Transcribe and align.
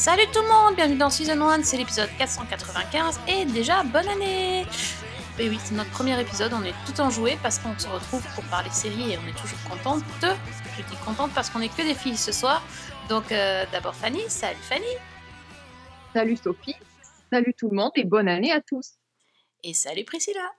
Salut 0.00 0.24
tout 0.32 0.40
le 0.40 0.48
monde, 0.48 0.76
bienvenue 0.76 0.96
dans 0.96 1.10
Season 1.10 1.38
1, 1.38 1.62
c'est 1.62 1.76
l'épisode 1.76 2.08
495 2.16 3.20
et 3.28 3.44
déjà 3.44 3.82
bonne 3.82 4.08
année 4.08 4.64
Et 5.38 5.46
oui, 5.50 5.58
c'est 5.62 5.74
notre 5.74 5.90
premier 5.90 6.18
épisode, 6.18 6.54
on 6.54 6.64
est 6.64 6.72
tout 6.86 6.98
enjoué 7.02 7.36
parce 7.42 7.58
qu'on 7.58 7.78
se 7.78 7.86
retrouve 7.86 8.26
pour 8.34 8.42
parler 8.44 8.70
séries 8.70 9.12
et 9.12 9.18
on 9.18 9.28
est 9.28 9.38
toujours 9.38 9.62
contente. 9.68 10.02
Je 10.22 10.82
dis 10.84 10.96
contente 11.04 11.32
parce 11.34 11.50
qu'on 11.50 11.60
est 11.60 11.68
que 11.68 11.82
des 11.82 11.94
filles 11.94 12.16
ce 12.16 12.32
soir. 12.32 12.62
Donc 13.10 13.30
euh, 13.30 13.66
d'abord 13.72 13.94
Fanny, 13.94 14.22
salut 14.28 14.56
Fanny 14.62 14.96
Salut 16.14 16.38
Sophie, 16.38 16.76
salut 17.30 17.52
tout 17.52 17.68
le 17.68 17.76
monde 17.76 17.92
et 17.96 18.04
bonne 18.04 18.28
année 18.28 18.52
à 18.52 18.62
tous. 18.62 18.94
Et 19.62 19.74
salut 19.74 20.04
Priscilla 20.04 20.50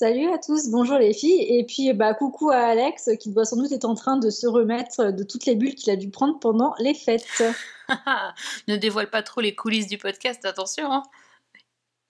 Salut 0.00 0.32
à 0.32 0.38
tous, 0.38 0.70
bonjour 0.70 0.96
les 0.96 1.12
filles. 1.12 1.42
Et 1.42 1.62
puis 1.66 1.92
bah, 1.92 2.14
coucou 2.14 2.48
à 2.48 2.56
Alex 2.56 3.10
qui 3.20 3.30
doit 3.30 3.44
sans 3.44 3.56
doute 3.58 3.70
être 3.70 3.84
en 3.84 3.94
train 3.94 4.16
de 4.16 4.30
se 4.30 4.46
remettre 4.46 5.12
de 5.12 5.22
toutes 5.22 5.44
les 5.44 5.54
bulles 5.54 5.74
qu'il 5.74 5.92
a 5.92 5.96
dû 5.96 6.08
prendre 6.08 6.38
pendant 6.38 6.72
les 6.78 6.94
fêtes. 6.94 7.42
Ne 8.66 8.76
dévoile 8.76 9.10
pas 9.10 9.22
trop 9.22 9.42
les 9.42 9.54
coulisses 9.54 9.88
du 9.88 9.98
podcast, 9.98 10.42
attention. 10.46 10.90
Hein. 10.90 11.02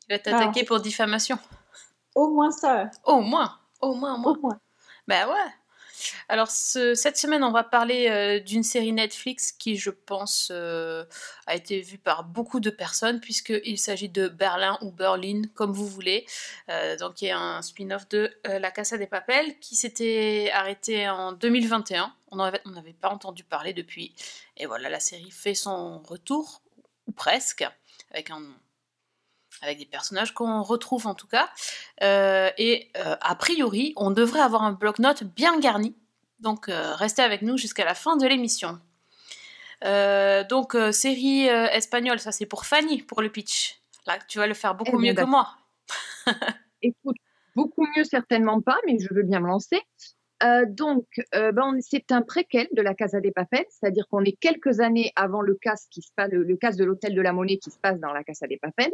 Il 0.08 0.12
va 0.12 0.20
t'attaquer 0.20 0.60
Ah. 0.62 0.66
pour 0.68 0.78
diffamation. 0.78 1.36
Au 2.14 2.28
moins 2.28 2.52
ça. 2.52 2.92
Au 3.04 3.22
moins, 3.22 3.58
au 3.80 3.94
moins, 3.96 4.14
au 4.14 4.18
moins. 4.18 4.32
Au 4.34 4.40
moins. 4.40 4.60
Bah 5.08 5.26
ouais. 5.26 5.50
Alors 6.28 6.50
ce- 6.50 6.94
cette 6.94 7.16
semaine, 7.16 7.42
on 7.44 7.52
va 7.52 7.64
parler 7.64 8.08
euh, 8.08 8.40
d'une 8.40 8.62
série 8.62 8.92
Netflix 8.92 9.52
qui, 9.52 9.76
je 9.76 9.90
pense, 9.90 10.48
euh, 10.50 11.04
a 11.46 11.54
été 11.54 11.80
vue 11.80 11.98
par 11.98 12.24
beaucoup 12.24 12.60
de 12.60 12.70
personnes 12.70 13.20
puisqu'il 13.20 13.78
s'agit 13.78 14.08
de 14.08 14.28
Berlin 14.28 14.78
ou 14.82 14.90
Berlin, 14.90 15.42
comme 15.54 15.72
vous 15.72 15.86
voulez. 15.86 16.26
Euh, 16.68 16.96
donc 16.96 17.22
il 17.22 17.26
y 17.26 17.30
a 17.30 17.38
un 17.38 17.62
spin-off 17.62 18.08
de 18.08 18.32
La 18.44 18.70
Casa 18.70 18.96
des 18.98 19.06
Papel 19.06 19.58
qui 19.60 19.76
s'était 19.76 20.50
arrêté 20.52 21.08
en 21.08 21.32
2021. 21.32 22.14
On 22.30 22.36
n'avait 22.36 22.60
on 22.64 22.70
n'avait 22.70 22.92
pas 22.92 23.08
entendu 23.08 23.42
parler 23.44 23.72
depuis. 23.72 24.14
Et 24.56 24.66
voilà, 24.66 24.88
la 24.88 25.00
série 25.00 25.30
fait 25.30 25.54
son 25.54 25.98
retour, 26.02 26.62
ou 27.06 27.12
presque, 27.12 27.64
avec 28.12 28.30
un 28.30 28.42
avec 29.62 29.78
des 29.78 29.86
personnages 29.86 30.32
qu'on 30.34 30.62
retrouve 30.62 31.06
en 31.06 31.14
tout 31.14 31.26
cas. 31.26 31.48
Euh, 32.02 32.50
et 32.58 32.90
euh, 32.96 33.16
a 33.20 33.34
priori, 33.34 33.92
on 33.96 34.10
devrait 34.10 34.40
avoir 34.40 34.62
un 34.62 34.72
bloc-notes 34.72 35.24
bien 35.24 35.58
garni. 35.58 35.94
Donc 36.40 36.68
euh, 36.68 36.94
restez 36.94 37.22
avec 37.22 37.42
nous 37.42 37.56
jusqu'à 37.56 37.84
la 37.84 37.94
fin 37.94 38.16
de 38.16 38.26
l'émission. 38.26 38.78
Donc 39.82 40.76
série 40.92 41.46
espagnole, 41.46 42.18
ça 42.18 42.32
c'est 42.32 42.44
pour 42.44 42.66
Fanny, 42.66 43.02
pour 43.02 43.22
le 43.22 43.30
pitch. 43.30 43.80
Là, 44.06 44.18
tu 44.28 44.38
vas 44.38 44.46
le 44.46 44.54
faire 44.54 44.74
beaucoup 44.74 44.98
Eh 45.00 45.06
mieux 45.06 45.14
que 45.14 45.24
moi. 45.24 45.56
Écoute, 46.82 47.16
beaucoup 47.54 47.86
mieux 47.96 48.04
certainement 48.04 48.60
pas, 48.60 48.76
mais 48.86 48.98
je 48.98 49.12
veux 49.14 49.22
bien 49.22 49.40
me 49.40 49.46
lancer. 49.46 49.80
Euh, 50.42 50.64
donc, 50.66 51.06
euh, 51.34 51.52
ben, 51.52 51.76
c'est 51.80 52.12
un 52.12 52.22
préquel 52.22 52.68
de 52.72 52.80
la 52.80 52.94
Casa 52.94 53.20
des 53.20 53.30
Papel, 53.30 53.64
c'est-à-dire 53.68 54.06
qu'on 54.08 54.24
est 54.24 54.38
quelques 54.40 54.80
années 54.80 55.12
avant 55.16 55.42
le 55.42 55.54
casse 55.54 55.86
qui 55.90 56.00
se 56.00 56.10
passe, 56.16 56.30
le, 56.30 56.42
le 56.42 56.56
casse 56.56 56.76
de 56.76 56.84
l'hôtel 56.84 57.14
de 57.14 57.20
la 57.20 57.32
Monnaie 57.32 57.58
qui 57.58 57.70
se 57.70 57.78
passe 57.78 58.00
dans 58.00 58.12
la 58.12 58.24
Casa 58.24 58.46
des 58.46 58.56
Papel. 58.56 58.90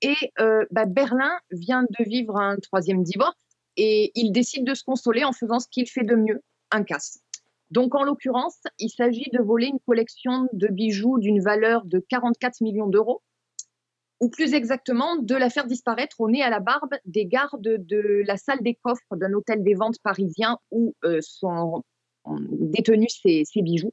Et 0.00 0.16
euh, 0.40 0.64
ben, 0.70 0.86
Berlin 0.86 1.38
vient 1.50 1.82
de 1.82 2.04
vivre 2.04 2.36
un 2.36 2.56
troisième 2.56 3.02
divorce 3.02 3.36
et 3.76 4.12
il 4.14 4.32
décide 4.32 4.64
de 4.64 4.74
se 4.74 4.84
consoler 4.84 5.24
en 5.24 5.32
faisant 5.32 5.60
ce 5.60 5.68
qu'il 5.68 5.88
fait 5.88 6.04
de 6.04 6.14
mieux, 6.14 6.42
un 6.70 6.84
casse. 6.84 7.20
Donc, 7.70 7.94
en 7.94 8.04
l'occurrence, 8.04 8.60
il 8.78 8.90
s'agit 8.90 9.30
de 9.32 9.40
voler 9.40 9.66
une 9.66 9.80
collection 9.86 10.48
de 10.52 10.68
bijoux 10.68 11.18
d'une 11.18 11.40
valeur 11.40 11.84
de 11.86 11.98
44 12.08 12.60
millions 12.60 12.86
d'euros 12.86 13.22
ou 14.20 14.28
plus 14.28 14.54
exactement 14.54 15.16
de 15.16 15.34
la 15.34 15.50
faire 15.50 15.66
disparaître 15.66 16.20
au 16.20 16.30
nez 16.30 16.42
à 16.42 16.50
la 16.50 16.60
barbe 16.60 16.94
des 17.04 17.26
gardes 17.26 17.60
de 17.60 18.22
la 18.26 18.36
salle 18.36 18.60
des 18.62 18.74
coffres 18.74 19.16
d'un 19.16 19.32
hôtel 19.32 19.62
des 19.62 19.74
ventes 19.74 19.98
parisien 20.02 20.58
où 20.70 20.94
euh, 21.04 21.18
sont 21.20 21.82
détenus 22.26 23.18
ces, 23.22 23.42
ces 23.44 23.62
bijoux. 23.62 23.92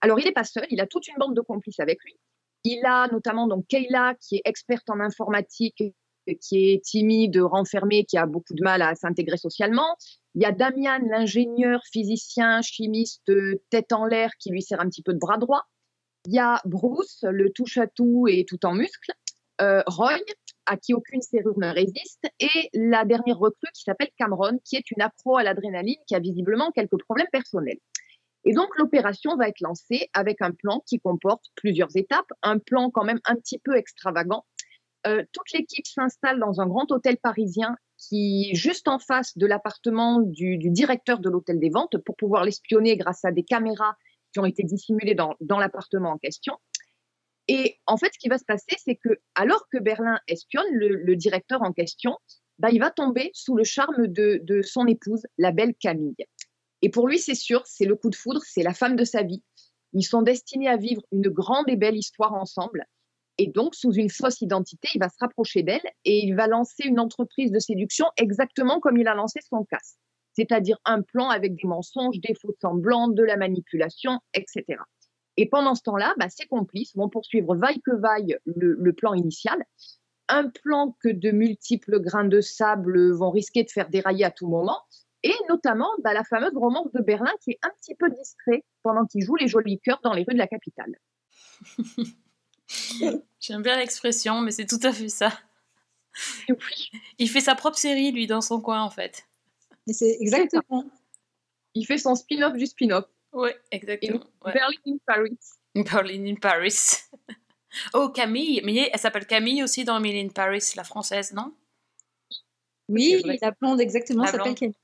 Alors, 0.00 0.18
il 0.18 0.24
n'est 0.24 0.32
pas 0.32 0.44
seul, 0.44 0.66
il 0.70 0.80
a 0.80 0.86
toute 0.86 1.06
une 1.08 1.16
bande 1.18 1.36
de 1.36 1.40
complices 1.40 1.80
avec 1.80 2.02
lui. 2.04 2.16
Il 2.64 2.84
a 2.84 3.08
notamment 3.08 3.46
donc 3.46 3.66
Kayla, 3.68 4.14
qui 4.20 4.36
est 4.36 4.42
experte 4.44 4.88
en 4.90 5.00
informatique, 5.00 5.82
qui 6.40 6.70
est 6.70 6.84
timide, 6.84 7.38
renfermée, 7.38 8.04
qui 8.04 8.18
a 8.18 8.26
beaucoup 8.26 8.54
de 8.54 8.62
mal 8.62 8.82
à 8.82 8.94
s'intégrer 8.94 9.36
socialement. 9.36 9.96
Il 10.34 10.42
y 10.42 10.44
a 10.44 10.52
Damian, 10.52 11.00
l'ingénieur, 11.08 11.80
physicien, 11.90 12.60
chimiste, 12.62 13.32
tête 13.70 13.92
en 13.92 14.04
l'air, 14.04 14.30
qui 14.38 14.50
lui 14.50 14.62
sert 14.62 14.80
un 14.80 14.88
petit 14.88 15.02
peu 15.02 15.12
de 15.12 15.18
bras 15.18 15.38
droit. 15.38 15.62
Il 16.26 16.34
y 16.34 16.38
a 16.38 16.60
Bruce, 16.66 17.24
le 17.28 17.50
touche-à-tout 17.50 18.26
et 18.28 18.44
tout 18.46 18.64
en 18.66 18.74
muscles 18.74 19.12
euh, 19.62 19.82
Roy, 19.86 20.18
à 20.66 20.76
qui 20.76 20.94
aucune 20.94 21.22
serrure 21.22 21.58
ne 21.58 21.68
résiste, 21.68 22.26
et 22.38 22.70
la 22.74 23.04
dernière 23.04 23.38
recrue 23.38 23.68
qui 23.74 23.82
s'appelle 23.82 24.10
Cameron, 24.16 24.58
qui 24.64 24.76
est 24.76 24.90
une 24.90 25.02
accro 25.02 25.36
à 25.36 25.42
l'adrénaline, 25.42 25.96
qui 26.06 26.14
a 26.14 26.20
visiblement 26.20 26.70
quelques 26.70 26.98
problèmes 27.02 27.28
personnels. 27.32 27.78
Et 28.44 28.54
donc 28.54 28.68
l'opération 28.78 29.36
va 29.36 29.48
être 29.48 29.60
lancée 29.60 30.08
avec 30.12 30.40
un 30.40 30.52
plan 30.52 30.82
qui 30.86 30.98
comporte 30.98 31.44
plusieurs 31.56 31.94
étapes, 31.94 32.30
un 32.42 32.58
plan 32.58 32.90
quand 32.90 33.04
même 33.04 33.20
un 33.24 33.36
petit 33.36 33.58
peu 33.58 33.76
extravagant. 33.76 34.46
Euh, 35.06 35.24
toute 35.32 35.52
l'équipe 35.52 35.86
s'installe 35.86 36.38
dans 36.40 36.60
un 36.60 36.66
grand 36.66 36.90
hôtel 36.90 37.16
parisien 37.18 37.76
qui 37.96 38.50
est 38.50 38.54
juste 38.54 38.88
en 38.88 38.98
face 38.98 39.36
de 39.36 39.46
l'appartement 39.46 40.20
du, 40.20 40.58
directeur 40.58 41.18
de 41.18 41.28
l'hôtel 41.28 41.58
des 41.58 41.70
ventes 41.70 41.98
pour 41.98 42.16
pouvoir 42.16 42.44
l'espionner 42.44 42.96
grâce 42.96 43.24
à 43.24 43.32
des 43.32 43.42
caméras 43.42 43.96
qui 44.32 44.40
ont 44.40 44.46
été 44.46 44.62
dissimulées 44.62 45.14
dans, 45.14 45.36
l'appartement 45.58 46.10
en 46.10 46.18
question. 46.18 46.56
Et 47.48 47.78
en 47.86 47.96
fait, 47.96 48.10
ce 48.14 48.18
qui 48.18 48.28
va 48.28 48.38
se 48.38 48.44
passer, 48.44 48.76
c'est 48.78 48.96
que 48.96 49.20
alors 49.34 49.66
que 49.70 49.78
Berlin 49.78 50.18
espionne 50.28 50.68
le, 50.70 51.16
directeur 51.16 51.62
en 51.62 51.72
question, 51.72 52.16
bah, 52.58 52.70
il 52.70 52.78
va 52.78 52.90
tomber 52.90 53.30
sous 53.34 53.56
le 53.56 53.64
charme 53.64 54.06
de 54.06 54.62
son 54.62 54.86
épouse, 54.86 55.26
la 55.36 55.50
belle 55.50 55.74
Camille. 55.74 56.26
Et 56.82 56.90
pour 56.90 57.08
lui, 57.08 57.18
c'est 57.18 57.34
sûr, 57.34 57.62
c'est 57.66 57.84
le 57.84 57.96
coup 57.96 58.10
de 58.10 58.16
foudre, 58.16 58.42
c'est 58.44 58.62
la 58.62 58.74
femme 58.74 58.96
de 58.96 59.04
sa 59.04 59.22
vie. 59.22 59.42
Ils 59.92 60.04
sont 60.04 60.22
destinés 60.22 60.68
à 60.68 60.76
vivre 60.76 61.02
une 61.12 61.28
grande 61.28 61.68
et 61.68 61.76
belle 61.76 61.96
histoire 61.96 62.34
ensemble. 62.34 62.86
Et 63.38 63.46
donc, 63.46 63.74
sous 63.74 63.92
une 63.92 64.10
fausse 64.10 64.40
identité, 64.40 64.88
il 64.94 64.98
va 64.98 65.08
se 65.08 65.16
rapprocher 65.18 65.62
d'elle 65.62 65.80
et 66.04 66.18
il 66.24 66.34
va 66.34 66.46
lancer 66.46 66.84
une 66.84 67.00
entreprise 67.00 67.50
de 67.50 67.58
séduction 67.58 68.06
exactement 68.16 68.80
comme 68.80 68.98
il 68.98 69.08
a 69.08 69.14
lancé 69.14 69.40
son 69.48 69.64
casse. 69.64 69.96
C'est-à-dire 70.34 70.78
un 70.84 71.02
plan 71.02 71.28
avec 71.28 71.54
des 71.54 71.66
mensonges, 71.66 72.20
des 72.20 72.34
faux 72.34 72.54
semblants, 72.60 73.08
de 73.08 73.22
la 73.22 73.36
manipulation, 73.36 74.20
etc. 74.34 74.78
Et 75.36 75.48
pendant 75.48 75.74
ce 75.74 75.82
temps-là, 75.82 76.14
bah, 76.18 76.28
ses 76.28 76.46
complices 76.46 76.94
vont 76.94 77.08
poursuivre 77.08 77.56
vaille 77.56 77.80
que 77.80 77.96
vaille 77.96 78.36
le, 78.44 78.76
le 78.78 78.92
plan 78.92 79.14
initial. 79.14 79.64
Un 80.28 80.48
plan 80.48 80.94
que 81.02 81.08
de 81.08 81.30
multiples 81.30 81.98
grains 81.98 82.26
de 82.26 82.40
sable 82.40 83.10
vont 83.12 83.30
risquer 83.30 83.64
de 83.64 83.70
faire 83.70 83.88
dérailler 83.88 84.24
à 84.24 84.30
tout 84.30 84.48
moment. 84.48 84.80
Et 85.22 85.34
notamment 85.48 85.90
bah, 86.02 86.14
la 86.14 86.24
fameuse 86.24 86.54
romance 86.54 86.90
de 86.92 87.02
Berlin 87.02 87.32
qui 87.42 87.52
est 87.52 87.58
un 87.62 87.70
petit 87.80 87.94
peu 87.94 88.10
distrait 88.10 88.64
pendant 88.82 89.04
qu'il 89.06 89.24
joue 89.24 89.36
les 89.36 89.48
jolis 89.48 89.78
cœurs 89.80 90.00
dans 90.02 90.12
les 90.12 90.24
rues 90.26 90.34
de 90.34 90.38
la 90.38 90.46
capitale. 90.46 90.96
J'aime 93.40 93.62
bien 93.62 93.76
l'expression, 93.76 94.40
mais 94.40 94.50
c'est 94.50 94.66
tout 94.66 94.80
à 94.82 94.92
fait 94.92 95.08
ça. 95.08 95.32
Oui, 96.48 96.90
Il 97.18 97.28
fait 97.28 97.40
sa 97.40 97.54
propre 97.54 97.78
série, 97.78 98.12
lui, 98.12 98.26
dans 98.26 98.40
son 98.40 98.60
coin, 98.60 98.82
en 98.82 98.90
fait. 98.90 99.26
Mais 99.86 99.92
c'est 99.92 100.16
exactement. 100.20 100.84
il 101.74 101.86
fait 101.86 101.98
son 101.98 102.14
spin-off 102.14 102.54
du 102.54 102.66
spin-off. 102.66 103.06
Ouais, 103.32 103.56
exactement. 103.70 104.20
Ouais. 104.44 104.52
Berlin 104.52 104.76
in 104.86 104.96
Paris. 105.06 105.38
Berlin 105.74 106.26
in 106.26 106.34
Paris. 106.34 106.96
oh, 107.94 108.08
Camille. 108.08 108.60
Mais 108.64 108.90
elle 108.92 108.98
s'appelle 108.98 109.26
Camille 109.26 109.62
aussi 109.62 109.84
dans 109.84 109.98
Emily 109.98 110.20
in 110.20 110.28
Paris, 110.28 110.72
la 110.76 110.84
française, 110.84 111.32
non? 111.32 111.54
Oui, 112.88 113.22
la 113.40 113.52
blonde, 113.52 113.80
exactement, 113.80 114.24
La 114.24 114.32
s'appelle. 114.32 114.54
Camille. 114.54 114.74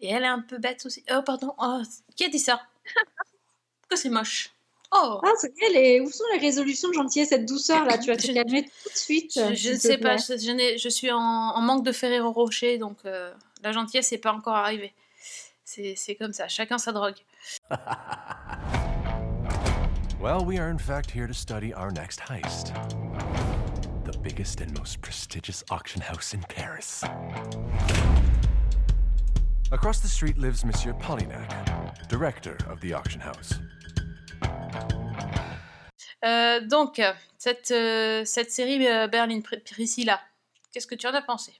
Et 0.00 0.08
elle 0.10 0.22
est 0.24 0.28
un 0.28 0.40
peu 0.40 0.58
bête 0.58 0.84
aussi. 0.86 1.02
Oh, 1.10 1.22
pardon. 1.24 1.54
Oh, 1.58 1.80
qui 2.16 2.24
a 2.24 2.28
dit 2.28 2.38
ça? 2.38 2.60
Pourquoi 3.82 3.96
c'est 3.96 4.08
moche? 4.10 4.50
Oh 4.92 5.20
Ah, 5.24 5.32
c'est 5.40 5.52
les... 5.72 6.00
où 6.00 6.10
sont 6.10 6.24
les 6.32 6.38
résolutions 6.38 6.88
de 6.90 6.94
gentillesse, 6.94 7.30
cette 7.30 7.46
douceur 7.46 7.84
là? 7.84 7.98
Tu 7.98 8.06
vas 8.08 8.16
te 8.16 8.26
Je- 8.26 8.32
calmer 8.32 8.64
tout 8.64 8.88
de 8.90 8.96
suite. 8.96 9.32
Je, 9.54 9.72
ne 9.72 9.76
sais 9.78 9.98
pas, 9.98 10.16
je, 10.16 10.36
je 10.38 10.50
n'ai- 10.52 10.78
je 10.78 10.88
suis 10.88 11.10
en, 11.10 11.18
en 11.18 11.60
manque 11.60 11.84
de 11.84 11.92
Ferrero 11.92 12.30
Rocher, 12.30 12.78
donc 12.78 12.98
euh, 13.04 13.32
la 13.62 13.72
gentillesse 13.72 14.12
n'est 14.12 14.18
pas 14.18 14.32
encore 14.32 14.54
arrivée. 14.54 14.94
C'est 15.64 15.94
c'est 15.96 16.14
comme 16.14 16.32
ça, 16.32 16.46
chacun 16.46 16.78
sa 16.78 16.92
drogue. 16.92 17.16
Well, 20.20 20.44
we 20.44 20.58
are 20.58 20.68
in 20.70 20.78
fact 20.78 21.10
here 21.10 21.26
to 21.26 21.34
study 21.34 21.72
our 21.74 21.90
next 21.92 22.20
heist. 22.20 22.72
The 24.04 24.16
biggest 24.22 24.60
and 24.60 24.72
most 24.78 25.00
prestigious 25.00 25.62
auction 25.70 26.00
house 26.00 26.32
in 26.34 26.40
Paris. 26.48 27.02
Across 29.72 30.00
the 30.02 30.06
street 30.08 30.34
lives 30.38 30.64
Monsieur 30.64 30.92
Polignac, 30.94 31.48
director 32.08 32.56
of 32.70 32.80
the 32.80 32.92
auction 32.94 33.20
house. 33.20 33.54
Euh, 36.24 36.60
donc, 36.66 37.00
cette, 37.38 37.70
euh, 37.72 38.24
cette 38.24 38.50
série 38.50 38.86
euh, 38.86 39.06
Berlin 39.08 39.40
Pr- 39.40 39.62
Priscilla, 39.64 40.20
qu'est-ce 40.72 40.86
que 40.86 40.94
tu 40.94 41.06
en 41.06 41.14
as 41.14 41.22
pensé? 41.22 41.52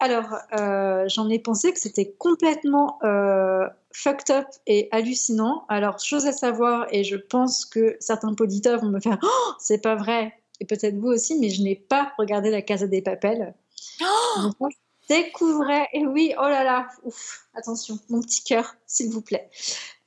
Alors, 0.00 0.34
euh, 0.58 1.04
j'en 1.08 1.28
ai 1.28 1.38
pensé 1.38 1.72
que 1.72 1.78
c'était 1.78 2.12
complètement 2.18 2.98
euh, 3.04 3.68
fucked 3.92 4.34
up 4.34 4.46
et 4.66 4.88
hallucinant. 4.90 5.64
Alors, 5.68 6.00
chose 6.00 6.26
à 6.26 6.32
savoir, 6.32 6.86
et 6.90 7.04
je 7.04 7.16
pense 7.16 7.64
que 7.64 7.96
certains 8.00 8.34
auditeurs 8.40 8.80
vont 8.80 8.88
me 8.88 9.00
faire 9.00 9.18
Oh, 9.22 9.52
c'est 9.60 9.80
pas 9.80 9.94
vrai. 9.94 10.34
et 10.58 10.64
peut-être 10.66 10.96
vous 10.96 11.08
aussi, 11.08 11.38
mais 11.38 11.50
je 11.50 11.62
n'ai 11.62 11.76
pas 11.76 12.12
regardé 12.18 12.50
la 12.50 12.62
Casa 12.62 12.88
des 12.88 13.02
Papels. 13.02 13.54
Donc, 14.00 14.54
je 14.70 14.76
découvrais, 15.12 15.88
et 15.92 16.06
oui, 16.06 16.34
oh 16.38 16.48
là 16.48 16.64
là, 16.64 16.88
ouf, 17.04 17.46
attention, 17.54 17.98
mon 18.08 18.20
petit 18.20 18.42
cœur, 18.42 18.74
s'il 18.86 19.10
vous 19.10 19.22
plaît. 19.22 19.50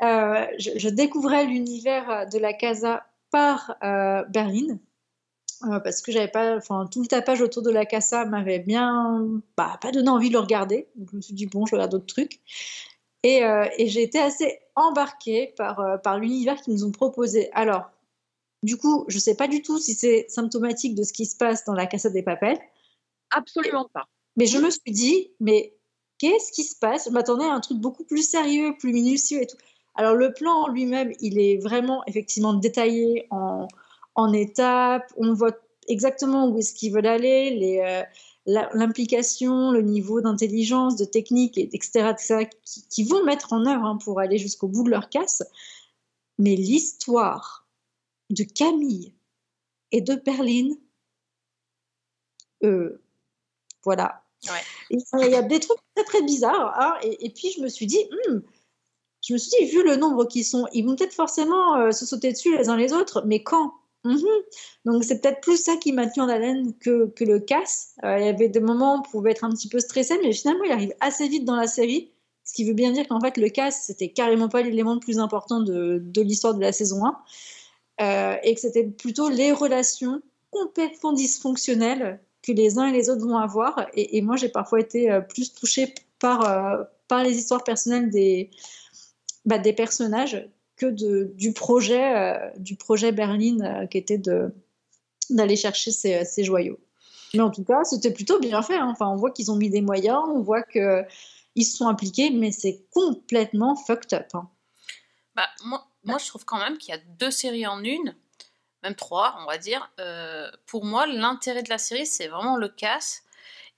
Euh, 0.02 0.46
je, 0.58 0.90
découvrais 0.90 1.46
l'univers 1.46 2.28
de 2.30 2.38
la 2.40 2.54
Casa 2.54 3.06
par 3.32 3.76
euh, 3.84 4.24
Berlin. 4.30 4.80
euh, 5.64 5.80
parce 5.80 6.02
que 6.02 6.12
j'avais 6.12 6.30
pas, 6.30 6.58
enfin, 6.58 6.88
tout 6.92 7.02
le 7.02 7.08
tapage 7.08 7.42
autour 7.42 7.62
de 7.64 7.72
la 7.72 7.86
Casa 7.86 8.26
m'avait 8.26 8.60
bien, 8.60 9.26
bah, 9.58 9.78
pas 9.82 9.92
donné 9.92 10.10
envie 10.10 10.30
de 10.30 10.34
le 10.34 10.40
regarder. 10.40 10.88
Je 11.12 11.16
me 11.16 11.22
suis 11.22 11.34
dit 11.34 11.46
bon, 11.46 11.66
je 11.66 11.76
regarde 11.76 11.92
d'autres 11.92 12.06
trucs. 12.06 12.40
Et, 13.24 13.42
j'ai 13.80 14.04
été 14.04 14.20
assez 14.20 14.60
embarquée 14.76 15.54
par, 15.58 16.00
par 16.04 16.20
l'univers 16.20 16.62
qu'ils 16.62 16.74
nous 16.74 16.86
ont 16.86 16.92
proposé. 16.92 17.52
Alors, 17.54 17.90
du 18.62 18.78
coup, 18.78 19.06
je 19.08 19.18
sais 19.18 19.36
pas 19.36 19.48
du 19.48 19.62
tout 19.64 19.80
si 19.80 19.96
c'est 19.96 20.26
symptomatique 20.30 20.94
de 20.96 21.04
ce 21.04 21.12
qui 21.12 21.26
se 21.26 21.36
passe 21.36 21.66
dans 21.66 21.74
la 21.74 21.88
Casa 21.88 22.10
des 22.10 22.22
Papels, 22.22 22.60
Absolument 23.32 23.90
pas. 23.94 24.08
Mais 24.38 24.46
je 24.48 24.58
me 24.58 24.70
suis 24.70 24.92
dit, 24.92 25.32
mais 25.40 25.74
qu'est-ce 26.18 26.52
qui 26.52 26.64
se 26.64 26.76
passe? 26.78 27.06
Je 27.06 27.12
m'attendais 27.12 27.46
à 27.46 27.54
un 27.54 27.60
truc 27.60 27.80
beaucoup 27.80 28.04
plus 28.04 28.28
sérieux, 28.28 28.76
plus 28.80 28.94
minutieux 28.94 29.42
et 29.42 29.48
tout. 29.48 29.58
Alors, 29.96 30.16
le 30.16 30.34
plan 30.34 30.68
lui-même, 30.68 31.14
il 31.22 31.40
est 31.40 31.58
vraiment 31.58 32.04
effectivement 32.08 32.54
détaillé 32.54 33.28
en, 33.32 33.68
en 34.16 34.34
étapes. 34.34 35.12
On 35.18 35.34
voit 35.34 35.56
exactement 35.88 36.48
où 36.50 36.58
est-ce 36.60 36.74
qu'ils 36.74 36.94
veulent 36.94 37.06
aller, 37.08 37.52
les, 37.52 37.80
euh, 37.80 38.04
l'implication, 38.74 39.72
le 39.72 39.82
niveau 39.82 40.22
d'intelligence, 40.22 40.96
de 40.98 41.06
technique, 41.06 41.58
et- 41.58 41.70
etc., 41.74 42.10
etc., 42.12 42.50
qui, 42.66 42.88
qui 42.90 43.04
vont 43.06 43.24
mettre 43.24 43.54
en 43.54 43.66
œuvre 43.66 43.86
hein, 43.86 43.98
pour 44.04 44.20
aller 44.20 44.38
jusqu'au 44.38 44.68
bout 44.68 44.84
de 44.84 44.90
leur 44.90 45.10
casse. 45.10 45.44
Mais 46.38 46.56
l'histoire 46.56 47.68
de 48.30 48.44
Camille 48.44 49.14
et 49.92 50.02
de 50.02 50.16
Berline, 50.16 50.78
euh, 52.64 53.02
voilà. 53.84 54.25
Il 54.90 55.30
y 55.30 55.36
a 55.36 55.42
des 55.42 55.60
trucs 55.60 55.80
très 55.96 56.06
très 56.06 56.22
bizarres. 56.22 56.74
hein, 56.80 56.94
et, 57.04 57.26
et 57.26 57.30
puis 57.30 57.52
je 57.56 57.62
me 57.62 57.68
suis 57.70 57.86
dit, 57.88 58.00
Hmm, 58.28 58.40
je 59.28 59.34
me 59.34 59.38
suis 59.38 59.52
dit, 59.60 59.72
vu 59.72 59.84
le 59.84 59.96
nombre 59.96 60.26
qui 60.26 60.44
sont, 60.44 60.68
ils 60.74 60.86
vont 60.86 60.96
peut-être 60.96 61.14
forcément 61.14 61.78
euh, 61.78 61.92
se 61.92 62.06
sauter 62.06 62.32
dessus 62.32 62.56
les 62.58 62.70
uns 62.70 62.78
les 62.78 62.94
autres, 62.94 63.24
mais 63.26 63.42
quand? 63.44 63.74
Mhm. 64.04 64.24
Donc 64.86 65.04
c'est 65.04 65.20
peut-être 65.20 65.42
plus 65.42 65.58
ça 65.58 65.78
qui 65.78 65.92
m'a 65.92 66.06
tenu 66.06 66.24
en 66.24 66.30
haleine 66.30 66.76
que, 66.78 67.08
que 67.08 67.24
le 67.24 67.40
casse. 67.40 67.96
Euh, 68.04 68.20
il 68.20 68.26
y 68.26 68.30
avait 68.30 68.50
des 68.50 68.60
moments 68.60 68.96
où 68.96 69.00
on 69.00 69.02
pouvait 69.02 69.32
être 69.32 69.44
un 69.44 69.50
petit 69.50 69.68
peu 69.68 69.80
stressé, 69.80 70.20
mais 70.22 70.32
finalement 70.32 70.64
il 70.64 70.72
arrive 70.72 70.94
assez 71.00 71.28
vite 71.28 71.44
dans 71.44 71.56
la 71.56 71.66
série, 71.68 72.12
ce 72.44 72.54
qui 72.54 72.66
veut 72.66 72.74
bien 72.76 72.92
dire 72.92 73.08
qu'en 73.08 73.20
fait 73.20 73.36
le 73.38 73.50
casse 73.50 73.86
c'était 73.88 74.10
carrément 74.10 74.48
pas 74.48 74.62
l'élément 74.62 74.94
le 74.94 75.00
plus 75.00 75.18
important 75.18 75.60
de, 75.60 76.00
de 76.04 76.22
l'histoire 76.22 76.54
de 76.54 76.62
la 76.62 76.72
saison 76.72 77.04
1, 77.04 77.18
euh, 78.02 78.38
et 78.44 78.54
que 78.54 78.62
c'était 78.62 78.84
plutôt 78.84 79.28
les 79.30 79.52
relations 79.52 80.22
complètement 80.52 81.12
dysfonctionnelles 81.14 82.20
que 82.46 82.52
les 82.52 82.78
uns 82.78 82.88
et 82.88 82.92
les 82.92 83.10
autres 83.10 83.26
vont 83.26 83.38
avoir. 83.38 83.88
Et, 83.94 84.22
moi 84.22 84.36
j'ai 84.36 84.50
parfois 84.50 84.80
été 84.80 85.12
euh, 85.12 85.22
plus 85.22 85.54
touchée 85.54 85.94
par, 86.20 86.50
euh, 86.50 86.84
par 87.08 87.24
les 87.24 87.38
histoires 87.38 87.64
personnelles 87.64 88.10
des, 88.10 88.52
bah, 89.46 89.58
des 89.58 89.74
personnages 89.74 90.48
que 90.76 90.86
de, 90.86 91.32
du 91.36 91.54
projet 91.54 92.16
euh, 92.18 92.50
du 92.58 92.76
projet 92.76 93.12
Berlin 93.12 93.88
qui 93.88 93.98
était 93.98 94.22
d'aller 95.30 95.56
chercher 95.56 95.92
ces, 95.92 96.26
ces 96.26 96.44
joyaux. 96.44 96.80
Mais 97.34 97.42
en 97.42 97.50
tout 97.52 97.64
cas, 97.64 97.84
c'était 97.84 98.12
plutôt 98.12 98.40
bien 98.40 98.62
fait. 98.62 98.76
hein. 98.78 98.90
Enfin, 98.92 99.08
on 99.08 99.16
voit 99.16 99.32
qu'ils 99.32 99.52
ont 99.52 99.56
mis 99.56 99.70
des 99.70 99.82
moyens, 99.82 100.22
on 100.28 100.42
voit 100.42 100.64
que 100.64 101.04
ils 101.56 101.64
se 101.64 101.78
sont 101.78 101.88
impliqués, 101.88 102.30
mais 102.30 102.52
c'est 102.52 102.82
complètement 102.92 103.76
fucked 103.76 104.14
up. 104.14 104.28
hein. 104.34 104.50
Bah, 105.36 105.48
moi, 105.66 105.86
moi, 106.04 106.18
je 106.18 106.28
trouve 106.28 106.46
quand 106.46 106.60
même 106.60 106.78
qu'il 106.78 106.94
y 106.94 106.98
a 106.98 107.02
deux 107.20 107.32
séries 107.32 107.68
en 107.68 107.84
une, 107.84 108.16
même 108.86 108.96
trois, 108.96 109.36
on 109.42 109.46
va 109.46 109.58
dire. 109.58 109.92
Euh, 110.00 110.50
pour 110.66 110.86
moi, 110.86 111.06
l'intérêt 111.08 111.64
de 111.64 111.70
la 111.70 111.78
série, 111.78 112.06
c'est 112.06 112.28
vraiment 112.28 112.56
le 112.58 112.70
casse. 112.70 113.24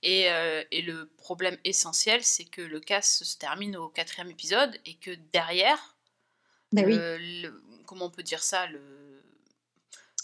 Et, 0.02 0.30
euh, 0.30 0.62
et 0.70 0.82
le 0.82 1.08
problème 1.16 1.56
essentiel, 1.64 2.22
c'est 2.22 2.44
que 2.44 2.62
le 2.62 2.78
casse 2.78 3.24
se 3.24 3.36
termine 3.36 3.76
au 3.76 3.88
quatrième 3.88 4.30
épisode 4.30 4.76
et 4.86 4.94
que 4.94 5.10
derrière, 5.32 5.96
oui. 6.72 6.82
le- 6.94 7.16
le- 7.18 7.62
comment 7.86 8.04
on 8.06 8.10
peut 8.10 8.22
dire 8.22 8.42
ça, 8.44 8.66
le, 8.68 8.80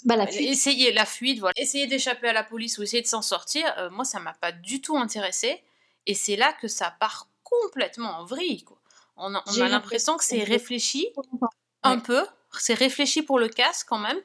Bah, 0.05 0.15
la 0.17 0.27
fuite. 0.29 0.49
essayer 0.49 0.93
la 0.93 1.07
fuite, 1.07 1.41
voilà, 1.41 1.55
essayer 1.57 1.87
d'échapper 1.89 2.29
à 2.29 2.33
la 2.33 2.45
police 2.45 2.79
ou 2.79 2.83
essayer 2.85 3.03
de 3.03 3.09
s'en 3.09 3.23
sortir, 3.23 3.65
euh, 3.79 3.91
moi 3.91 4.05
ça 4.05 4.21
m'a 4.21 4.35
pas 4.35 4.53
du 4.53 4.81
tout 4.81 4.97
intéressé. 4.97 5.63
Et 6.07 6.15
c'est 6.15 6.37
là 6.37 6.53
que 6.53 6.69
ça 6.69 6.91
part 7.01 7.29
complètement 7.43 8.11
en 8.21 8.25
vrille. 8.25 8.63
Quoi. 8.65 8.79
On 9.17 9.35
a, 9.35 9.43
on 9.47 9.65
l'impression 9.65 10.17
que 10.19 10.25
c'est 10.25 10.45
réfléchi 10.45 11.09
un 11.83 11.99
peu. 11.99 12.25
C'est 12.61 12.75
réfléchi 12.75 13.23
pour 13.23 13.39
le 13.39 13.49
casse 13.49 13.85
quand 13.85 13.99
même. 13.99 14.19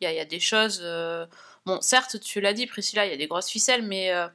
Il 0.00 0.10
y 0.10 0.18
a, 0.18 0.24
des 0.24 0.40
choses. 0.40 0.80
euh, 0.82 1.26
Bon, 1.66 1.80
certes, 1.80 2.18
tu 2.20 2.40
l'as 2.40 2.52
dit, 2.52 2.66
Priscilla, 2.66 3.04
il 3.04 3.10
y 3.10 3.14
a 3.14 3.16
des 3.16 3.26
grosses 3.26 3.50
ficelles, 3.50 3.82
mais 3.82 4.12
euh, 4.12 4.28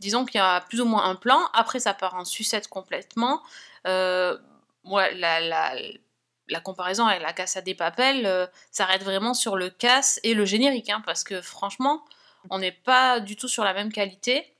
disons 0.00 0.24
qu'il 0.24 0.38
y 0.38 0.42
a 0.42 0.60
plus 0.62 0.80
ou 0.80 0.86
moins 0.86 1.04
un 1.04 1.14
plan. 1.14 1.40
Après, 1.52 1.80
ça 1.80 1.94
part 1.94 2.14
en 2.14 2.24
sucette 2.24 2.68
complètement. 2.68 3.42
Euh, 3.86 4.38
ouais, 4.84 5.14
la, 5.14 6.60
comparaison 6.64 7.06
avec 7.06 7.22
la 7.22 7.32
Casa 7.32 7.60
des 7.60 7.74
Papels 7.74 8.26
euh, 8.26 8.46
s'arrête 8.70 9.02
vraiment 9.02 9.34
sur 9.34 9.56
le 9.56 9.70
casse 9.70 10.18
et 10.22 10.34
le 10.34 10.44
générique, 10.44 10.90
hein, 10.90 11.02
parce 11.04 11.24
que 11.24 11.40
franchement, 11.40 12.04
on 12.50 12.58
n'est 12.58 12.72
pas 12.72 13.20
du 13.20 13.36
tout 13.36 13.48
sur 13.48 13.64
la 13.64 13.74
même 13.74 13.92
qualité. 13.92 14.54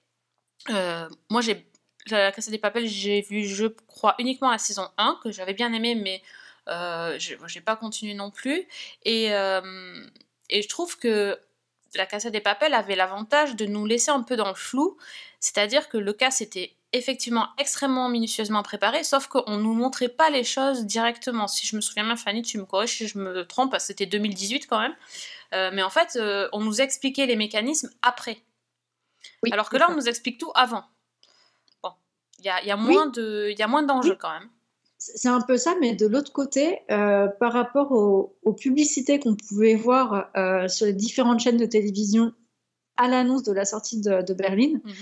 Moi, 0.68 1.40
j'ai 1.40 1.66
la 2.10 2.32
Casa 2.32 2.50
des 2.50 2.58
Papels, 2.58 2.86
j'ai 2.86 3.22
vu, 3.22 3.44
je 3.44 3.66
crois, 3.66 4.14
uniquement 4.18 4.50
la 4.50 4.58
saison 4.58 4.88
1, 4.98 5.18
que 5.22 5.30
j'avais 5.32 5.54
bien 5.54 5.72
aimé, 5.72 5.94
mais 5.94 6.22
j'ai 6.68 7.38
j'ai 7.46 7.60
pas 7.60 7.76
continué 7.76 8.14
non 8.14 8.30
plus. 8.30 8.66
Et, 9.04 9.32
euh, 9.34 10.04
et 10.50 10.62
je 10.62 10.68
trouve 10.68 10.98
que 10.98 11.38
la 11.94 12.06
Casa 12.06 12.30
des 12.30 12.40
Papels 12.40 12.74
avait 12.74 12.96
l'avantage 12.96 13.54
de 13.56 13.66
nous 13.66 13.84
laisser 13.86 14.10
un 14.10 14.22
peu 14.22 14.36
dans 14.36 14.48
le 14.48 14.54
flou, 14.54 14.96
c'est-à-dire 15.40 15.88
que 15.88 15.98
le 15.98 16.12
cas 16.12 16.30
était 16.40 16.74
effectivement 16.94 17.48
extrêmement 17.58 18.08
minutieusement 18.08 18.62
préparé, 18.62 19.02
sauf 19.04 19.26
qu'on 19.26 19.56
nous 19.56 19.72
montrait 19.74 20.08
pas 20.10 20.28
les 20.30 20.44
choses 20.44 20.84
directement. 20.84 21.48
Si 21.48 21.66
je 21.66 21.74
me 21.76 21.80
souviens 21.80 22.04
bien, 22.04 22.16
Fanny, 22.16 22.42
tu 22.42 22.58
me 22.58 22.64
corriges 22.66 22.96
si 22.98 23.08
je 23.08 23.18
me 23.18 23.46
trompe, 23.46 23.74
c'était 23.78 24.04
2018 24.06 24.66
quand 24.66 24.78
même. 24.80 24.94
Euh, 25.54 25.70
mais 25.72 25.82
en 25.82 25.90
fait, 25.90 26.16
euh, 26.16 26.48
on 26.52 26.60
nous 26.60 26.80
expliquait 26.80 27.26
les 27.26 27.36
mécanismes 27.36 27.90
après. 28.02 28.42
Oui, 29.42 29.50
Alors 29.52 29.68
que 29.70 29.76
là, 29.76 29.86
on 29.90 29.94
nous 29.94 30.08
explique 30.08 30.38
tout 30.38 30.52
avant. 30.54 30.84
Bon, 31.82 31.92
il 32.38 32.44
y 32.44 32.48
a, 32.50 32.60
il 32.62 32.66
y 32.66 32.70
a 32.70 32.76
moins 32.76 33.06
de- 33.06 33.48
il 33.50 33.58
y 33.58 33.62
a 33.62 33.66
moins 33.68 33.82
d'enjeux 33.82 34.16
quand 34.16 34.30
même. 34.30 34.48
C'est 35.14 35.28
un 35.28 35.40
peu 35.40 35.56
ça, 35.56 35.74
mais 35.80 35.94
de 35.94 36.06
l'autre 36.06 36.32
côté, 36.32 36.78
euh, 36.90 37.26
par 37.40 37.52
rapport 37.52 37.90
aux, 37.92 38.36
aux 38.44 38.52
publicités 38.52 39.18
qu'on 39.18 39.34
pouvait 39.34 39.74
voir 39.74 40.30
euh, 40.36 40.68
sur 40.68 40.86
les 40.86 40.92
différentes 40.92 41.40
chaînes 41.40 41.56
de 41.56 41.66
télévision 41.66 42.32
à 42.96 43.08
l'annonce 43.08 43.42
de 43.42 43.52
la 43.52 43.64
sortie 43.64 44.00
de, 44.00 44.22
de 44.22 44.34
Berlin, 44.34 44.80
Mhm. 44.84 44.92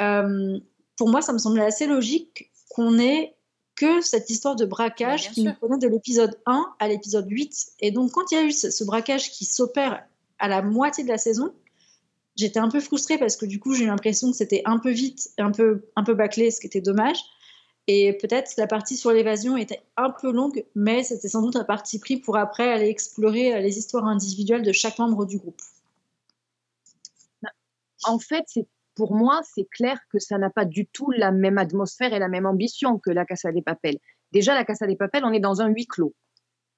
euh, 0.00 0.58
pour 0.96 1.08
moi, 1.08 1.22
ça 1.22 1.32
me 1.32 1.38
semblait 1.38 1.64
assez 1.64 1.86
logique 1.86 2.50
qu'on 2.70 2.98
ait 2.98 3.36
que 3.76 4.00
cette 4.00 4.28
histoire 4.30 4.56
de 4.56 4.64
braquage 4.64 5.22
bien 5.22 5.30
qui 5.32 5.42
nous 5.44 5.54
prenait 5.54 5.78
de 5.78 5.86
l'épisode 5.86 6.36
1 6.46 6.66
à 6.80 6.88
l'épisode 6.88 7.26
8. 7.30 7.54
Et 7.80 7.92
donc, 7.92 8.10
quand 8.10 8.32
il 8.32 8.34
y 8.34 8.38
a 8.38 8.42
eu 8.44 8.50
ce, 8.50 8.70
ce 8.70 8.82
braquage 8.82 9.30
qui 9.30 9.44
s'opère 9.44 10.04
à 10.40 10.48
la 10.48 10.62
moitié 10.62 11.04
de 11.04 11.08
la 11.08 11.18
saison, 11.18 11.52
j'étais 12.36 12.58
un 12.58 12.68
peu 12.68 12.80
frustrée 12.80 13.18
parce 13.18 13.36
que 13.36 13.46
du 13.46 13.60
coup, 13.60 13.74
j'ai 13.74 13.84
eu 13.84 13.86
l'impression 13.86 14.30
que 14.32 14.36
c'était 14.36 14.62
un 14.64 14.78
peu 14.78 14.90
vite, 14.90 15.30
un 15.38 15.52
peu, 15.52 15.82
un 15.94 16.02
peu 16.02 16.14
bâclé, 16.14 16.50
ce 16.50 16.60
qui 16.60 16.66
était 16.66 16.80
dommage. 16.80 17.18
Et 17.90 18.12
peut-être 18.12 18.52
la 18.58 18.66
partie 18.66 18.98
sur 18.98 19.10
l'évasion 19.12 19.56
était 19.56 19.80
un 19.96 20.10
peu 20.10 20.30
longue, 20.30 20.62
mais 20.74 21.02
c'était 21.02 21.28
sans 21.28 21.40
doute 21.40 21.56
un 21.56 21.64
parti 21.64 21.98
pris 21.98 22.18
pour 22.18 22.36
après 22.36 22.70
aller 22.70 22.88
explorer 22.88 23.54
euh, 23.54 23.60
les 23.60 23.78
histoires 23.78 24.04
individuelles 24.04 24.62
de 24.62 24.72
chaque 24.72 24.98
membre 24.98 25.24
du 25.24 25.38
groupe. 25.38 25.60
En 28.04 28.18
fait, 28.18 28.44
pour 28.94 29.14
moi, 29.14 29.40
c'est 29.42 29.66
clair 29.70 29.98
que 30.12 30.18
ça 30.18 30.36
n'a 30.36 30.50
pas 30.50 30.66
du 30.66 30.86
tout 30.86 31.10
la 31.10 31.32
même 31.32 31.56
atmosphère 31.56 32.12
et 32.12 32.18
la 32.18 32.28
même 32.28 32.44
ambition 32.44 32.98
que 32.98 33.10
la 33.10 33.24
Casa 33.24 33.52
des 33.52 33.62
Papels. 33.62 33.98
Déjà, 34.32 34.52
la 34.54 34.66
Casa 34.66 34.86
des 34.86 34.96
Papels, 34.96 35.24
on 35.24 35.32
est 35.32 35.40
dans 35.40 35.62
un 35.62 35.68
huis 35.68 35.86
clos. 35.86 36.14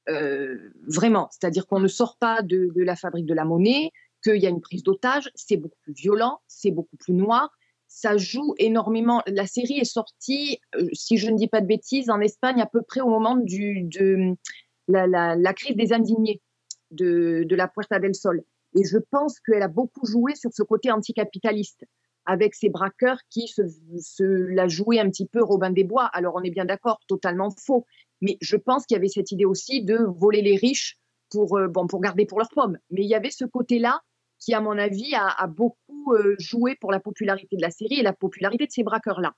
Euh, 0.09 0.73
vraiment, 0.87 1.29
c'est-à-dire 1.33 1.67
qu'on 1.67 1.81
ne 1.81 1.89
sort 1.89 2.19
pas 2.19 2.41
de, 2.43 2.71
de 2.73 2.83
la 2.85 2.95
fabrique 2.95 3.27
de 3.27 3.35
la 3.35 3.45
monnaie, 3.45 3.91
qu'il 4.23 4.37
y 4.37 4.47
a 4.47 4.49
une 4.49 4.61
prise 4.61 4.85
d'otage, 4.85 5.29
c'est 5.35 5.57
beaucoup 5.57 5.79
plus 5.83 5.93
violent, 5.93 6.41
c'est 6.47 6.71
beaucoup 6.71 6.97
plus 6.97 7.15
noir, 7.15 7.51
ça 7.91 8.17
joue 8.17 8.55
énormément. 8.59 9.21
La 9.27 9.47
série 9.47 9.79
est 9.79 9.85
sortie, 9.85 10.61
euh, 10.77 10.89
si 10.93 11.19
je 11.19 11.29
ne 11.29 11.37
dis 11.37 11.49
pas 11.49 11.61
de 11.61 11.67
bêtises, 11.67 12.09
en 12.09 12.21
Espagne 12.21 12.63
à 12.63 12.67
peu 12.67 12.83
près 12.83 13.01
au 13.01 13.09
moment 13.09 13.37
de 13.37 14.37
la, 14.87 15.55
crise 15.55 15.77
des 15.77 15.93
indignés 15.93 16.41
de, 16.93 17.45
la 17.51 17.67
Puerta 17.67 17.99
del 17.99 18.15
Sol. 18.15 18.45
Et 18.77 18.85
je 18.85 18.99
pense 19.11 19.41
qu'elle 19.41 19.63
a 19.63 19.69
beaucoup 19.69 20.07
joué 20.07 20.37
sur 20.37 20.53
ce 20.53 20.63
côté 20.63 20.93
anticapitaliste, 20.93 21.85
avec 22.27 22.55
ces 22.55 22.69
braqueurs 22.69 23.19
qui 23.29 23.49
se, 23.49 23.63
se 23.99 24.23
la 24.23 24.69
jouaient 24.69 25.01
un 25.01 25.11
petit 25.11 25.27
peu 25.27 25.43
Robin 25.43 25.71
des 25.71 25.85
Bois. 25.85 26.09
Alors 26.13 26.37
on 26.37 26.43
est 26.43 26.51
bien 26.51 26.67
d'accord, 26.67 27.01
totalement 27.09 27.51
faux. 27.51 27.87
Mais 28.21 28.39
je 28.41 28.57
pense 28.57 28.87
qu'il 28.87 28.95
y 28.95 28.99
avait 28.99 29.09
cette 29.09 29.33
idée 29.33 29.47
aussi 29.47 29.83
de 29.83 29.97
voler 29.97 30.43
les 30.43 30.57
riches 30.57 30.97
pour, 31.29 31.59
euh, 31.59 31.67
bon, 31.67 31.89
pour 31.89 32.01
garder 32.01 32.25
pour 32.25 32.39
leurs 32.39 32.51
pommes. 32.51 32.79
Mais 32.91 33.03
il 33.03 33.09
y 33.09 33.17
avait 33.17 33.33
ce 33.33 33.45
côté-là 33.45 34.01
qui, 34.41 34.55
à 34.55 34.61
mon 34.61 34.77
avis, 34.79 35.15
a, 35.15 35.47
beaucoup 35.47 36.15
euh, 36.15 36.35
joué 36.39 36.75
pour 36.81 36.91
la 36.91 36.99
popularité 36.99 37.57
de 37.57 37.63
la 37.63 37.71
série 37.71 38.01
et 38.01 38.03
la 38.03 38.15
popularité 38.15 38.67
de 38.67 38.73
ces 38.73 38.83
braqueurs-là. 38.83 39.35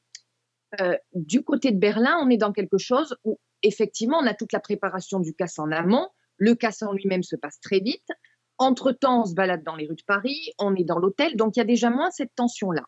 Euh, 0.80 0.96
du 1.12 1.42
côté 1.42 1.72
de 1.72 1.78
Berlin, 1.78 2.18
on 2.22 2.30
est 2.30 2.38
dans 2.38 2.52
quelque 2.52 2.78
chose 2.78 3.16
où, 3.24 3.38
effectivement, 3.62 4.18
on 4.18 4.26
a 4.26 4.34
toute 4.34 4.52
la 4.52 4.60
préparation 4.60 5.20
du 5.20 5.34
casse 5.34 5.58
en 5.58 5.70
amont. 5.70 6.08
Le 6.38 6.54
casse 6.54 6.82
en 6.82 6.92
lui-même 6.92 7.22
se 7.22 7.36
passe 7.36 7.60
très 7.60 7.80
vite. 7.80 8.08
Entre-temps, 8.58 9.22
on 9.22 9.24
se 9.26 9.34
balade 9.34 9.64
dans 9.64 9.76
les 9.76 9.86
rues 9.86 9.96
de 9.96 10.04
Paris, 10.06 10.52
on 10.58 10.74
est 10.76 10.84
dans 10.84 10.98
l'hôtel, 10.98 11.36
donc 11.36 11.56
il 11.56 11.60
y 11.60 11.62
a 11.62 11.66
déjà 11.66 11.90
moins 11.90 12.10
cette 12.10 12.34
tension-là. 12.36 12.84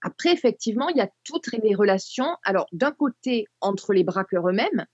Après, 0.00 0.32
effectivement, 0.32 0.88
il 0.88 0.96
y 0.96 1.00
a 1.00 1.10
toutes 1.24 1.52
les 1.52 1.74
relations. 1.74 2.36
Alors, 2.44 2.66
d'un 2.72 2.92
côté, 2.92 3.46
entre 3.60 3.92
les 3.92 4.04
braqueurs 4.04 4.48
eux-mêmes, 4.48 4.86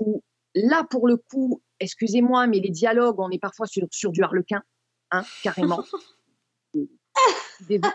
où 0.00 0.22
là, 0.54 0.86
pour 0.88 1.08
le 1.08 1.16
coup, 1.16 1.62
excusez-moi, 1.80 2.46
mais 2.46 2.60
les 2.60 2.70
dialogues, 2.70 3.18
on 3.18 3.30
est 3.30 3.40
parfois 3.40 3.66
sur, 3.66 3.86
sur 3.90 4.12
du 4.12 4.22
harlequin, 4.22 4.62
hein, 5.10 5.22
carrément. 5.42 5.84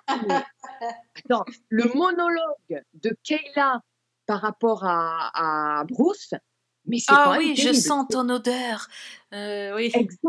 Attends, 1.16 1.46
le 1.70 1.94
monologue 1.94 2.84
de 2.94 3.18
Kayla 3.24 3.82
par 4.26 4.42
rapport 4.42 4.86
à, 4.86 5.80
à 5.80 5.84
Bruce, 5.86 6.34
mais 6.86 7.00
c'est 7.00 7.14
quand 7.14 7.32
Ah 7.32 7.32
même 7.32 7.40
oui, 7.40 7.56
je 7.56 7.74
sens 7.74 8.08
ton 8.10 8.30
odeur. 8.30 8.88
Euh, 9.34 9.76
oui. 9.76 9.92
Exact. 9.94 10.20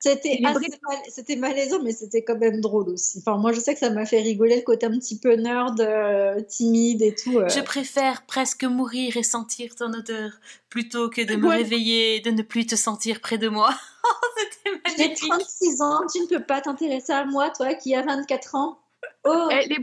C'était 0.00 1.36
malaisant, 1.36 1.82
mais 1.82 1.92
c'était 1.92 2.22
quand 2.22 2.36
même 2.38 2.60
drôle 2.60 2.88
aussi. 2.90 3.18
Enfin, 3.18 3.36
moi, 3.36 3.52
je 3.52 3.58
sais 3.60 3.74
que 3.74 3.80
ça 3.80 3.90
m'a 3.90 4.06
fait 4.06 4.20
rigoler 4.20 4.56
le 4.56 4.62
côté 4.62 4.86
un 4.86 4.90
petit 4.98 5.18
peu 5.18 5.34
nerd, 5.34 5.80
euh, 5.80 6.40
timide 6.42 7.02
et 7.02 7.14
tout. 7.14 7.38
euh. 7.38 7.48
Je 7.48 7.60
préfère 7.60 8.24
presque 8.26 8.62
mourir 8.64 9.16
et 9.16 9.22
sentir 9.24 9.74
ton 9.74 9.92
odeur 9.92 10.30
plutôt 10.68 11.10
que 11.10 11.22
de 11.22 11.34
me 11.36 11.48
Ouais. 11.48 11.56
réveiller 11.56 12.16
et 12.16 12.20
de 12.20 12.30
ne 12.30 12.42
plus 12.42 12.64
te 12.66 12.76
sentir 12.76 13.20
près 13.20 13.38
de 13.38 13.48
moi. 13.48 13.70
Oh, 14.04 14.26
C'était 14.38 14.78
J'ai 14.96 15.02
magnifique. 15.08 15.28
36 15.28 15.82
ans, 15.82 16.00
tu 16.10 16.20
ne 16.22 16.26
peux 16.26 16.42
pas 16.42 16.60
t'intéresser 16.62 17.12
à 17.12 17.24
moi, 17.26 17.50
toi 17.50 17.74
qui 17.74 17.94
as 17.94 18.02
24 18.02 18.54
ans. 18.54 18.78
Oh, 19.24 19.48
Eh, 19.50 19.66
les, 19.68 19.76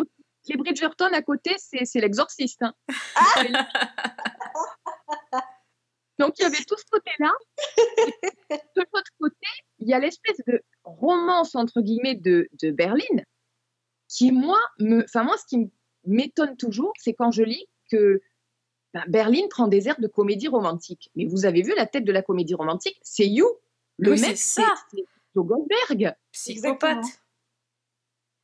les 0.48 0.56
Bridgerton 0.58 1.10
à 1.14 1.22
côté, 1.22 1.56
c'est 1.60 1.86
c'est 1.86 2.00
l'exorciste. 2.00 2.64
hein. 2.64 2.74
Donc 6.20 6.40
il 6.40 6.44
y 6.44 6.46
avait 6.46 6.64
tout 6.68 6.78
ce 6.78 6.86
côté-là. 6.92 7.32
De 8.50 8.82
l'autre 8.94 9.12
côté, 9.20 9.48
il 9.80 9.90
y 9.90 9.94
a 9.94 10.00
l'espèce 10.00 10.38
de 10.48 10.62
romance 10.84 11.56
entre 11.56 11.82
guillemets 11.82 12.16
de, 12.16 12.48
de 12.62 12.72
Berlin 12.72 13.24
qui 14.08 14.32
moi 14.32 14.60
me, 14.80 15.04
enfin 15.04 15.24
moi 15.24 15.36
ce 15.38 15.46
qui 15.46 15.72
m'étonne 16.06 16.56
toujours, 16.58 16.94
c'est 17.00 17.14
quand 17.14 17.32
je 17.32 17.44
lis 17.44 17.68
que 17.92 18.22
ben, 18.94 19.04
Berlin 19.08 19.48
prend 19.50 19.68
des 19.68 19.88
airs 19.88 20.00
de 20.00 20.08
comédie 20.08 20.48
romantique. 20.48 21.12
Mais 21.16 21.26
vous 21.26 21.46
avez 21.46 21.62
vu 21.62 21.74
la 21.76 21.86
tête 21.86 22.06
de 22.06 22.12
la 22.12 22.22
comédie 22.22 22.54
romantique, 22.54 22.98
c'est 23.02 23.28
You. 23.28 23.48
Le 23.98 24.12
Oui, 24.12 24.22
mec, 24.22 24.38
c'est 24.38 24.62
Goldberg. 25.36 26.16
Psychopathe. 26.32 27.06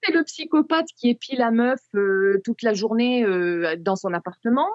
C'est 0.04 0.13
le 0.13 0.24
psychopathe 0.24 0.88
qui 0.98 1.10
épie 1.10 1.36
la 1.36 1.51
meuf 1.51 1.80
euh, 1.96 2.42
toute 2.44 2.63
la 2.63 2.74
journée 2.74 3.24
euh, 3.24 3.75
dans 3.78 3.96
son 3.96 4.13
appartement, 4.13 4.70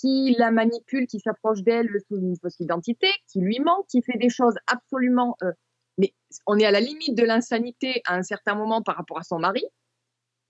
qui 0.00 0.34
la 0.38 0.50
manipule, 0.50 1.06
qui 1.06 1.18
s'approche 1.20 1.62
d'elle 1.62 1.88
sous 2.08 2.16
une 2.18 2.36
fausse 2.36 2.60
identité, 2.60 3.08
qui 3.30 3.40
lui 3.40 3.58
ment, 3.60 3.84
qui 3.88 4.02
fait 4.02 4.18
des 4.18 4.30
choses 4.30 4.54
absolument. 4.66 5.36
euh, 5.42 5.52
mais 5.98 6.14
on 6.46 6.56
est 6.58 6.64
à 6.64 6.70
la 6.70 6.80
limite 6.80 7.16
de 7.16 7.24
l'insanité 7.24 8.02
à 8.06 8.14
un 8.14 8.22
certain 8.22 8.54
moment 8.54 8.82
par 8.82 8.96
rapport 8.96 9.18
à 9.18 9.24
son 9.24 9.40
mari. 9.40 9.64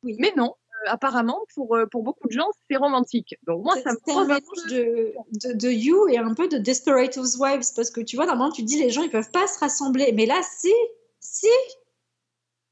Oui. 0.03 0.17
Mais 0.19 0.33
non, 0.37 0.55
euh, 0.55 0.91
apparemment, 0.91 1.41
pour, 1.55 1.75
euh, 1.75 1.87
pour 1.87 2.03
beaucoup 2.03 2.29
de 2.29 2.33
gens, 2.33 2.49
c'est 2.71 2.77
romantique. 2.77 3.37
Donc 3.47 3.65
moi, 3.65 3.75
ça 3.81 3.93
me 3.93 3.99
pose 4.05 4.31
un 4.31 4.39
peu- 4.39 4.71
de, 4.71 5.15
de, 5.49 5.53
de 5.55 5.69
You 5.71 6.09
et 6.09 6.19
un 6.19 6.35
peu 6.35 6.49
de 6.49 6.59
Desperate 6.59 7.17
Housewives 7.17 7.65
parce 7.75 7.91
que 7.91 8.03
tu 8.03 8.17
vois, 8.17 8.27
normalement, 8.27 8.53
tu 8.53 8.63
dis 8.63 8.79
les 8.79 8.91
gens 8.91 9.03
ils 9.03 9.11
peuvent 9.11 9.31
pas 9.31 9.47
se 9.47 9.59
rassembler, 9.59 10.13
mais 10.13 10.27
là, 10.27 10.41
si, 10.59 10.73
si. 11.21 11.47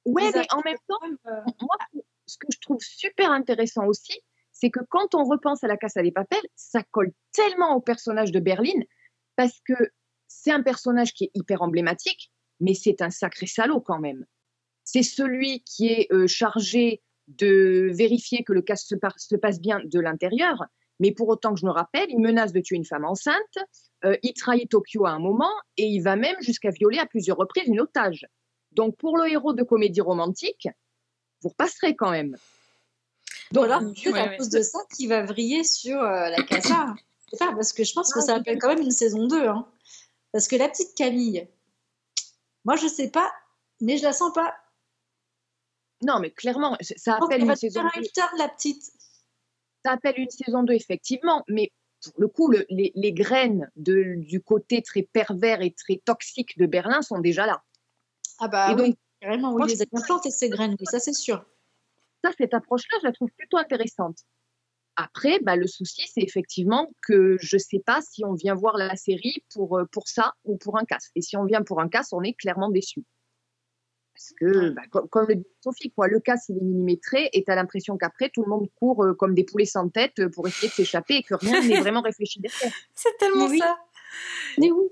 Ouais, 0.04 0.30
mais 0.34 0.46
en 0.52 0.60
même 0.60 0.76
temps, 0.86 1.00
moi, 1.62 1.76
ce 2.26 2.36
que 2.36 2.46
je 2.52 2.58
trouve 2.60 2.80
super 2.80 3.30
intéressant 3.30 3.86
aussi, 3.86 4.20
c'est 4.58 4.70
que 4.70 4.80
quand 4.88 5.14
on 5.14 5.24
repense 5.24 5.62
à 5.64 5.68
la 5.68 5.76
Casa 5.76 6.02
des 6.02 6.12
Papel, 6.12 6.40
ça 6.54 6.82
colle 6.90 7.12
tellement 7.32 7.74
au 7.76 7.80
personnage 7.80 8.32
de 8.32 8.40
Berlin 8.40 8.80
parce 9.36 9.60
que 9.66 9.74
c'est 10.28 10.50
un 10.50 10.62
personnage 10.62 11.12
qui 11.12 11.24
est 11.24 11.30
hyper 11.34 11.62
emblématique, 11.62 12.32
mais 12.60 12.72
c'est 12.72 13.02
un 13.02 13.10
sacré 13.10 13.46
salaud 13.46 13.80
quand 13.80 13.98
même. 13.98 14.24
C'est 14.84 15.02
celui 15.02 15.62
qui 15.64 15.88
est 15.88 16.10
euh, 16.10 16.26
chargé 16.26 17.02
de 17.28 17.90
vérifier 17.92 18.44
que 18.44 18.52
le 18.52 18.62
cas 18.62 18.76
se, 18.76 18.94
passe 18.94 19.60
bien 19.60 19.80
de 19.84 20.00
l'intérieur, 20.00 20.64
mais 21.00 21.12
pour 21.12 21.28
autant 21.28 21.52
que 21.52 21.60
je 21.60 21.66
me 21.66 21.70
rappelle, 21.70 22.06
il 22.08 22.20
menace 22.20 22.52
de 22.52 22.60
tuer 22.60 22.76
une 22.76 22.84
femme 22.84 23.04
enceinte, 23.04 23.58
euh, 24.04 24.16
il 24.22 24.32
trahit 24.32 24.70
Tokyo 24.70 25.04
à 25.04 25.10
un 25.10 25.18
moment 25.18 25.52
et 25.76 25.84
il 25.84 26.00
va 26.00 26.16
même 26.16 26.36
jusqu'à 26.40 26.70
violer 26.70 26.98
à 26.98 27.06
plusieurs 27.06 27.36
reprises 27.36 27.66
une 27.66 27.80
otage. 27.80 28.26
Donc 28.72 28.96
pour 28.96 29.18
le 29.18 29.28
héros 29.28 29.52
de 29.52 29.64
comédie 29.64 30.00
romantique, 30.00 30.68
vous 31.42 31.50
repasserez 31.50 31.94
quand 31.94 32.10
même. 32.10 32.36
Alors, 33.54 33.82
Ouais, 33.82 33.92
c'est 33.96 34.08
à 34.08 34.12
ouais. 34.28 34.36
cause 34.36 34.48
de 34.50 34.62
ça 34.62 34.78
qu'il 34.94 35.08
va 35.08 35.22
vriller 35.24 35.62
sur 35.64 35.98
euh, 36.00 36.28
la 36.30 36.42
casa. 36.42 36.94
Parce 37.38 37.72
que 37.72 37.84
je 37.84 37.92
pense 37.92 38.12
que 38.12 38.18
Ah, 38.20 38.22
ça 38.22 38.34
appelle 38.36 38.58
quand 38.58 38.68
même 38.68 38.82
une 38.82 38.90
saison 38.90 39.26
2. 39.26 39.46
Hein. 39.48 39.66
Parce 40.32 40.48
que 40.48 40.56
la 40.56 40.68
petite 40.68 40.94
Camille, 40.96 41.48
moi 42.64 42.76
je 42.76 42.86
sais 42.88 43.10
pas, 43.10 43.32
mais 43.80 43.96
je 43.98 44.02
la 44.04 44.12
sens 44.12 44.32
pas. 44.32 44.54
Non, 46.02 46.18
mais 46.20 46.30
clairement, 46.30 46.76
ça 46.96 47.16
appelle 47.22 47.42
une 47.42 47.56
saison 47.56 47.80
faire 47.80 47.90
un 47.96 48.00
2. 48.00 48.06
turn, 48.14 48.38
la 48.38 48.48
petite. 48.48 48.82
Ça 49.84 49.92
appelle 49.92 50.18
une 50.18 50.30
saison 50.30 50.62
2, 50.62 50.74
effectivement, 50.74 51.42
mais 51.48 51.72
pour 52.04 52.12
le 52.18 52.28
coup, 52.28 52.48
le- 52.50 52.66
les, 52.68 52.92
les 52.94 53.12
graines 53.12 53.70
de, 53.76 54.14
du 54.16 54.42
côté 54.42 54.82
très 54.82 55.02
pervers 55.02 55.62
et 55.62 55.72
très 55.72 56.02
toxique 56.04 56.58
de 56.58 56.66
Berlin 56.66 57.00
sont 57.02 57.18
déjà 57.20 57.46
là. 57.46 57.62
Ah 58.38 58.48
bah 58.48 58.72
Et 58.72 58.74
oui, 58.74 58.88
donc, 58.90 58.96
carrément, 59.20 59.54
oui, 59.54 59.74
les 59.74 59.86
plantés 59.86 60.30
ces 60.30 60.50
graines, 60.50 60.76
oui, 60.78 60.86
ça 60.90 61.00
c'est 61.00 61.14
sûr. 61.14 61.44
Ça, 62.24 62.30
cette 62.38 62.54
approche-là, 62.54 62.98
je 63.02 63.06
la 63.06 63.12
trouve 63.12 63.30
plutôt 63.36 63.58
intéressante. 63.58 64.18
Après, 64.96 65.38
bah, 65.42 65.56
le 65.56 65.66
souci, 65.66 66.02
c'est 66.12 66.22
effectivement 66.22 66.90
que 67.06 67.36
je 67.40 67.56
ne 67.56 67.60
sais 67.60 67.82
pas 67.84 68.00
si 68.00 68.24
on 68.24 68.32
vient 68.32 68.54
voir 68.54 68.78
la 68.78 68.96
série 68.96 69.44
pour, 69.52 69.78
euh, 69.78 69.84
pour 69.92 70.08
ça 70.08 70.32
ou 70.44 70.56
pour 70.56 70.78
un 70.78 70.84
casse. 70.84 71.10
Et 71.14 71.20
si 71.20 71.36
on 71.36 71.44
vient 71.44 71.62
pour 71.62 71.80
un 71.80 71.88
casse, 71.88 72.12
on 72.12 72.22
est 72.22 72.32
clairement 72.32 72.70
déçu. 72.70 73.04
Parce 74.14 74.32
que, 74.40 74.70
bah, 74.70 74.80
comme, 74.90 75.06
comme 75.08 75.26
le 75.28 75.34
dit 75.34 75.46
Sophie, 75.62 75.90
quoi, 75.90 76.08
le 76.08 76.18
casse, 76.20 76.46
il 76.48 76.56
est 76.56 76.62
millimétré 76.62 77.28
et 77.34 77.44
tu 77.44 77.50
as 77.50 77.54
l'impression 77.54 77.98
qu'après, 77.98 78.30
tout 78.30 78.42
le 78.42 78.48
monde 78.48 78.66
court 78.76 79.04
euh, 79.04 79.12
comme 79.12 79.34
des 79.34 79.44
poulets 79.44 79.66
sans 79.66 79.90
tête 79.90 80.18
euh, 80.20 80.30
pour 80.30 80.48
essayer 80.48 80.68
de 80.68 80.72
s'échapper 80.72 81.16
et 81.16 81.22
que 81.22 81.34
rien 81.34 81.62
n'est 81.62 81.80
vraiment 81.80 82.00
réfléchi 82.00 82.40
derrière. 82.40 82.72
C'est 82.94 83.14
tellement 83.18 83.44
Mais 83.48 83.50
oui. 83.50 83.58
ça. 83.58 83.78
Mais 84.56 84.70
oui, 84.70 84.86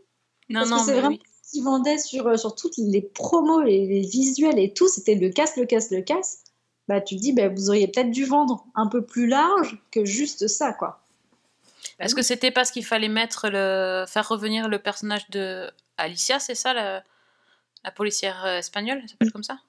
Non, 0.50 0.61
parce 0.61 0.71
non, 0.71 0.76
que 0.76 0.83
c'est 0.85 0.93
vraiment 0.93 1.09
oui. 1.09 1.23
ce 1.43 1.50
qu'ils 1.52 1.64
vendaient 1.64 1.97
sur, 1.97 2.38
sur 2.38 2.54
toutes 2.54 2.76
les 2.76 3.00
promos, 3.00 3.62
les, 3.62 3.87
les 3.87 4.00
visuels 4.02 4.59
et 4.59 4.75
tout, 4.75 4.88
c'était 4.88 5.14
le 5.14 5.31
casse, 5.31 5.57
le 5.57 5.64
casse, 5.64 5.90
le 5.90 6.02
casse. 6.02 6.44
Bah 6.87 7.00
tu 7.00 7.17
te 7.17 7.21
dis, 7.21 7.33
bah, 7.33 7.49
vous 7.49 7.71
auriez 7.71 7.88
peut-être 7.88 8.11
dû 8.11 8.25
vendre 8.25 8.67
un 8.75 8.87
peu 8.88 9.05
plus 9.05 9.26
large 9.26 9.79
que 9.91 10.05
juste 10.05 10.49
ça, 10.49 10.73
quoi. 10.73 11.00
Est-ce 11.99 12.14
que 12.14 12.23
c'était 12.23 12.50
parce 12.50 12.71
qu'il 12.71 12.85
fallait 12.85 13.09
mettre 13.09 13.49
le... 13.49 14.05
faire 14.07 14.29
revenir 14.29 14.69
le 14.69 14.79
personnage 14.79 15.31
de 15.31 15.71
Alicia, 15.97 16.38
c'est 16.41 16.55
ça, 16.55 16.75
la, 16.75 17.03
la 17.85 17.91
policière 17.91 18.45
euh, 18.45 18.59
espagnole, 18.59 19.00
elle 19.03 19.09
s'appelle 19.09 19.33
comme 19.33 19.45
ça? 19.45 19.61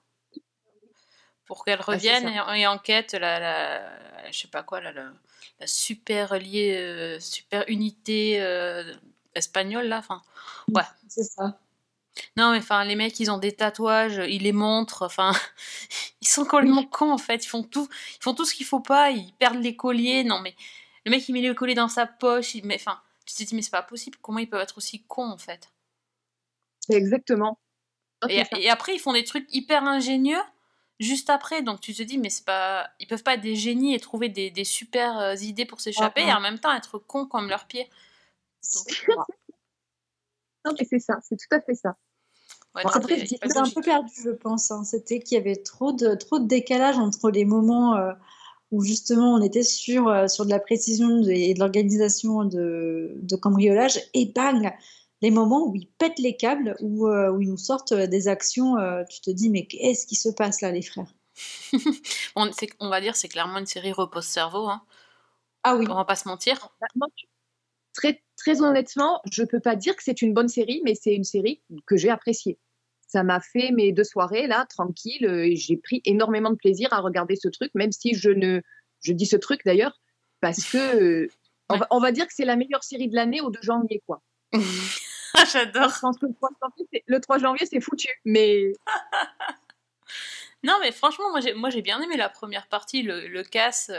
Pour 1.45 1.63
qu'elle 1.63 1.81
revienne 1.81 2.27
et, 2.27 2.60
et 2.60 2.67
enquête 2.67 3.13
la, 3.13 3.39
la, 3.39 4.31
je 4.31 4.39
sais 4.39 4.48
pas 4.48 4.63
quoi, 4.63 4.81
la 4.81 5.12
super 5.65 6.38
liée, 6.39 6.75
euh, 6.75 7.19
super 7.19 7.63
unité 7.67 8.41
euh, 8.41 8.93
espagnole, 9.36 9.86
là. 9.86 10.00
Enfin, 10.00 10.22
ouais. 10.74 10.84
C'est 11.07 11.24
ça. 11.24 11.60
Non, 12.38 12.51
mais 12.51 12.60
enfin, 12.60 12.84
les 12.86 12.95
mecs, 12.95 13.19
ils 13.19 13.29
ont 13.29 13.38
des 13.38 13.51
tatouages, 13.51 14.22
ils 14.29 14.43
les 14.43 14.53
montrent, 14.53 15.03
enfin, 15.03 15.31
ils 16.22 16.27
sont 16.27 16.45
complètement 16.45 16.84
cons, 16.84 17.12
en 17.12 17.17
fait. 17.17 17.45
Ils 17.45 17.50
font 17.50 17.63
tout, 17.63 17.88
ils 18.19 18.24
font 18.24 18.34
tout 18.34 18.45
ce 18.45 18.53
qu'il 18.53 18.65
faut 18.65 18.79
pas, 18.79 19.12
ils 19.12 19.34
perdent 19.34 19.62
les 19.62 19.75
colliers. 19.75 20.24
Non, 20.24 20.39
mais 20.39 20.55
le 21.05 21.12
mec, 21.12 21.27
il 21.27 21.34
met 21.34 21.41
le 21.41 21.53
collier 21.53 21.75
dans 21.75 21.88
sa 21.88 22.05
poche, 22.05 22.55
il 22.55 22.65
met, 22.65 22.75
enfin, 22.75 23.00
tu 23.25 23.36
te 23.36 23.43
dis, 23.43 23.55
mais 23.55 23.62
c'est 23.62 23.72
pas 23.72 23.84
possible, 23.84 24.17
comment 24.22 24.39
ils 24.39 24.50
peuvent 24.50 24.62
être 24.62 24.77
aussi 24.77 25.03
cons, 25.03 25.29
en 25.29 25.38
fait? 25.38 25.72
Exactement. 26.89 27.60
Ah, 28.22 28.27
et, 28.29 28.69
après, 28.69 28.95
ils 28.95 29.00
font 29.00 29.13
des 29.13 29.24
trucs 29.24 29.48
hyper 29.53 29.84
ingénieux 29.84 30.41
juste 31.00 31.29
après, 31.29 31.62
donc 31.62 31.81
tu 31.81 31.93
te 31.93 32.03
dis, 32.03 32.17
mais 32.17 32.29
c'est 32.29 32.45
pas, 32.45 32.89
ils 33.00 33.07
peuvent 33.07 33.24
pas 33.24 33.34
être 33.34 33.41
des 33.41 33.55
génies 33.55 33.93
et 33.93 34.00
trouver 34.00 34.29
des, 34.29 34.50
des 34.50 34.63
super 34.63 35.19
euh, 35.19 35.36
idées 35.36 35.65
pour 35.65 35.81
s'échapper 35.81 36.24
Ah, 36.25 36.29
et 36.29 36.34
en 36.34 36.39
même 36.39 36.60
temps 36.60 36.74
être 36.74 36.98
cons 36.98 37.25
comme 37.25 37.50
leurs 37.50 37.65
pieds. 37.65 37.89
Non, 40.65 40.74
mais 40.77 40.86
c'est 40.89 41.00
ça, 41.00 41.19
c'est 41.24 41.38
tout 41.38 41.55
à 41.55 41.62
fait 41.62 41.75
ça. 41.75 41.95
Ouais, 42.75 42.81
après, 42.86 43.25
C'était 43.25 43.57
un 43.57 43.62
logique. 43.62 43.75
peu 43.75 43.81
perdu, 43.81 44.12
je 44.24 44.31
pense. 44.31 44.72
hein. 44.72 44.84
C'était 44.84 45.19
qu'il 45.19 45.38
y 45.38 45.41
avait 45.41 45.55
trop 45.55 45.93
de, 45.93 46.15
trop 46.15 46.39
de 46.39 46.48
décalage 46.48 46.98
entre 46.98 47.29
les 47.31 47.45
moments 47.45 47.95
euh, 47.95 48.12
où 48.72 48.84
justement 48.84 49.34
on 49.36 49.41
était 49.41 49.63
sur, 49.63 50.10
euh, 50.10 50.27
sur 50.27 50.45
de 50.45 50.50
la 50.50 50.60
précision 50.60 51.22
de- 51.22 51.31
et 51.31 51.53
de 51.53 51.60
l'organisation 51.60 52.43
de, 52.43 53.13
de 53.22 53.36
cambriolage 53.36 54.00
et 54.13 54.25
bang, 54.25 54.74
les 55.22 55.31
moments 55.31 55.65
où 55.67 55.75
ils 55.75 55.88
pètent 55.88 56.19
les 56.19 56.36
câbles, 56.36 56.75
où, 56.81 57.07
euh, 57.07 57.31
où 57.31 57.41
ils 57.41 57.50
nous 57.50 57.57
sortent 57.57 57.93
des 57.93 58.27
actions, 58.27 58.75
tu 59.10 59.22
te 59.22 59.31
dis 59.31 59.50
mais 59.50 59.65
qu'est-ce 59.65 60.05
qui 60.05 60.15
se 60.15 60.29
passe 60.29 60.62
là 60.62 60.72
les 60.72 60.81
frères? 60.81 61.13
On, 62.36 62.89
va 62.89 63.01
dire, 63.01 63.15
c'est 63.15 63.27
clairement 63.29 63.60
une 63.60 63.65
série 63.65 63.91
repose-cerveau, 63.93 64.67
hein. 64.67 64.81
Ah 65.63 65.75
oui, 65.75 65.88
on 65.89 65.95
va 65.95 66.05
pas 66.05 66.15
se 66.15 66.27
mentir. 66.27 66.69
Bah, 66.79 67.07
Très, 67.93 68.22
très 68.38 68.62
honnêtement, 68.62 69.22
je 69.32 69.44
peux 69.44 69.60
pas 69.60 69.75
dire 69.75 69.96
que 69.96 70.04
c'est 70.04 70.22
une 70.22 70.34
bonne 70.34 70.48
série, 70.50 70.82
mais 70.86 70.96
c'est 70.96 71.13
une 71.15 71.24
série 71.24 71.62
que 71.86 71.98
j'ai 71.98 72.10
appréciée. 72.10 72.58
Ça 73.08 73.24
m'a 73.24 73.39
fait 73.39 73.72
mes 73.72 73.92
deux 73.92 74.04
soirées 74.04 74.48
là, 74.48 74.65
tranquille. 74.70 75.25
euh, 75.25 75.46
et 75.46 75.56
J'ai 75.56 75.77
pris 75.77 76.01
énormément 76.06 76.50
de 76.50 76.56
plaisir 76.56 76.92
à 76.92 77.00
regarder 77.00 77.36
ce 77.36 77.48
truc, 77.48 77.72
même 77.75 77.92
si 77.92 78.13
je 78.15 78.30
ne, 78.30 78.62
je 79.01 79.13
dis 79.13 79.25
ce 79.25 79.36
truc 79.38 79.62
d'ailleurs 79.65 80.00
parce 80.42 80.63
que 80.65 80.77
euh, 81.24 81.27
on, 81.70 81.77
va, 81.77 81.88
on 81.92 82.00
va 82.00 82.12
dire 82.12 82.27
que 82.27 82.34
c'est 82.34 82.46
la 82.46 82.56
meilleure 82.56 82.84
série 82.84 83.08
de 83.08 83.15
l'année 83.15 83.42
au 83.42 83.50
2 83.51 83.60
janvier 83.62 84.01
quoi. 84.06 84.22
J'adore. 85.51 85.89
Je 85.94 86.00
pense 86.00 86.18
que 86.18 86.25
le 86.25 86.34
3 86.34 86.50
janvier, 86.62 86.88
c'est- 86.94 87.04
le 87.08 87.20
3 87.22 87.38
janvier, 87.39 87.65
c'est 87.65 87.80
foutu. 87.82 88.08
Mais 88.25 88.74
Non, 90.63 90.74
mais 90.82 90.92
franchement, 90.92 91.30
moi 91.30 91.42
j'ai, 91.42 91.54
moi 91.54 91.70
j'ai 91.70 91.82
bien 91.82 92.01
aimé 92.01 92.18
la 92.18 92.30
première 92.30 92.68
partie, 92.68 93.04
le, 93.04 93.27
le 93.27 93.44
casse. 93.44 93.92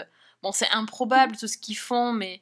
Bon, 0.42 0.52
c'est 0.52 0.68
improbable 0.70 1.36
tout 1.36 1.46
ce 1.46 1.58
qu'ils 1.58 1.76
font, 1.78 2.12
mais, 2.12 2.40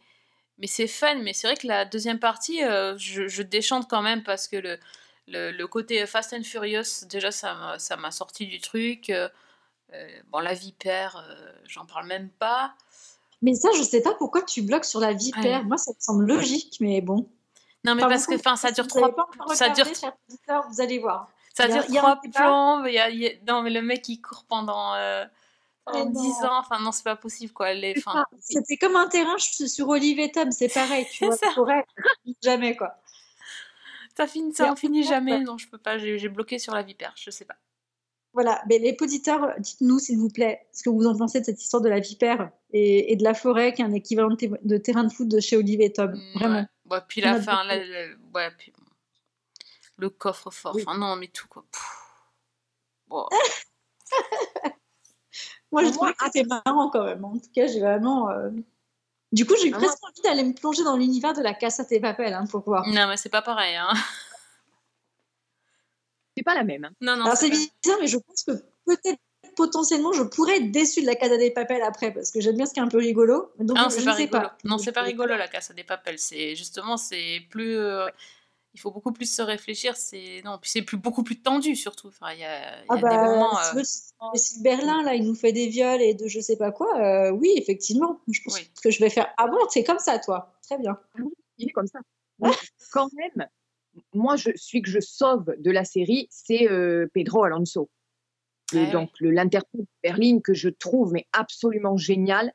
mais 0.58 0.66
c'est 0.66 0.86
fun. 0.86 1.16
Mais 1.22 1.32
c'est 1.32 1.46
vrai 1.46 1.56
que 1.56 1.66
la 1.66 1.84
deuxième 1.84 2.18
partie, 2.18 2.62
euh, 2.64 2.96
je, 2.98 3.28
je 3.28 3.42
déchante 3.42 3.88
quand 3.88 4.02
même 4.02 4.22
parce 4.22 4.48
que 4.48 4.56
le, 4.56 4.78
le, 5.28 5.50
le 5.50 5.66
côté 5.66 6.06
Fast 6.06 6.32
and 6.32 6.42
Furious, 6.42 7.06
déjà, 7.08 7.30
ça 7.30 7.76
m'a, 7.98 8.10
sorti 8.10 8.46
du 8.46 8.60
truc. 8.60 9.10
euh, 9.10 9.28
euh, 9.92 10.08
bon, 10.30 10.40
la 10.40 10.54
vipère, 10.54 11.24
euh, 11.28 11.52
j'en 11.66 11.86
parle 11.86 12.06
même 12.06 12.28
pas. 12.30 12.74
Mais 13.42 13.54
ça, 13.54 13.68
je 13.76 13.82
sais 13.82 14.02
pas 14.02 14.14
pourquoi 14.14 14.42
tu 14.42 14.62
bloques 14.62 14.84
sur 14.84 15.00
la 15.00 15.12
vipère. 15.12 15.60
Ouais. 15.60 15.64
Moi, 15.64 15.76
ça 15.76 15.92
me 15.92 16.00
semble 16.00 16.26
logique, 16.26 16.78
mais 16.80 17.00
bon. 17.00 17.28
Non, 17.84 17.94
mais 17.94 18.02
Enfin, 18.02 18.08
parce 18.08 18.26
que 18.26 18.34
enfin, 18.34 18.56
ça 18.56 18.72
dure 18.72 18.86
trois, 18.86 19.14
ça 19.54 19.68
dure 19.68 19.86
vous 20.70 20.80
allez 20.80 20.98
voir. 20.98 21.28
Ça 21.54 21.68
dure 21.68 21.84
trois 21.86 22.20
plombes. 22.20 22.88
Non, 23.46 23.62
mais 23.62 23.70
le 23.70 23.82
mec, 23.82 24.08
il 24.08 24.20
court 24.20 24.44
pendant, 24.48 24.94
Mais 25.92 26.06
10 26.06 26.12
non. 26.12 26.48
ans. 26.48 26.58
Enfin, 26.60 26.78
non, 26.80 26.92
c'est 26.92 27.02
pas 27.04 27.16
possible, 27.16 27.52
quoi. 27.52 27.74
Les... 27.74 27.94
Enfin. 27.98 28.24
C'était 28.40 28.76
comme 28.78 28.96
un 28.96 29.06
terrain 29.08 29.36
sur 29.38 29.88
Olive 29.88 30.18
et 30.18 30.30
Tom, 30.32 30.50
c'est 30.50 30.72
pareil, 30.72 31.06
tu 31.12 31.26
vois. 31.26 31.36
ça. 31.36 31.48
Jamais 32.42 32.74
quoi. 32.76 32.94
ça 34.16 34.26
finit, 34.26 34.54
ça 34.54 34.72
en 34.72 34.76
finit 34.76 35.04
en 35.04 35.08
jamais. 35.08 35.40
Non, 35.40 35.58
je 35.58 35.68
peux 35.68 35.78
pas. 35.78 35.98
J'ai 35.98 36.28
bloqué 36.28 36.58
sur 36.58 36.74
la 36.74 36.82
vipère. 36.82 37.12
Je 37.16 37.30
sais 37.30 37.44
pas. 37.44 37.56
Voilà, 38.32 38.62
mais 38.68 38.78
les 38.78 38.96
auditeurs, 39.00 39.54
dites-nous 39.58 40.00
s'il 40.00 40.18
vous 40.18 40.28
plaît 40.28 40.66
ce 40.72 40.82
que 40.82 40.90
vous 40.90 41.06
en 41.06 41.16
pensez 41.16 41.38
de 41.40 41.44
cette 41.44 41.62
histoire 41.62 41.80
de 41.82 41.88
la 41.88 42.00
vipère 42.00 42.50
et, 42.72 43.12
et 43.12 43.16
de 43.16 43.22
la 43.22 43.32
forêt 43.32 43.72
qui 43.72 43.82
est 43.82 43.84
un 43.84 43.92
équivalent 43.92 44.30
de, 44.30 44.34
te- 44.34 44.66
de 44.66 44.76
terrain 44.76 45.04
de 45.04 45.12
foot 45.12 45.28
de 45.28 45.38
chez 45.38 45.56
Olive 45.56 45.80
et 45.80 45.92
Tom. 45.92 46.10
Mm, 46.12 46.38
Vraiment. 46.38 46.54
Ouais. 46.56 46.66
Ouais, 46.90 47.00
puis 47.06 47.20
la 47.20 47.40
fin, 47.40 47.56
beaucoup. 47.58 47.68
la- 47.68 47.84
la- 48.06 48.14
ouais, 48.34 48.50
puis 48.58 48.72
le 49.98 50.10
coffre-fort. 50.10 50.74
Oui. 50.74 50.82
Enfin, 50.84 50.98
non, 50.98 51.14
mais 51.14 51.28
tout, 51.28 51.46
quoi. 51.46 51.64
Pff. 51.70 52.00
Moi, 55.82 55.84
je 55.90 55.94
moi, 55.96 56.12
que 56.12 56.24
c'était 56.24 56.44
marrant 56.44 56.88
quand 56.90 57.04
même. 57.04 57.24
En 57.24 57.32
tout 57.32 57.50
cas, 57.54 57.66
j'ai 57.66 57.80
vraiment. 57.80 58.30
euh, 58.30 58.50
Du 59.32 59.44
coup, 59.46 59.54
j'ai 59.60 59.68
eu 59.68 59.72
Ah, 59.74 59.78
moi- 59.78 59.88
presque 59.88 60.04
envie 60.04 60.22
d'aller 60.22 60.44
me 60.44 60.54
plonger 60.54 60.84
dans 60.84 60.96
l'univers 60.96 61.32
de 61.34 61.42
la 61.42 61.54
Casa 61.54 61.82
des 61.84 62.00
Papel 62.00 62.32
hein, 62.32 62.46
pour 62.46 62.60
voir. 62.64 62.86
Non, 62.86 63.06
mais 63.08 63.16
c'est 63.16 63.28
pas 63.28 63.42
pareil. 63.42 63.74
Hein. 63.76 63.92
c'est 66.36 66.42
pas 66.44 66.54
la 66.54 66.64
même. 66.64 66.84
hein. 66.84 66.90
Non, 67.00 67.16
non. 67.16 67.24
Alors, 67.26 67.36
c'est 67.36 67.50
bizarre, 67.50 67.98
mais 68.00 68.06
je 68.06 68.18
pense 68.18 68.42
que 68.44 68.52
peut-être 68.86 69.18
potentiellement, 69.56 70.12
je 70.12 70.22
pourrais 70.24 70.56
être 70.56 70.70
déçue 70.72 71.00
de 71.02 71.06
la 71.06 71.14
Casa 71.14 71.36
des 71.36 71.50
Papel 71.52 71.80
après 71.82 72.12
parce 72.12 72.30
que 72.32 72.40
j'aime 72.40 72.56
bien 72.56 72.66
ce 72.66 72.72
qui 72.72 72.80
est 72.80 72.82
un 72.82 72.88
peu 72.88 72.98
rigolo. 72.98 73.52
Donc, 73.60 73.76
Ah, 73.80 73.86
je 73.88 73.94
c'est 73.94 74.00
ne 74.00 74.04
pas 74.06 74.12
sais 74.12 74.22
rigolo. 74.24 74.42
pas. 74.48 74.56
Non, 74.64 74.78
c'est 74.78 74.92
pas 74.92 75.02
rigolo 75.02 75.36
la 75.36 75.48
casse 75.48 75.70
à 75.70 75.74
des 75.74 75.84
papels. 75.84 76.18
C'est 76.18 76.56
justement, 76.56 76.96
c'est 76.96 77.40
plus. 77.50 77.76
euh, 77.76 78.06
Il 78.74 78.80
faut 78.80 78.90
beaucoup 78.90 79.12
plus 79.12 79.32
se 79.32 79.40
réfléchir. 79.40 79.96
C'est 79.96 80.42
non, 80.44 80.58
puis 80.60 80.68
c'est 80.70 80.82
plus 80.82 80.96
beaucoup 80.96 81.22
plus 81.22 81.40
tendu 81.40 81.76
surtout. 81.76 82.08
Enfin, 82.08 82.32
il 82.32 82.40
y 82.40 82.44
a, 82.44 82.82
Ah 82.88 82.96
bah, 82.96 83.08
des 83.10 83.16
moments. 83.16 83.56
si, 83.62 83.78
euh, 83.78 83.82
si- 83.84 84.12
si 84.54 84.62
Berlin, 84.62 85.02
là, 85.04 85.14
il 85.14 85.24
nous 85.24 85.34
fait 85.36 85.52
des 85.52 85.68
viols 85.68 86.02
et 86.02 86.14
de 86.14 86.26
je 86.26 86.40
sais 86.40 86.56
pas 86.56 86.72
quoi, 86.72 86.98
euh, 87.00 87.30
oui, 87.30 87.52
effectivement. 87.56 88.20
Je 88.30 88.40
pense 88.44 88.54
Oui. 88.58 88.68
que 88.82 88.90
je 88.90 88.98
vais 89.00 89.10
faire. 89.10 89.32
Ah 89.38 89.46
bon, 89.46 89.58
c'est 89.70 89.84
comme 89.84 90.00
ça, 90.00 90.18
toi. 90.18 90.54
Très 90.62 90.76
bien. 90.78 90.98
Il 91.58 91.68
est 91.68 91.72
comme 91.72 91.86
ça. 91.86 92.00
Quand 92.92 93.08
même, 93.14 93.46
moi, 94.12 94.34
je, 94.34 94.50
celui 94.56 94.82
que 94.82 94.90
je 94.90 94.98
sauve 95.00 95.54
de 95.56 95.70
la 95.70 95.84
série, 95.84 96.26
c'est 96.30 96.68
euh, 96.68 97.06
Pedro 97.14 97.44
Alonso. 97.44 97.88
Ah 98.72 98.76
oui. 98.78 98.90
donc, 98.90 99.10
le- 99.20 99.30
l'interprète 99.30 99.82
de 99.82 99.86
Berlin 100.02 100.40
que 100.42 100.52
je 100.54 100.68
trouve 100.68 101.12
mais 101.12 101.26
absolument 101.32 101.96
génial 101.96 102.52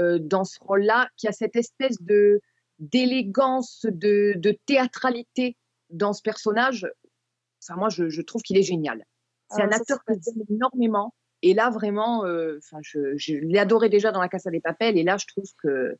euh, 0.00 0.18
dans 0.18 0.44
ce 0.44 0.56
rôle-là, 0.60 1.08
qui 1.18 1.28
a 1.28 1.32
cette 1.32 1.56
espèce 1.56 2.00
de 2.00 2.40
d'élégance, 2.78 3.86
de, 3.88 4.34
de 4.36 4.52
théâtralité 4.66 5.56
dans 5.90 6.12
ce 6.12 6.22
personnage. 6.22 6.86
Enfin, 7.62 7.78
moi, 7.78 7.88
je, 7.88 8.08
je 8.08 8.22
trouve 8.22 8.42
qu'il 8.42 8.56
est 8.56 8.62
génial. 8.62 9.04
C'est 9.50 9.62
Ah, 9.62 9.66
un 9.66 9.72
acteur 9.72 9.98
que 10.04 10.12
j'aime 10.14 10.42
énormément. 10.50 11.14
Et 11.42 11.54
là, 11.54 11.70
vraiment, 11.70 12.24
euh, 12.24 12.58
enfin, 12.58 12.78
je, 12.82 13.16
je 13.16 13.34
l'ai 13.34 13.58
adoré 13.58 13.88
déjà 13.88 14.10
dans 14.12 14.20
La 14.20 14.28
Casa 14.28 14.50
des 14.50 14.60
Papels. 14.60 14.98
Et 14.98 15.02
là, 15.04 15.16
je 15.16 15.26
trouve 15.26 15.46
que 15.62 15.96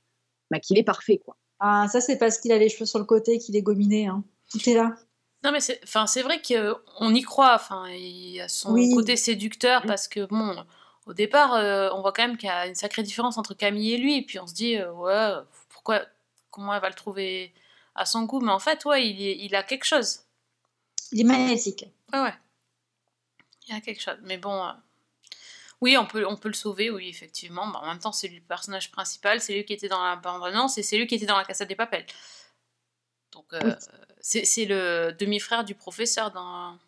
bah, 0.50 0.58
qu'il 0.60 0.78
est 0.78 0.82
parfait, 0.84 1.18
quoi. 1.18 1.36
Ah, 1.60 1.86
ça, 1.90 2.00
c'est 2.00 2.18
parce 2.18 2.38
qu'il 2.38 2.52
a 2.52 2.58
les 2.58 2.68
cheveux 2.68 2.86
sur 2.86 2.98
le 2.98 3.04
côté 3.04 3.38
qu'il 3.38 3.56
est 3.56 3.62
gominé. 3.62 4.06
Hein. 4.06 4.22
Tout 4.50 4.68
est 4.68 4.74
là. 4.74 4.94
Non, 5.44 5.52
mais 5.52 5.60
c'est, 5.60 5.80
enfin, 5.84 6.06
c'est 6.06 6.22
vrai 6.22 6.40
qu'on 6.42 7.14
y 7.14 7.22
croit. 7.22 7.54
Enfin, 7.54 7.84
il 7.90 8.40
a 8.40 8.48
son 8.48 8.72
Oui. 8.72 8.90
côté 8.94 9.16
séducteur 9.16 9.84
Mm. 9.84 9.86
parce 9.86 10.08
que 10.08 10.26
bon, 10.26 10.56
au 11.06 11.14
départ, 11.14 11.54
euh, 11.54 11.88
on 11.94 12.00
voit 12.02 12.12
quand 12.12 12.26
même 12.26 12.36
qu'il 12.36 12.48
y 12.48 12.52
a 12.52 12.66
une 12.66 12.74
sacrée 12.74 13.02
différence 13.02 13.38
entre 13.38 13.54
Camille 13.54 13.94
et 13.94 13.98
lui. 13.98 14.18
Et 14.18 14.22
puis 14.22 14.38
on 14.40 14.46
se 14.46 14.54
dit, 14.54 14.76
euh, 14.76 14.92
ouais, 14.92 15.32
pourquoi, 15.68 16.02
comment 16.50 16.74
elle 16.74 16.80
va 16.82 16.88
le 16.88 16.94
trouver 16.94 17.52
à 17.94 18.04
son 18.06 18.24
goût 18.24 18.40
Mais 18.40 18.52
en 18.52 18.58
fait, 18.58 18.84
ouais, 18.84 19.06
il, 19.08 19.20
il 19.20 19.54
a 19.54 19.62
quelque 19.62 19.84
chose. 19.84 20.20
Il 21.12 21.20
est 21.20 21.24
magnétique. 21.24 21.84
Ouais, 22.12 22.20
ouais. 22.20 22.34
Il 23.66 23.74
y 23.74 23.76
a 23.76 23.80
quelque 23.80 24.00
chose. 24.00 24.18
Mais 24.22 24.38
bon, 24.38 24.64
euh, 24.64 24.72
oui, 25.80 25.96
on 25.96 26.06
peut, 26.06 26.26
on 26.26 26.36
peut 26.36 26.48
le 26.48 26.54
sauver, 26.54 26.90
oui, 26.90 27.08
effectivement. 27.08 27.66
Mais 27.66 27.76
en 27.76 27.86
même 27.86 27.98
temps, 27.98 28.12
c'est 28.12 28.28
le 28.28 28.40
personnage 28.40 28.90
principal, 28.90 29.40
c'est 29.40 29.54
lui 29.54 29.64
qui 29.64 29.72
était 29.74 29.88
dans 29.88 30.02
la 30.02 30.16
bande-annonce 30.16 30.78
et 30.78 30.82
c'est 30.82 30.96
lui 30.96 31.06
qui 31.06 31.14
était 31.16 31.26
dans 31.26 31.36
la 31.36 31.44
Casa 31.44 31.64
des 31.64 31.76
Papels. 31.76 32.06
Donc, 33.32 33.52
euh, 33.52 33.60
Oui. 33.62 33.72
c'est, 34.20 34.64
le 34.64 35.12
demi-frère 35.18 35.64
du 35.64 35.74
professeur 35.74 36.30
dans 36.30 36.78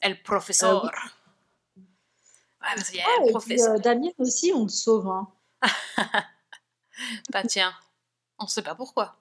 El 0.00 0.22
Professeur. 0.22 0.84
Euh, 0.84 0.90
Ouais, 2.60 2.74
parce 2.74 2.90
qu'il 2.90 2.98
y 2.98 3.02
a 3.02 3.06
Ah, 3.06 3.22
un 3.22 3.26
et 3.26 3.30
professeur. 3.30 3.80
Damien 3.80 4.10
aussi, 4.18 4.52
on 4.52 4.64
le 4.64 4.68
sauve. 4.68 5.06
Hein. 5.08 5.28
Bah 7.30 7.44
tiens, 7.44 7.72
on 8.38 8.46
sait 8.46 8.62
pas 8.62 8.74
pourquoi. 8.74 9.16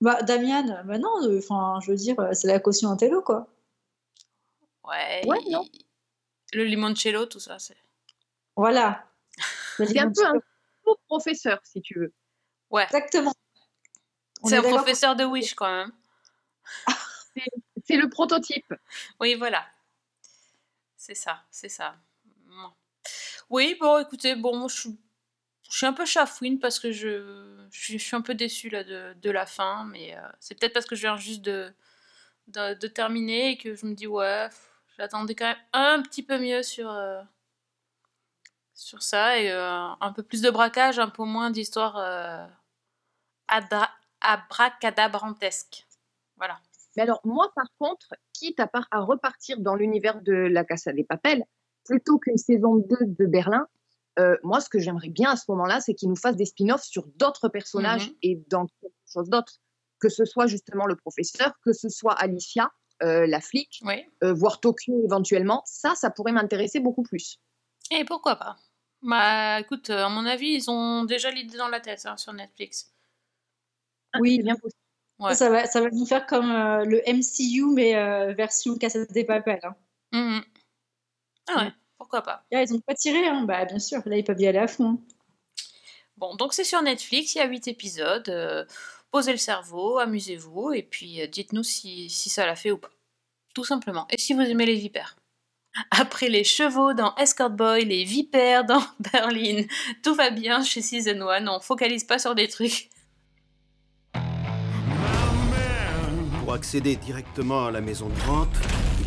Bah, 0.00 0.22
Damien, 0.22 0.82
bah 0.84 0.98
non, 0.98 1.22
euh, 1.24 1.38
enfin, 1.38 1.78
je 1.82 1.90
veux 1.90 1.96
dire, 1.96 2.18
euh, 2.20 2.32
c'est 2.34 2.48
la 2.48 2.60
caution 2.60 2.90
intello, 2.90 3.22
quoi. 3.22 3.46
Ouais, 4.84 5.22
Ouais, 5.26 5.38
il- 5.46 5.52
non. 5.52 5.64
le 6.52 6.64
limoncello, 6.64 7.26
tout 7.26 7.40
ça, 7.40 7.58
c'est... 7.58 7.76
Voilà. 8.56 9.04
C'est 9.78 9.98
un 9.98 10.12
peu 10.12 10.24
un 10.24 10.40
faux 10.84 10.96
professeur, 11.08 11.58
si 11.64 11.80
tu 11.82 11.98
veux. 11.98 12.12
Ouais, 12.70 12.84
Exactement. 12.84 13.32
C'est 14.44 14.54
est 14.54 14.58
un 14.58 14.62
professeur 14.62 15.16
de 15.16 15.24
Wish 15.24 15.54
quand 15.54 15.66
même. 15.70 15.92
C'est 17.84 17.96
le 17.96 18.08
prototype. 18.08 18.72
Oui, 19.20 19.34
voilà. 19.34 19.66
C'est 20.96 21.14
ça, 21.16 21.42
c'est 21.50 21.68
ça. 21.68 21.96
Bon. 22.46 22.70
Oui, 23.50 23.76
bon, 23.80 23.98
écoutez, 23.98 24.36
bon, 24.36 24.68
je 24.68 24.74
suis, 24.80 24.98
je 25.74 25.78
suis 25.78 25.86
un 25.86 25.92
peu 25.92 26.06
chafouine 26.06 26.60
parce 26.60 26.78
que 26.78 26.92
je, 26.92 27.66
suis, 27.72 28.14
un 28.14 28.20
peu 28.20 28.36
déçue 28.36 28.68
là, 28.68 28.84
de, 28.84 29.30
la 29.30 29.44
fin, 29.44 29.84
mais 29.86 30.16
euh, 30.16 30.20
c'est 30.38 30.56
peut-être 30.56 30.72
parce 30.72 30.86
que 30.86 30.94
je 30.94 31.00
viens 31.00 31.16
juste 31.16 31.42
de, 31.42 31.68
de, 32.46 32.86
terminer 32.86 33.50
et 33.50 33.56
que 33.58 33.74
je 33.74 33.84
me 33.84 33.94
dis, 33.94 34.06
ouais, 34.06 34.48
j'attendais 34.96 35.34
quand 35.34 35.46
même 35.46 35.56
un 35.72 36.00
petit 36.00 36.22
peu 36.22 36.38
mieux 36.38 36.62
sur, 36.62 36.92
euh, 36.92 37.20
sur 38.72 39.02
ça 39.02 39.36
et 39.40 39.50
euh, 39.50 39.88
un 40.00 40.12
peu 40.12 40.22
plus 40.22 40.42
de 40.42 40.50
braquage, 40.50 41.00
un 41.00 41.08
peu 41.08 41.24
moins 41.24 41.50
d'histoire 41.50 41.96
abracadabrantesque. 44.20 45.88
Voilà. 46.36 46.60
Mais 46.96 47.02
alors, 47.02 47.20
moi, 47.24 47.50
par 47.56 47.66
contre, 47.80 48.14
quitte 48.32 48.60
à, 48.60 48.68
par- 48.68 48.86
à 48.92 49.00
repartir 49.00 49.58
dans 49.58 49.74
l'univers 49.74 50.22
de 50.22 50.34
la 50.34 50.64
Casa 50.64 50.92
des 50.92 51.02
Papels, 51.02 51.42
plutôt 51.84 52.20
qu'une 52.20 52.38
saison 52.38 52.76
2 52.76 52.96
de 53.00 53.26
Berlin, 53.26 53.66
euh, 54.18 54.36
moi, 54.42 54.60
ce 54.60 54.68
que 54.68 54.78
j'aimerais 54.78 55.08
bien 55.08 55.30
à 55.32 55.36
ce 55.36 55.44
moment-là, 55.48 55.80
c'est 55.80 55.94
qu'ils 55.94 56.08
nous 56.08 56.16
fassent 56.16 56.36
des 56.36 56.46
spin-offs 56.46 56.84
sur 56.84 57.06
d'autres 57.16 57.48
personnages 57.48 58.08
Mhm. 58.08 58.16
et 58.22 58.36
dans 58.48 58.66
quelque 58.66 58.94
chose 59.12 59.28
d'autre. 59.28 59.54
Que 60.00 60.08
ce 60.08 60.24
soit 60.24 60.46
justement 60.46 60.86
le 60.86 60.96
professeur, 60.96 61.52
que 61.64 61.72
ce 61.72 61.88
soit 61.88 62.12
Alicia, 62.12 62.70
euh, 63.02 63.26
la 63.26 63.40
flic, 63.40 63.80
Oui. 63.84 64.04
euh, 64.22 64.32
voire 64.34 64.60
Tokyo 64.60 65.02
éventuellement. 65.04 65.62
Ça, 65.66 65.94
ça 65.94 66.10
pourrait 66.10 66.32
m'intéresser 66.32 66.78
beaucoup 66.80 67.02
plus. 67.02 67.38
Et 67.90 68.04
pourquoi 68.04 68.36
pas? 68.36 68.56
Bah 69.02 69.60
écoute, 69.60 69.90
euh, 69.90 70.04
à 70.04 70.08
mon 70.08 70.24
avis, 70.26 70.48
ils 70.54 70.70
ont 70.70 71.04
déjà 71.04 71.30
l'idée 71.30 71.58
dans 71.58 71.68
la 71.68 71.80
tête 71.80 72.06
hein, 72.06 72.16
sur 72.16 72.32
Netflix. 72.32 72.92
Oui. 74.20 74.36
C'est 74.36 74.42
bien 74.44 74.54
possible. 74.56 74.80
Ouais. 75.18 75.34
Ça, 75.34 75.48
va, 75.50 75.66
ça 75.66 75.80
va 75.80 75.90
nous 75.90 76.06
faire 76.06 76.26
comme 76.26 76.50
euh, 76.50 76.84
le 76.84 77.00
MCU, 77.06 77.66
mais 77.72 77.94
euh, 77.96 78.32
version 78.34 78.76
Casa 78.76 79.04
des 79.06 79.24
Papel. 79.24 79.60
Hein. 79.62 79.74
Mhm. 80.12 80.42
Ah 81.48 81.64
ouais, 81.64 81.72
pourquoi 82.04 82.20
pas 82.20 82.44
Là, 82.52 82.62
ils 82.62 82.74
ont 82.74 82.80
pas 82.80 82.94
tiré, 82.94 83.26
hein. 83.26 83.44
bah, 83.44 83.64
bien 83.64 83.78
sûr. 83.78 84.02
Là, 84.04 84.18
ils 84.18 84.24
peuvent 84.24 84.38
y 84.40 84.46
aller 84.46 84.58
à 84.58 84.66
fond. 84.68 84.98
Bon, 86.18 86.36
donc 86.36 86.52
c'est 86.52 86.64
sur 86.64 86.82
Netflix, 86.82 87.34
il 87.34 87.38
y 87.38 87.40
a 87.40 87.46
8 87.46 87.66
épisodes. 87.66 88.28
euh, 88.28 88.66
posez 89.10 89.32
le 89.32 89.38
cerveau, 89.38 89.98
amusez-vous, 89.98 90.72
et 90.74 90.82
puis 90.82 91.22
euh, 91.22 91.26
dites-nous 91.26 91.62
si, 91.62 92.10
si 92.10 92.28
ça 92.28 92.44
l'a 92.44 92.56
fait 92.56 92.70
ou 92.70 92.76
pas. 92.76 92.90
Tout 93.54 93.64
simplement. 93.64 94.06
Et 94.10 94.18
si 94.18 94.34
vous 94.34 94.42
aimez 94.42 94.66
les 94.66 94.74
vipères. 94.74 95.16
Après 95.90 96.28
les 96.28 96.44
chevaux 96.44 96.92
dans 96.92 97.14
Escort 97.16 97.50
Boy, 97.50 97.86
les 97.86 98.04
vipères 98.04 98.64
dans 98.64 98.82
Berlin, 99.12 99.64
tout 100.02 100.14
va 100.14 100.28
bien 100.30 100.62
chez 100.62 100.82
Season 100.82 101.26
1, 101.26 101.46
on 101.48 101.58
focalise 101.58 102.04
pas 102.04 102.18
sur 102.18 102.34
des 102.34 102.48
trucs. 102.48 102.90
Pour 106.40 106.52
accéder 106.52 106.96
directement 106.96 107.66
à 107.66 107.70
la 107.70 107.80
maison 107.80 108.08
de 108.10 108.20
vente, 108.20 108.54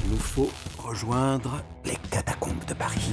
il 0.03 0.11
nous 0.11 0.17
faut 0.19 0.49
rejoindre 0.87 1.61
les 1.83 1.97
catacombes 2.09 2.63
de 2.63 2.73
Paris. 2.73 3.11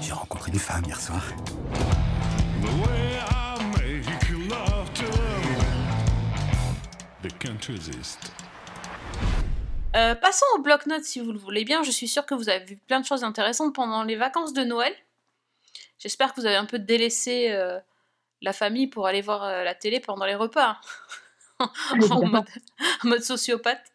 J'ai 0.00 0.12
rencontré 0.12 0.50
des 0.50 0.58
femmes 0.58 0.82
hier 0.84 1.00
soir. 1.00 1.22
Euh, 9.94 10.16
passons 10.16 10.46
au 10.56 10.58
bloc-notes 10.60 11.04
si 11.04 11.20
vous 11.20 11.30
le 11.30 11.38
voulez 11.38 11.64
bien. 11.64 11.84
Je 11.84 11.92
suis 11.92 12.08
sûre 12.08 12.26
que 12.26 12.34
vous 12.34 12.48
avez 12.48 12.64
vu 12.64 12.76
plein 12.76 12.98
de 12.98 13.06
choses 13.06 13.22
intéressantes 13.22 13.76
pendant 13.76 14.02
les 14.02 14.16
vacances 14.16 14.52
de 14.54 14.64
Noël. 14.64 14.92
J'espère 15.98 16.34
que 16.34 16.40
vous 16.40 16.46
avez 16.46 16.56
un 16.56 16.66
peu 16.66 16.80
délaissé 16.80 17.52
euh, 17.52 17.78
la 18.42 18.52
famille 18.52 18.88
pour 18.88 19.06
aller 19.06 19.22
voir 19.22 19.44
euh, 19.44 19.62
la 19.62 19.76
télé 19.76 20.00
pendant 20.00 20.26
les 20.26 20.34
repas. 20.34 20.80
en, 21.60 22.26
mode, 22.26 22.44
en 23.04 23.08
mode 23.08 23.22
sociopathe. 23.22 23.93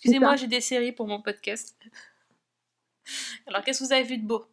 Excusez-moi, 0.00 0.36
j'ai 0.36 0.46
des 0.46 0.60
séries 0.60 0.92
pour 0.92 1.06
mon 1.06 1.20
podcast. 1.20 1.76
Alors, 3.46 3.62
qu'est-ce 3.62 3.80
que 3.80 3.84
vous 3.84 3.92
avez 3.92 4.04
vu 4.04 4.18
de 4.18 4.26
beau? 4.26 4.46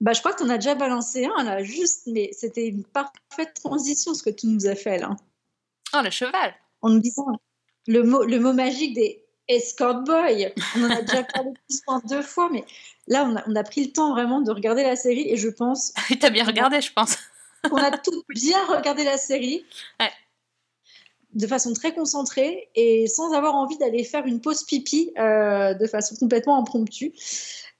Bah, 0.00 0.12
je 0.12 0.20
crois 0.20 0.32
que 0.32 0.38
tu 0.38 0.44
en 0.44 0.50
as 0.50 0.58
déjà 0.58 0.74
balancé 0.74 1.26
un 1.38 1.42
là, 1.42 1.62
juste, 1.62 2.06
mais 2.06 2.30
c'était 2.32 2.68
une 2.68 2.84
parfaite 2.84 3.54
transition 3.54 4.12
ce 4.12 4.22
que 4.22 4.30
tu 4.30 4.46
nous 4.46 4.66
as 4.66 4.74
fait 4.74 4.98
là. 4.98 5.16
Oh, 5.94 6.00
le 6.02 6.10
cheval 6.10 6.54
En 6.82 6.90
nous 6.90 7.00
disant 7.00 7.26
le 7.86 8.02
mot, 8.02 8.24
le 8.24 8.38
mot 8.38 8.52
magique 8.52 8.94
des 8.94 9.24
escort 9.48 10.02
boy. 10.02 10.52
On 10.76 10.84
en 10.84 10.90
a 10.90 11.00
déjà 11.02 11.22
parlé 11.34 11.52
plus 11.66 11.80
moins 11.86 12.02
deux 12.08 12.22
fois, 12.22 12.50
mais 12.52 12.64
là, 13.06 13.24
on 13.24 13.36
a, 13.36 13.44
on 13.46 13.56
a 13.56 13.62
pris 13.62 13.84
le 13.84 13.92
temps 13.92 14.12
vraiment 14.12 14.40
de 14.40 14.50
regarder 14.50 14.82
la 14.82 14.96
série 14.96 15.30
et 15.30 15.36
je 15.36 15.48
pense 15.48 15.92
T'as 16.20 16.30
bien 16.30 16.44
regardé, 16.44 16.80
je 16.80 16.92
pense. 16.92 17.16
qu'on 17.62 17.76
a 17.76 17.96
tout 17.96 18.22
bien 18.28 18.62
regardé 18.66 19.04
la 19.04 19.16
série. 19.16 19.64
Ouais. 20.00 20.10
De 21.36 21.46
façon 21.46 21.74
très 21.74 21.92
concentrée 21.92 22.70
et 22.74 23.06
sans 23.06 23.32
avoir 23.34 23.54
envie 23.54 23.76
d'aller 23.76 24.04
faire 24.04 24.26
une 24.26 24.40
pause 24.40 24.64
pipi 24.64 25.12
euh, 25.18 25.74
de 25.74 25.86
façon 25.86 26.16
complètement 26.16 26.58
impromptue. 26.58 27.12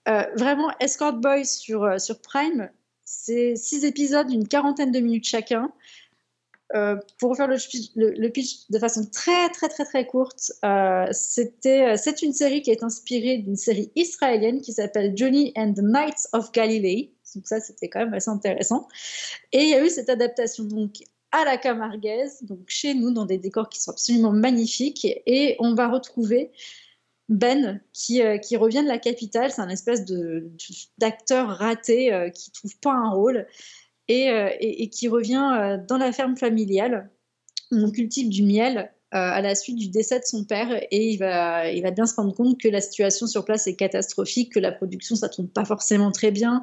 Euh, 0.09 0.25
vraiment, 0.37 0.71
Escort 0.79 1.15
Boy 1.15 1.47
sur, 1.47 1.83
euh, 1.83 1.99
sur 1.99 2.21
Prime, 2.21 2.71
c'est 3.05 3.57
six 3.57 3.85
épisodes 3.85 4.27
d'une 4.27 4.47
quarantaine 4.47 4.93
de 4.93 5.01
minutes 5.01 5.27
chacun. 5.27 5.73
Pour 7.19 7.31
refaire 7.31 7.49
le, 7.49 8.29
pitch 8.29 8.69
de 8.69 8.79
façon 8.79 9.09
très 9.11 9.49
très 9.51 9.69
très 9.69 9.85
très 9.85 10.07
courte, 10.07 10.53
c'est 11.13 12.23
une 12.23 12.33
série 12.33 12.61
qui 12.61 12.71
est 12.73 12.83
inspirée 12.83 13.39
d'une 13.39 13.57
série 13.57 13.91
israélienne 13.95 14.61
qui 14.61 14.73
s'appelle 14.73 15.13
Johnny 15.17 15.53
and 15.57 15.75
the 15.75 15.83
Knights 15.83 16.27
of 16.33 16.53
Galilee. 16.53 17.15
Donc 17.35 17.47
ça, 17.47 17.61
c'était 17.61 17.89
quand 17.89 18.01
même 18.01 18.15
assez 18.15 18.31
intéressant. 18.31 18.89
Et 19.53 19.63
il 19.63 19.69
y 19.69 19.75
a 19.75 19.85
eu 19.85 19.89
cette 19.89 20.11
adaptation 20.11 20.65
donc 20.65 21.03
à 21.33 21.45
la 21.45 21.57
camarguaise, 21.59 22.43
donc 22.43 22.61
chez 22.69 22.95
nous, 22.95 23.11
dans 23.11 23.27
des 23.27 23.39
décors 23.39 23.69
qui 23.69 23.81
sont 23.81 23.91
absolument 23.91 24.33
magnifiques. 24.33 25.07
Et 25.27 25.57
on 25.59 25.75
va 25.75 25.89
retrouver 25.89 26.51
Ben 27.29 27.81
qui, 27.93 28.23
euh, 28.23 28.39
qui 28.39 28.57
revient 28.57 28.83
de 28.83 28.89
la 28.89 28.99
capitale. 28.99 29.51
C'est 29.51 29.61
un 29.61 29.69
espèce 29.69 30.05
d'acteur 30.99 31.49
raté 31.49 32.13
euh, 32.13 32.31
qui 32.31 32.53
trouve 32.53 32.79
pas 32.79 32.93
un 32.93 33.11
rôle 33.11 33.47
et, 34.09 34.31
euh, 34.31 34.51
et- 34.61 34.89
qui 34.89 35.09
revient 35.09 35.51
euh, 35.61 35.79
dans 35.89 35.99
la 35.99 36.13
ferme 36.13 36.37
familiale. 36.37 37.11
On 37.73 37.91
cultive 37.91 38.29
du 38.29 38.43
miel 38.45 38.93
à 39.13 39.41
la 39.41 39.55
suite 39.55 39.77
du 39.77 39.89
décès 39.89 40.19
de 40.21 40.25
son 40.25 40.45
père 40.45 40.69
et 40.91 41.09
il 41.09 41.17
va, 41.17 41.71
il 41.71 41.83
va 41.83 41.91
bien 41.91 42.07
se 42.07 42.15
rendre 42.17 42.35
compte 42.35 42.61
que 42.61 42.69
la 42.69 42.83
situation 42.83 43.27
sur 43.27 43.47
place 43.47 43.67
est 43.67 43.77
catastrophique, 43.77 44.53
que 44.53 44.61
la 44.61 44.73
production 44.73 45.17
ça 45.17 45.31
tourne 45.31 45.49
pas 45.49 45.65
forcément 45.65 46.13
très 46.13 46.31
bien, 46.31 46.63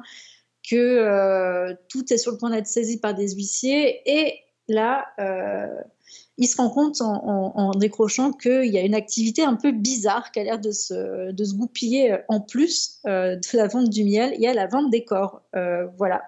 que 0.70 1.74
tout 1.88 2.12
est 2.12 2.18
sur 2.18 2.30
le 2.30 2.38
point 2.38 2.50
d'être 2.50 2.68
saisi 2.68 3.00
par 3.00 3.14
des 3.14 3.34
huissiers 3.34 4.02
et 4.06 4.43
là 4.68 5.06
euh, 5.20 5.66
il 6.36 6.46
se 6.46 6.56
rend 6.56 6.70
compte 6.70 7.00
en, 7.00 7.70
décrochant 7.72 8.32
qu'il 8.32 8.66
y 8.66 8.78
a 8.78 8.82
une 8.82 8.94
activité 8.94 9.42
un 9.42 9.54
peu 9.54 9.70
bizarre 9.72 10.32
qui 10.32 10.40
a 10.40 10.44
l'air 10.44 10.58
de 10.58 10.72
se, 10.72 11.30
de 11.30 11.44
se 11.44 11.54
goupiller 11.54 12.12
euh, 12.12 12.18
en 12.28 12.40
plus 12.40 12.98
euh, 13.06 13.36
de 13.36 13.56
la 13.56 13.68
vente 13.68 13.88
du 13.88 14.04
miel. 14.04 14.32
Il 14.34 14.40
y 14.40 14.46
a 14.46 14.54
la 14.54 14.66
vente 14.66 14.90
des 14.90 15.04
corps. 15.04 15.42
Voilà. 15.96 16.22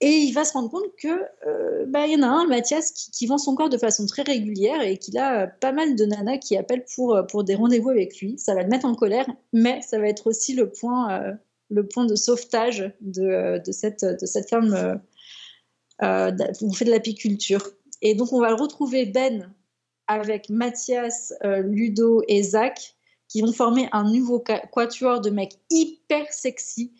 Et 0.00 0.10
il 0.10 0.32
va 0.32 0.44
se 0.44 0.52
rendre 0.52 0.70
compte 0.70 0.94
que 1.00 1.84
bah, 1.86 2.06
y 2.06 2.16
en 2.16 2.22
a 2.22 2.26
un, 2.26 2.46
Mathias, 2.46 2.92
qui, 2.92 3.26
vend 3.26 3.38
son 3.38 3.54
corps 3.54 3.68
de 3.68 3.78
façon 3.78 4.06
très 4.06 4.22
régulière 4.22 4.80
et 4.80 4.96
qu'il 4.96 5.18
a 5.18 5.46
pas 5.46 5.72
mal 5.72 5.96
de 5.96 6.04
nanas 6.04 6.38
qui 6.38 6.56
appellent 6.56 6.84
pour, 6.94 7.20
pour 7.28 7.42
des 7.42 7.56
rendez-vous 7.56 7.90
avec 7.90 8.20
lui. 8.20 8.38
Ça 8.38 8.54
va 8.54 8.62
le 8.62 8.68
mettre 8.68 8.86
en 8.86 8.94
colère, 8.94 9.26
mais 9.52 9.80
ça 9.82 9.98
va 9.98 10.08
être 10.08 10.28
aussi 10.28 10.54
le 10.54 10.70
point, 10.70 11.36
le 11.70 11.86
point 11.86 12.04
de 12.04 12.14
sauvetage 12.14 12.92
de, 13.00 13.60
de, 13.64 13.72
cette, 13.72 14.04
de 14.04 14.26
cette 14.26 14.48
ferme 14.48 15.00
euh, 16.02 16.32
on 16.62 16.72
fait 16.72 16.84
de 16.84 16.90
l'apiculture. 16.90 17.66
Et 18.02 18.14
donc 18.14 18.32
on 18.32 18.40
va 18.40 18.54
retrouver 18.54 19.06
Ben 19.06 19.52
avec 20.06 20.48
Mathias, 20.48 21.32
euh, 21.44 21.62
Ludo 21.62 22.22
et 22.28 22.42
Zach 22.42 22.94
qui 23.28 23.42
vont 23.42 23.52
former 23.52 23.88
un 23.92 24.04
nouveau 24.04 24.38
qua- 24.38 24.66
quatuor 24.70 25.20
de 25.20 25.30
mecs 25.30 25.58
hyper 25.70 26.32
sexy 26.32 26.92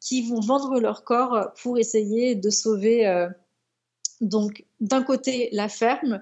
qui 0.00 0.28
vont 0.28 0.40
vendre 0.40 0.78
leur 0.80 1.04
corps 1.04 1.52
pour 1.62 1.78
essayer 1.78 2.34
de 2.34 2.50
sauver 2.50 3.06
euh, 3.06 3.28
donc 4.20 4.64
d'un 4.80 5.02
côté 5.02 5.48
la 5.52 5.68
ferme 5.68 6.20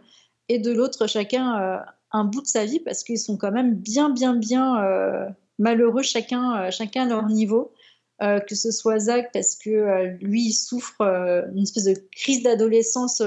et 0.49 0.59
de 0.59 0.71
l'autre 0.71 1.07
chacun 1.07 1.83
un 2.13 2.25
bout 2.25 2.43
de 2.43 2.47
sa 2.47 2.65
vie 2.65 2.81
parce 2.81 3.03
qu'ils 3.03 3.19
sont 3.19 3.37
quand 3.37 3.51
même 3.51 3.75
bien 3.75 4.11
bien 4.11 4.35
bien 4.35 5.35
malheureux 5.59 6.03
chacun 6.03 6.71
chacun 6.71 7.07
à 7.07 7.09
leur 7.09 7.27
niveau 7.27 7.73
Euh, 8.21 8.41
que 8.41 8.57
ce 8.57 8.73
soit 8.73 8.99
Zach 8.99 9.31
parce 9.33 9.55
que 9.55 9.71
euh, 9.71 10.07
lui 10.21 10.47
il 10.47 10.53
souffre 10.53 11.03
euh, 11.03 11.43
d'une 11.53 11.63
espèce 11.63 11.85
de 11.85 11.95
crise 12.11 12.43
d'adolescence 12.43 13.23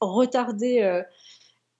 retardée 0.00 1.02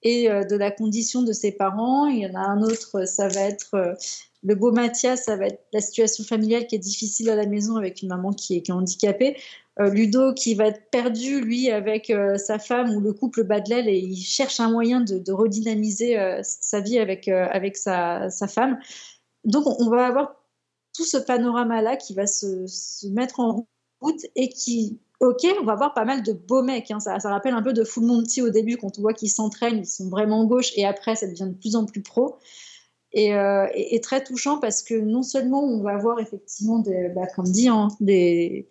et 0.01 0.29
de 0.29 0.55
la 0.55 0.71
condition 0.71 1.21
de 1.21 1.33
ses 1.33 1.51
parents. 1.51 2.07
Il 2.07 2.19
y 2.19 2.25
en 2.25 2.33
a 2.35 2.39
un 2.39 2.61
autre, 2.61 3.05
ça 3.05 3.27
va 3.27 3.41
être 3.41 3.97
le 4.43 4.55
beau 4.55 4.71
Mathias, 4.71 5.25
ça 5.25 5.35
va 5.35 5.47
être 5.47 5.63
la 5.73 5.81
situation 5.81 6.23
familiale 6.23 6.65
qui 6.65 6.75
est 6.75 6.79
difficile 6.79 7.29
à 7.29 7.35
la 7.35 7.45
maison 7.45 7.75
avec 7.75 8.01
une 8.01 8.09
maman 8.09 8.31
qui 8.31 8.55
est, 8.55 8.69
handicapée. 8.71 9.37
Ludo 9.77 10.33
qui 10.33 10.55
va 10.55 10.67
être 10.67 10.89
perdu, 10.89 11.41
lui, 11.41 11.69
avec 11.69 12.11
sa 12.37 12.57
femme 12.57 12.95
ou 12.95 12.99
le 12.99 13.13
couple 13.13 13.43
bat 13.43 13.59
et 13.67 13.97
il 13.97 14.15
cherche 14.15 14.59
un 14.59 14.71
moyen 14.71 15.01
de, 15.01 15.31
redynamiser 15.31 16.17
sa 16.41 16.79
vie 16.79 16.97
avec, 16.97 17.27
avec 17.27 17.77
sa, 17.77 18.29
femme. 18.47 18.79
Donc 19.43 19.67
on, 19.67 19.75
on 19.85 19.89
va 19.89 20.07
avoir 20.07 20.44
tout 20.95 21.05
ce 21.05 21.17
panorama-là 21.17 21.97
qui 21.97 22.13
va 22.13 22.27
se, 22.27 22.65
se 22.67 23.07
mettre 23.07 23.39
en 23.39 23.67
route 24.01 24.21
et 24.35 24.49
qui, 24.49 24.99
ok, 25.19 25.45
on 25.61 25.65
va 25.65 25.73
avoir 25.73 25.93
pas 25.93 26.05
mal 26.05 26.23
de 26.23 26.33
beaux 26.33 26.63
mecs. 26.63 26.91
hein. 26.91 26.99
Ça, 26.99 27.19
ça 27.19 27.29
rappelle 27.29 27.53
un 27.53 27.61
peu 27.61 27.73
de 27.73 27.83
Full 27.83 28.05
Monty 28.05 28.41
au 28.41 28.49
début, 28.49 28.77
quand 28.77 28.97
on 28.97 29.01
voit 29.01 29.13
qu'ils 29.13 29.29
s'entraînent, 29.29 29.79
ils 29.79 29.85
sont 29.85 30.09
vraiment 30.09 30.45
gauche, 30.45 30.71
et 30.75 30.85
après, 30.85 31.15
ça 31.15 31.27
devient 31.27 31.47
de 31.49 31.57
plus 31.57 31.75
en 31.75 31.85
plus 31.85 32.01
pro. 32.01 32.37
Et, 33.11 33.33
euh, 33.33 33.67
très 34.01 34.23
touchant 34.23 34.59
parce 34.59 34.83
que 34.83 34.93
non 34.93 35.23
seulement 35.23 35.63
on 35.63 35.81
va 35.81 35.91
avoir 35.91 36.19
effectivement, 36.19 36.79
des, 36.79 37.09
bah, 37.15 37.27
comme 37.33 37.45
dit, 37.45 37.69
hein, 37.69 37.87
des, 38.01 38.67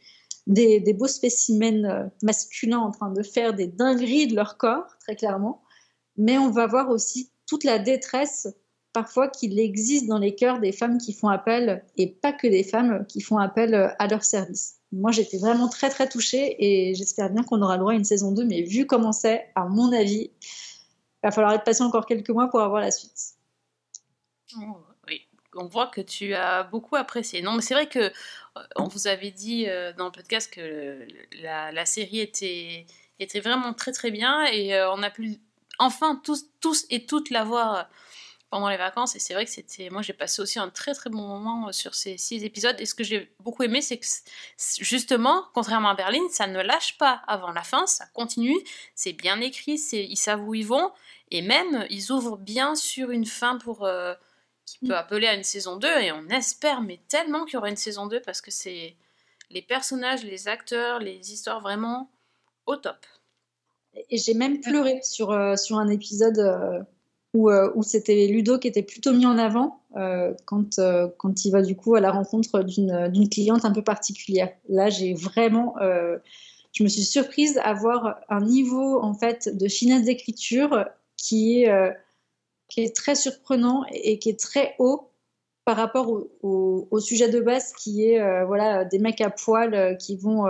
des, 0.46 0.80
des 0.80 0.92
beaux 0.92 1.06
spécimens 1.08 1.84
euh, 1.84 2.04
masculins 2.22 2.78
en 2.78 2.90
train 2.90 3.10
de 3.10 3.22
faire 3.22 3.54
des 3.54 3.66
dingueries 3.66 4.26
de 4.26 4.36
leur 4.36 4.58
corps, 4.58 4.86
très 5.00 5.16
clairement, 5.16 5.62
mais 6.18 6.36
on 6.36 6.50
va 6.50 6.66
voir 6.66 6.90
aussi 6.90 7.30
toute 7.46 7.64
la 7.64 7.78
détresse 7.78 8.48
parfois 8.94 9.28
qu'il 9.28 9.58
existe 9.58 10.06
dans 10.06 10.18
les 10.18 10.34
cœurs 10.34 10.60
des 10.60 10.72
femmes 10.72 10.98
qui 10.98 11.12
font 11.12 11.28
appel, 11.28 11.84
et 11.96 12.06
pas 12.06 12.32
que 12.32 12.46
des 12.46 12.62
femmes 12.62 13.04
qui 13.06 13.20
font 13.20 13.38
appel 13.38 13.74
euh, 13.74 13.88
à 13.98 14.06
leur 14.06 14.24
service. 14.24 14.76
Moi, 14.92 15.10
j'étais 15.10 15.36
vraiment 15.36 15.68
très 15.68 15.90
très 15.90 16.08
touchée 16.08 16.54
et 16.58 16.94
j'espère 16.94 17.28
bien 17.28 17.42
qu'on 17.42 17.60
aura 17.60 17.74
le 17.74 17.80
droit 17.80 17.92
à 17.92 17.96
une 17.96 18.04
saison 18.04 18.30
2, 18.30 18.44
mais 18.44 18.62
vu 18.62 18.86
comment 18.86 19.12
c'est, 19.12 19.50
à 19.56 19.64
mon 19.64 19.92
avis, 19.92 20.30
il 20.40 21.24
va 21.24 21.32
falloir 21.32 21.52
être 21.52 21.64
patient 21.64 21.86
encore 21.86 22.06
quelques 22.06 22.30
mois 22.30 22.48
pour 22.48 22.60
avoir 22.60 22.80
la 22.80 22.92
suite. 22.92 23.34
Oh, 24.56 24.76
Oui, 25.08 25.22
on 25.56 25.66
voit 25.66 25.88
que 25.88 26.00
tu 26.00 26.32
as 26.34 26.62
beaucoup 26.62 26.94
apprécié. 26.94 27.42
Non, 27.42 27.54
mais 27.54 27.62
c'est 27.62 27.74
vrai 27.74 27.88
que 27.88 27.98
euh, 27.98 28.62
on 28.76 28.86
vous 28.86 29.08
avait 29.08 29.32
dit 29.32 29.68
euh, 29.68 29.92
dans 29.92 30.06
le 30.06 30.12
podcast 30.12 30.54
que 30.54 31.04
la, 31.42 31.72
la 31.72 31.84
série 31.84 32.20
était, 32.20 32.86
était 33.18 33.40
vraiment 33.40 33.74
très 33.74 33.90
très 33.90 34.12
bien 34.12 34.44
et 34.46 34.80
on 34.88 35.02
a 35.02 35.10
pu 35.10 35.40
enfin 35.80 36.20
tous, 36.22 36.46
tous 36.60 36.86
et 36.90 37.06
toutes 37.06 37.30
la 37.30 37.42
voir 37.42 37.88
pendant 38.54 38.68
les 38.68 38.76
vacances 38.76 39.16
et 39.16 39.18
c'est 39.18 39.34
vrai 39.34 39.46
que 39.46 39.50
c'était 39.50 39.90
moi 39.90 40.00
j'ai 40.00 40.12
passé 40.12 40.40
aussi 40.40 40.60
un 40.60 40.70
très 40.70 40.94
très 40.94 41.10
bon 41.10 41.26
moment 41.26 41.66
euh, 41.66 41.72
sur 41.72 41.96
ces 41.96 42.16
six 42.16 42.44
épisodes 42.44 42.76
et 42.78 42.86
ce 42.86 42.94
que 42.94 43.02
j'ai 43.02 43.34
beaucoup 43.40 43.64
aimé 43.64 43.80
c'est 43.80 43.98
que 43.98 44.06
justement 44.78 45.42
contrairement 45.54 45.88
à 45.88 45.96
Berlin 45.96 46.20
ça 46.30 46.46
ne 46.46 46.62
lâche 46.62 46.96
pas 46.96 47.20
avant 47.26 47.50
la 47.50 47.64
fin 47.64 47.84
ça 47.88 48.06
continue 48.14 48.56
c'est 48.94 49.12
bien 49.12 49.40
écrit 49.40 49.76
c'est 49.76 50.04
ils 50.04 50.14
savent 50.16 50.46
où 50.46 50.54
ils 50.54 50.64
vont 50.64 50.92
et 51.32 51.42
même 51.42 51.84
ils 51.90 52.12
ouvrent 52.12 52.38
bien 52.38 52.76
sur 52.76 53.10
une 53.10 53.26
fin 53.26 53.58
pour 53.58 53.84
euh, 53.86 54.14
qui 54.66 54.78
peut 54.86 54.96
appeler 54.96 55.26
à 55.26 55.34
une 55.34 55.42
saison 55.42 55.74
2 55.76 55.88
et 55.88 56.12
on 56.12 56.28
espère 56.28 56.80
mais 56.80 57.00
tellement 57.08 57.46
qu'il 57.46 57.54
y 57.54 57.56
aura 57.56 57.70
une 57.70 57.76
saison 57.76 58.06
2 58.06 58.20
parce 58.20 58.40
que 58.40 58.52
c'est 58.52 58.94
les 59.50 59.62
personnages, 59.62 60.22
les 60.22 60.46
acteurs, 60.46 61.00
les 61.00 61.32
histoires 61.32 61.60
vraiment 61.60 62.08
au 62.66 62.76
top. 62.76 63.04
Et 64.10 64.16
j'ai 64.16 64.34
même 64.34 64.60
pleuré 64.60 65.00
sur, 65.02 65.32
euh, 65.32 65.56
sur 65.56 65.76
un 65.78 65.88
épisode 65.88 66.38
euh, 66.38 66.82
où, 67.34 67.50
euh, 67.50 67.70
où 67.74 67.82
c'était 67.82 68.26
Ludo 68.28 68.58
qui 68.58 68.68
était 68.68 68.82
plutôt 68.82 69.12
mis 69.12 69.26
en 69.26 69.36
avant 69.36 69.80
euh, 69.96 70.32
quand, 70.46 70.78
euh, 70.78 71.08
quand 71.18 71.44
il 71.44 71.50
va 71.50 71.62
du 71.62 71.76
coup 71.76 71.96
à 71.96 72.00
la 72.00 72.12
rencontre 72.12 72.62
d'une 72.62 73.28
cliente 73.28 73.64
un 73.64 73.72
peu 73.72 73.82
particulière. 73.82 74.52
Là, 74.68 74.88
j'ai 74.88 75.14
vraiment, 75.14 75.74
je 76.72 76.82
me 76.82 76.88
suis 76.88 77.02
surprise 77.02 77.60
à 77.62 77.74
voir 77.74 78.20
un 78.28 78.40
niveau 78.40 79.00
en 79.02 79.14
fait 79.14 79.54
de 79.54 79.68
finesse 79.68 80.04
d'écriture 80.04 80.86
qui 81.16 81.62
est, 81.62 81.92
qui 82.68 82.82
est 82.82 82.94
très 82.94 83.14
surprenant 83.14 83.84
et, 83.92 84.18
qui 84.18 84.30
est 84.30 84.38
très 84.38 84.74
haut 84.78 85.10
par 85.64 85.76
rapport 85.76 86.10
au, 86.42 86.88
au- 86.90 87.00
sujet 87.00 87.28
de 87.28 87.40
base 87.40 87.72
qui 87.72 88.04
est 88.04 88.44
voilà 88.44 88.84
des 88.84 88.98
mecs 88.98 89.20
à 89.20 89.30
poil 89.30 89.96
qui 89.98 90.16
vont 90.16 90.44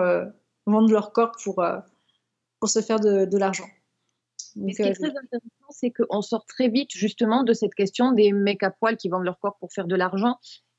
vendre 0.67 0.91
leur 0.91 1.13
corps 1.13 1.33
pour, 1.43 1.65
pour 2.61 2.69
se 2.69 2.81
faire 2.81 3.01
de, 3.01 3.25
de 3.25 3.39
l'argent. 3.39 3.69
Mais 4.57 4.73
ce 4.73 4.83
qui 4.83 4.89
est 4.89 4.93
euh, 4.93 4.95
très 4.95 5.09
intéressant, 5.09 5.71
c'est 5.71 5.91
qu'on 5.91 6.23
sort 6.23 6.47
très 6.47 6.69
vite 6.69 6.91
justement 6.93 7.43
de 7.43 7.53
cette 7.53 7.75
question 7.75 8.13
des 8.13 8.33
mecs 8.33 8.63
à 8.63 8.71
poil 8.71 8.97
qui 8.97 9.09
vendent 9.09 9.25
leur 9.25 9.39
corps 9.39 9.57
pour 9.59 9.73
faire 9.73 9.87
de 9.87 9.97
l'argent 9.97 10.39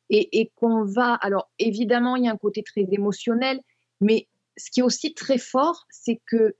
et, 0.09 0.39
et 0.39 0.51
qu'on 0.55 0.83
va. 0.83 1.13
Alors 1.15 1.51
évidemment, 1.59 2.15
il 2.15 2.25
y 2.25 2.27
a 2.27 2.31
un 2.31 2.37
côté 2.37 2.63
très 2.63 2.87
émotionnel, 2.91 3.59
mais 4.01 4.27
ce 4.57 4.71
qui 4.71 4.79
est 4.79 4.83
aussi 4.83 5.13
très 5.13 5.37
fort, 5.37 5.85
c'est 5.89 6.21
que 6.25 6.55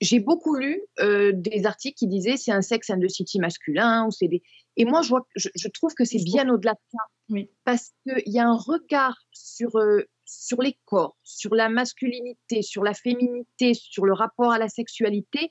j'ai 0.00 0.20
beaucoup 0.20 0.54
lu 0.54 0.80
euh, 1.00 1.32
des 1.34 1.66
articles 1.66 1.96
qui 1.96 2.06
disaient 2.06 2.36
c'est 2.36 2.52
un 2.52 2.62
sexe 2.62 2.90
and 2.90 3.00
the 3.00 3.08
city 3.08 3.40
masculin 3.40 4.06
ou 4.06 4.10
c'est 4.10 4.28
des. 4.28 4.42
Et 4.76 4.84
moi, 4.84 5.02
je, 5.02 5.08
vois, 5.08 5.26
je, 5.34 5.48
je 5.54 5.68
trouve 5.68 5.94
que 5.94 6.04
c'est 6.04 6.22
bien 6.22 6.48
au-delà 6.48 6.72
de 6.72 6.78
ça. 6.92 6.98
Oui. 7.28 7.50
Parce 7.64 7.90
qu'il 8.04 8.32
y 8.32 8.38
a 8.38 8.46
un 8.46 8.56
regard 8.56 9.16
sur, 9.32 9.76
euh, 9.76 10.02
sur 10.24 10.62
les 10.62 10.78
corps, 10.84 11.16
sur 11.24 11.54
la 11.54 11.68
masculinité, 11.68 12.62
sur 12.62 12.84
la 12.84 12.94
féminité, 12.94 13.74
sur 13.74 14.04
le 14.04 14.12
rapport 14.12 14.52
à 14.52 14.58
la 14.58 14.68
sexualité 14.68 15.50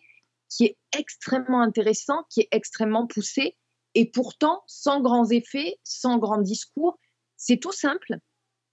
qui 0.50 0.66
est 0.66 0.78
extrêmement 0.98 1.62
intéressant, 1.62 2.24
qui 2.30 2.42
est 2.42 2.48
extrêmement 2.52 3.08
poussé, 3.08 3.56
et 3.96 4.10
pourtant 4.10 4.62
sans 4.68 5.02
grands 5.02 5.30
effets, 5.30 5.78
sans 5.84 6.18
grands 6.18 6.42
discours. 6.42 7.00
C'est 7.38 7.58
tout 7.58 7.72
simple, 7.72 8.18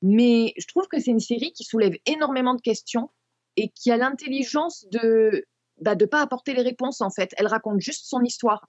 mais 0.02 0.52
je 0.58 0.66
trouve 0.66 0.86
que 0.88 1.00
c'est 1.00 1.10
une 1.10 1.20
série 1.20 1.52
qui 1.52 1.64
soulève 1.64 1.94
énormément 2.06 2.54
de 2.54 2.60
questions 2.60 3.10
et 3.56 3.70
qui 3.70 3.90
a 3.90 3.96
l'intelligence 3.96 4.86
de 4.90 5.44
bah, 5.80 5.94
de 5.94 6.06
pas 6.06 6.20
apporter 6.20 6.54
les 6.54 6.62
réponses 6.62 7.00
en 7.00 7.10
fait. 7.10 7.34
Elle 7.36 7.46
raconte 7.46 7.80
juste 7.80 8.06
son 8.06 8.22
histoire. 8.22 8.66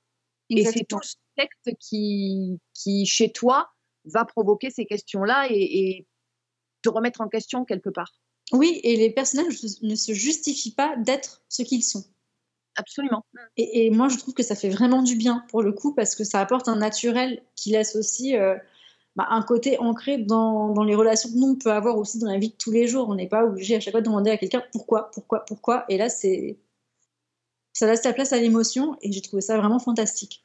Et 0.49 0.65
c'est 0.65 0.85
tout 0.87 0.97
le 0.97 1.41
texte 1.43 1.77
qui, 1.79 2.59
qui, 2.73 3.05
chez 3.05 3.31
toi, 3.31 3.69
va 4.05 4.23
provoquer 4.23 4.69
ces 4.69 4.85
questions-là 4.85 5.47
et, 5.49 5.55
et 5.55 6.07
te 6.81 6.89
remettre 6.89 7.19
en 7.19 7.27
question 7.27 7.65
quelque 7.65 7.89
part. 7.89 8.13
Oui, 8.53 8.79
et 8.83 8.95
les 8.95 9.09
personnages 9.09 9.61
ne 9.81 9.95
se 9.95 10.13
justifient 10.13 10.73
pas 10.73 10.95
d'être 10.95 11.43
ce 11.49 11.63
qu'ils 11.63 11.83
sont. 11.83 12.05
Absolument. 12.77 13.25
Et, 13.57 13.85
et 13.87 13.89
moi, 13.91 14.07
je 14.07 14.17
trouve 14.17 14.33
que 14.33 14.43
ça 14.43 14.55
fait 14.55 14.69
vraiment 14.69 15.01
du 15.01 15.15
bien 15.15 15.43
pour 15.49 15.61
le 15.63 15.73
coup 15.73 15.93
parce 15.93 16.15
que 16.15 16.23
ça 16.23 16.39
apporte 16.39 16.67
un 16.67 16.77
naturel 16.77 17.43
qui 17.55 17.71
laisse 17.71 17.95
aussi 17.95 18.37
euh, 18.37 18.55
bah, 19.15 19.27
un 19.29 19.41
côté 19.41 19.79
ancré 19.79 20.17
dans, 20.19 20.69
dans 20.69 20.83
les 20.83 20.95
relations 20.95 21.29
que 21.29 21.35
nous 21.35 21.47
on 21.49 21.55
peut 21.55 21.71
avoir 21.71 21.97
aussi 21.97 22.19
dans 22.19 22.27
la 22.31 22.37
vie 22.37 22.49
de 22.49 22.55
tous 22.55 22.71
les 22.71 22.87
jours. 22.87 23.09
On 23.09 23.15
n'est 23.15 23.27
pas 23.27 23.43
obligé 23.45 23.75
à 23.75 23.79
chaque 23.79 23.93
fois 23.93 24.01
de 24.01 24.05
demander 24.05 24.29
à 24.31 24.37
quelqu'un 24.37 24.63
pourquoi, 24.71 25.09
pourquoi, 25.11 25.43
pourquoi. 25.45 25.85
Et 25.89 25.97
là, 25.97 26.07
c'est 26.07 26.57
ça 27.73 27.85
laisse 27.87 28.03
la 28.03 28.13
place 28.13 28.33
à 28.33 28.37
l'émotion 28.37 28.97
et 29.01 29.11
j'ai 29.11 29.21
trouvé 29.21 29.41
ça 29.41 29.57
vraiment 29.57 29.79
fantastique. 29.79 30.43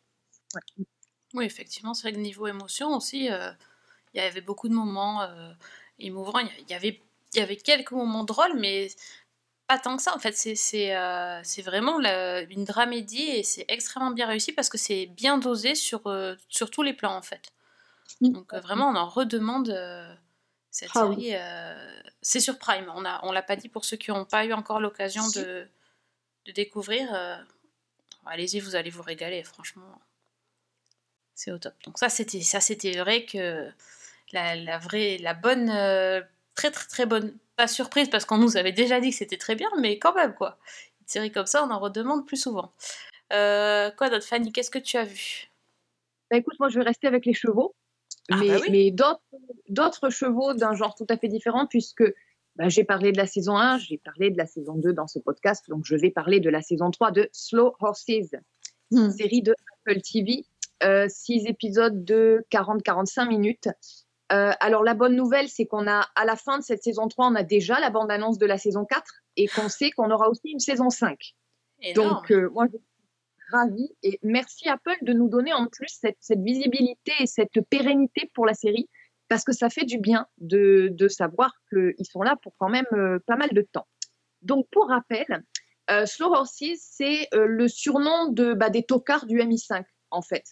Oui, 1.34 1.44
effectivement, 1.44 1.94
c'est 1.94 2.02
vrai 2.02 2.12
que 2.12 2.18
niveau 2.18 2.46
émotion 2.46 2.94
aussi, 2.94 3.30
euh, 3.30 3.50
il 4.14 4.18
y 4.18 4.20
avait 4.20 4.42
beaucoup 4.42 4.68
de 4.68 4.74
moments 4.74 5.22
euh, 5.22 5.52
émouvants. 5.98 6.38
Il 6.38 6.46
y- 6.46 6.50
il 6.68 6.70
y 6.70 6.74
avait, 6.74 7.00
il 7.34 7.38
y 7.38 7.42
avait 7.42 7.56
quelques 7.56 7.92
moments 7.92 8.24
drôles, 8.24 8.58
mais 8.58 8.88
pas 9.66 9.78
tant 9.78 9.96
que 9.96 10.02
ça. 10.02 10.14
En 10.14 10.18
fait, 10.18 10.32
c'est 10.36 10.96
euh, 10.96 11.40
vraiment 11.64 11.98
la- 11.98 12.42
une 12.42 12.64
dramédie 12.64 13.22
et 13.22 13.42
c'est 13.42 13.64
extrêmement 13.68 14.10
bien 14.10 14.26
réussi 14.26 14.52
parce 14.52 14.68
que 14.68 14.78
c'est 14.78 15.06
bien 15.06 15.38
dosé 15.38 15.74
sur, 15.74 16.06
euh, 16.06 16.34
sur 16.48 16.70
tous 16.70 16.82
les 16.82 16.92
plans, 16.92 17.16
en 17.16 17.22
fait. 17.22 17.52
Mm. 18.20 18.32
Donc 18.32 18.52
euh, 18.52 18.60
vraiment, 18.60 18.88
on 18.88 18.96
en 18.96 19.08
redemande 19.08 19.68
cette 20.70 20.90
Ah 20.94 21.08
série. 21.08 21.34
c'est 22.22 22.40
sur 22.40 22.58
Prime. 22.58 22.90
On 22.94 23.04
a, 23.04 23.20
on 23.24 23.32
l'a 23.32 23.42
pas 23.42 23.56
dit 23.56 23.68
pour 23.68 23.84
ceux 23.84 23.96
qui 23.96 24.10
n'ont 24.10 24.24
pas 24.24 24.44
eu 24.44 24.52
encore 24.52 24.80
l'occasion 24.80 25.22
Si. 25.22 25.38
de, 25.38 25.66
de 26.46 26.52
découvrir. 26.52 27.08
Allez-y, 28.26 28.60
vous 28.60 28.76
allez 28.76 28.90
vous 28.90 29.02
régaler, 29.02 29.42
franchement. 29.42 30.00
C'est 31.34 31.50
au 31.50 31.58
top. 31.58 31.74
Donc 31.84 31.98
ça, 31.98 32.08
c'était 32.08 32.40
ça, 32.42 32.60
c'était 32.60 32.96
vrai 32.98 33.24
que 33.24 33.70
la, 34.32 34.54
la 34.54 34.78
vraie, 34.78 35.18
la 35.18 35.34
bonne, 35.34 35.66
très 36.54 36.70
très 36.70 36.86
très 36.88 37.06
bonne, 37.06 37.36
pas 37.56 37.66
surprise 37.66 38.08
parce 38.08 38.24
qu'on 38.24 38.38
nous 38.38 38.56
avait 38.56 38.72
déjà 38.72 39.00
dit 39.00 39.10
que 39.10 39.16
c'était 39.16 39.36
très 39.38 39.54
bien, 39.54 39.68
mais 39.80 39.98
quand 39.98 40.14
même 40.14 40.34
quoi. 40.34 40.58
Une 41.00 41.06
série 41.08 41.32
comme 41.32 41.46
ça, 41.46 41.64
on 41.64 41.70
en 41.70 41.78
redemande 41.78 42.26
plus 42.26 42.36
souvent. 42.36 42.72
Euh, 43.32 43.90
quoi 43.92 44.10
d'autre, 44.10 44.26
Fanny 44.26 44.52
Qu'est-ce 44.52 44.70
que 44.70 44.78
tu 44.78 44.96
as 44.96 45.04
vu? 45.04 45.48
Bah, 46.30 46.36
écoute, 46.38 46.54
moi, 46.58 46.68
je 46.68 46.78
vais 46.78 46.84
rester 46.84 47.06
avec 47.06 47.26
les 47.26 47.34
chevaux, 47.34 47.74
Ah, 48.30 48.36
mais, 48.38 48.48
bah 48.48 48.58
oui. 48.62 48.68
mais 48.70 48.90
d'autres, 49.68 50.10
chevaux 50.10 50.54
d'un 50.54 50.74
genre 50.74 50.94
tout 50.94 51.06
à 51.08 51.16
fait 51.16 51.28
différent, 51.28 51.66
puisque 51.66 52.04
bah, 52.56 52.68
j'ai 52.68 52.84
parlé 52.84 53.12
de 53.12 53.16
la 53.18 53.26
saison 53.26 53.56
1, 53.56 53.78
j'ai 53.78 53.98
parlé 53.98 54.30
de 54.30 54.38
la 54.38 54.46
saison 54.46 54.74
2 54.74 54.92
dans 54.92 55.06
ce 55.06 55.18
podcast, 55.18 55.64
donc 55.68 55.84
je 55.84 55.96
vais 55.96 56.10
parler 56.10 56.40
de 56.40 56.50
la 56.50 56.62
saison 56.62 56.90
3 56.90 57.10
de 57.10 57.28
Slow 57.32 57.74
Horses, 57.80 58.06
Hmm. 58.90 59.10
série 59.10 59.40
de 59.40 59.54
Apple 59.86 60.02
TV, 60.02 60.44
euh, 60.84 61.06
six 61.08 61.46
épisodes 61.46 62.04
de 62.04 62.44
40-45 62.50 63.26
minutes. 63.26 63.68
Euh, 64.32 64.52
alors, 64.60 64.82
la 64.82 64.94
bonne 64.94 65.14
nouvelle, 65.14 65.48
c'est 65.48 65.66
qu'on 65.66 65.86
a, 65.86 66.08
à 66.14 66.24
la 66.24 66.36
fin 66.36 66.58
de 66.58 66.62
cette 66.62 66.82
saison 66.82 67.08
3, 67.08 67.28
on 67.28 67.34
a 67.34 67.42
déjà 67.42 67.78
la 67.80 67.90
bande-annonce 67.90 68.38
de 68.38 68.46
la 68.46 68.56
saison 68.56 68.84
4 68.84 69.04
et 69.36 69.46
qu'on 69.48 69.68
sait 69.68 69.90
qu'on 69.90 70.10
aura 70.10 70.28
aussi 70.28 70.48
une 70.50 70.58
saison 70.58 70.88
5. 70.88 71.18
Énorme. 71.80 72.08
Donc, 72.08 72.32
euh, 72.32 72.48
moi, 72.50 72.66
je 72.66 72.78
suis 72.78 73.50
ravie 73.50 73.90
et 74.02 74.18
merci 74.22 74.68
Apple 74.68 74.96
de 75.02 75.12
nous 75.12 75.28
donner 75.28 75.52
en 75.52 75.66
plus 75.66 75.88
cette, 76.00 76.16
cette 76.20 76.40
visibilité 76.40 77.12
et 77.20 77.26
cette 77.26 77.60
pérennité 77.68 78.30
pour 78.32 78.46
la 78.46 78.54
série 78.54 78.88
parce 79.28 79.44
que 79.44 79.52
ça 79.52 79.68
fait 79.68 79.84
du 79.84 79.98
bien 79.98 80.26
de, 80.38 80.88
de 80.90 81.08
savoir 81.08 81.52
qu'ils 81.70 82.06
sont 82.06 82.22
là 82.22 82.36
pour 82.42 82.54
quand 82.56 82.70
même 82.70 82.86
euh, 82.92 83.18
pas 83.26 83.36
mal 83.36 83.50
de 83.50 83.62
temps. 83.62 83.86
Donc, 84.40 84.66
pour 84.70 84.88
rappel, 84.88 85.44
Slow 86.06 86.32
Horses, 86.32 86.78
c'est 86.78 87.28
le 87.32 87.68
surnom 87.68 88.28
de, 88.28 88.54
bah, 88.54 88.70
des 88.70 88.82
tocards 88.82 89.26
du 89.26 89.36
MI5, 89.36 89.84
en 90.10 90.22
fait. 90.22 90.44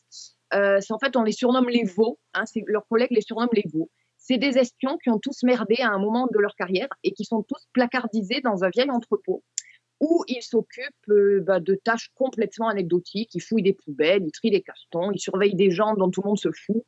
Euh, 0.55 0.79
c'est 0.81 0.93
en 0.93 0.99
fait, 0.99 1.17
on 1.17 1.23
les 1.23 1.33
surnomme 1.33 1.69
les 1.69 1.85
veaux, 1.85 2.19
hein, 2.35 2.45
leurs 2.67 2.87
collègues 2.89 3.13
les 3.13 3.21
surnomment 3.21 3.51
les 3.53 3.67
veaux. 3.73 3.91
C'est 4.17 4.39
des 4.39 4.59
espions 4.59 4.99
qui 4.99 5.11
ont 5.11 5.19
tous 5.19 5.43
merdé 5.45 5.77
à 5.81 5.91
un 5.91 5.99
moment 5.99 6.29
de 6.33 6.39
leur 6.39 6.55
carrière 6.55 6.89
et 7.05 7.13
qui 7.13 7.25
sont 7.25 7.43
tous 7.43 7.67
placardisés 7.73 8.41
dans 8.43 8.65
un 8.65 8.71
vieil 8.71 8.91
entrepôt 8.91 9.43
où 10.01 10.25
ils 10.29 10.43
s'occupent 10.43 11.11
euh, 11.11 11.41
bah, 11.41 11.61
de 11.61 11.75
tâches 11.75 12.11
complètement 12.15 12.69
anecdotiques. 12.69 13.35
Ils 13.35 13.43
fouillent 13.43 13.63
des 13.63 13.75
poubelles, 13.75 14.23
ils 14.25 14.33
trient 14.33 14.51
des 14.51 14.63
cartons, 14.63 15.13
ils 15.13 15.21
surveillent 15.21 15.55
des 15.55 15.71
gens 15.71 15.95
dont 15.95 16.11
tout 16.11 16.23
le 16.23 16.29
monde 16.29 16.39
se 16.39 16.51
fout. 16.51 16.85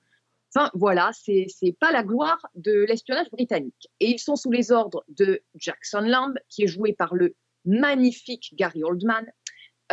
Enfin, 0.54 0.70
voilà, 0.74 1.10
c'est 1.14 1.46
pas 1.80 1.92
la 1.92 2.02
gloire 2.02 2.46
de 2.54 2.84
l'espionnage 2.86 3.30
britannique. 3.30 3.88
Et 4.00 4.10
ils 4.10 4.18
sont 4.18 4.36
sous 4.36 4.50
les 4.50 4.70
ordres 4.70 5.02
de 5.08 5.40
Jackson 5.54 6.02
Lamb, 6.02 6.34
qui 6.48 6.64
est 6.64 6.66
joué 6.66 6.92
par 6.92 7.14
le 7.14 7.34
magnifique 7.64 8.52
Gary 8.54 8.84
Oldman. 8.84 9.24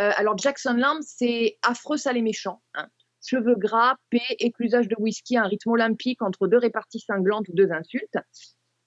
Euh, 0.00 0.12
alors, 0.16 0.36
Jackson 0.36 0.74
Lamb, 0.74 0.98
c'est 1.00 1.58
affreux, 1.62 1.96
sale 1.96 2.18
et 2.18 2.22
méchant. 2.22 2.60
hein. 2.74 2.88
Cheveux 3.22 3.56
gras, 3.56 3.96
paix, 4.10 4.20
éclusage 4.38 4.88
de 4.88 4.96
whisky 4.98 5.36
un 5.36 5.46
rythme 5.46 5.70
olympique 5.70 6.22
entre 6.22 6.46
deux 6.46 6.58
réparties 6.58 7.00
cinglantes 7.00 7.48
ou 7.48 7.52
deux 7.52 7.70
insultes. 7.70 8.16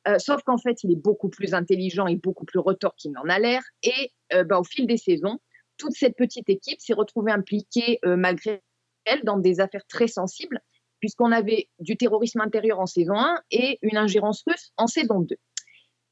Euh, 0.07 0.19
sauf 0.19 0.41
qu'en 0.43 0.57
fait, 0.57 0.83
il 0.83 0.91
est 0.91 1.01
beaucoup 1.01 1.29
plus 1.29 1.53
intelligent 1.53 2.07
et 2.07 2.15
beaucoup 2.15 2.45
plus 2.45 2.59
retors 2.59 2.95
qu'il 2.95 3.11
n'en 3.11 3.23
a 3.29 3.39
l'air. 3.39 3.61
Et 3.83 4.11
euh, 4.33 4.43
bah, 4.43 4.59
au 4.59 4.63
fil 4.63 4.85
des 4.87 4.97
saisons, 4.97 5.39
toute 5.77 5.93
cette 5.93 6.15
petite 6.15 6.49
équipe 6.49 6.81
s'est 6.81 6.93
retrouvée 6.93 7.31
impliquée, 7.31 7.99
euh, 8.05 8.15
malgré 8.15 8.61
elle, 9.05 9.23
dans 9.23 9.37
des 9.37 9.59
affaires 9.59 9.85
très 9.87 10.07
sensibles, 10.07 10.59
puisqu'on 10.99 11.31
avait 11.31 11.69
du 11.79 11.97
terrorisme 11.97 12.41
intérieur 12.41 12.79
en 12.79 12.85
saison 12.85 13.15
1 13.15 13.41
et 13.51 13.79
une 13.81 13.97
ingérence 13.97 14.43
russe 14.47 14.71
en 14.77 14.87
saison 14.87 15.21
2. 15.21 15.35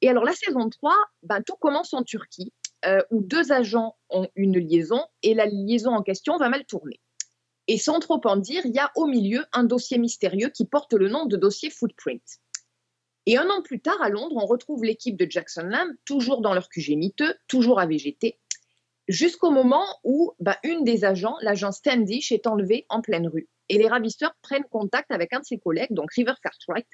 Et 0.02 0.10
alors, 0.10 0.24
la 0.24 0.34
saison 0.34 0.70
3, 0.70 0.96
bah, 1.24 1.42
tout 1.42 1.56
commence 1.56 1.94
en 1.94 2.04
Turquie, 2.04 2.54
euh, 2.86 3.02
où 3.12 3.22
deux 3.22 3.52
agents 3.52 3.96
ont 4.10 4.28
une 4.36 4.58
liaison 4.58 5.02
et 5.22 5.34
la 5.34 5.46
liaison 5.46 5.92
en 5.92 6.02
question 6.02 6.38
va 6.38 6.50
mal 6.50 6.66
tourner. 6.66 7.00
Et 7.72 7.78
sans 7.78 8.02
trop 8.02 8.20
en 8.26 8.36
dire, 8.36 8.66
il 8.66 8.74
y 8.74 8.80
a 8.80 8.92
au 8.98 9.06
milieu 9.06 9.46
un 9.54 9.64
dossier 9.64 9.98
mystérieux 9.98 10.50
qui 10.50 10.66
porte 10.66 10.92
le 10.92 11.08
nom 11.08 11.26
de 11.26 11.38
dossier 11.38 11.70
Footprint. 11.70 12.22
Et 13.28 13.38
un 13.38 13.50
an 13.50 13.62
plus 13.62 13.80
tard, 13.80 14.02
à 14.02 14.10
Londres, 14.10 14.36
on 14.36 14.46
retrouve 14.46 14.84
l'équipe 14.84 15.16
de 15.16 15.26
Jackson 15.32 15.64
Lamb, 15.64 15.90
toujours 16.04 16.42
dans 16.42 16.54
leur 16.54 16.68
QG 16.68 16.98
miteux, 16.98 17.34
toujours 17.48 17.80
à 17.80 17.86
VGT, 17.86 18.38
jusqu'au 19.08 19.52
moment 19.52 19.86
où 20.04 20.34
bah, 20.42 20.58
une 20.66 20.84
des 20.84 21.06
agents, 21.06 21.38
l'agent 21.44 21.72
Standish, 21.72 22.34
est 22.34 22.46
enlevée 22.46 22.86
en 22.90 23.00
pleine 23.00 23.30
rue. 23.30 23.48
Et 23.70 23.78
les 23.78 23.88
ravisseurs 23.88 24.36
prennent 24.42 24.66
contact 24.70 25.10
avec 25.10 25.32
un 25.32 25.40
de 25.40 25.46
ses 25.46 25.58
collègues, 25.58 25.94
donc 25.94 26.12
River 26.12 26.34
Cartwright, 26.44 26.92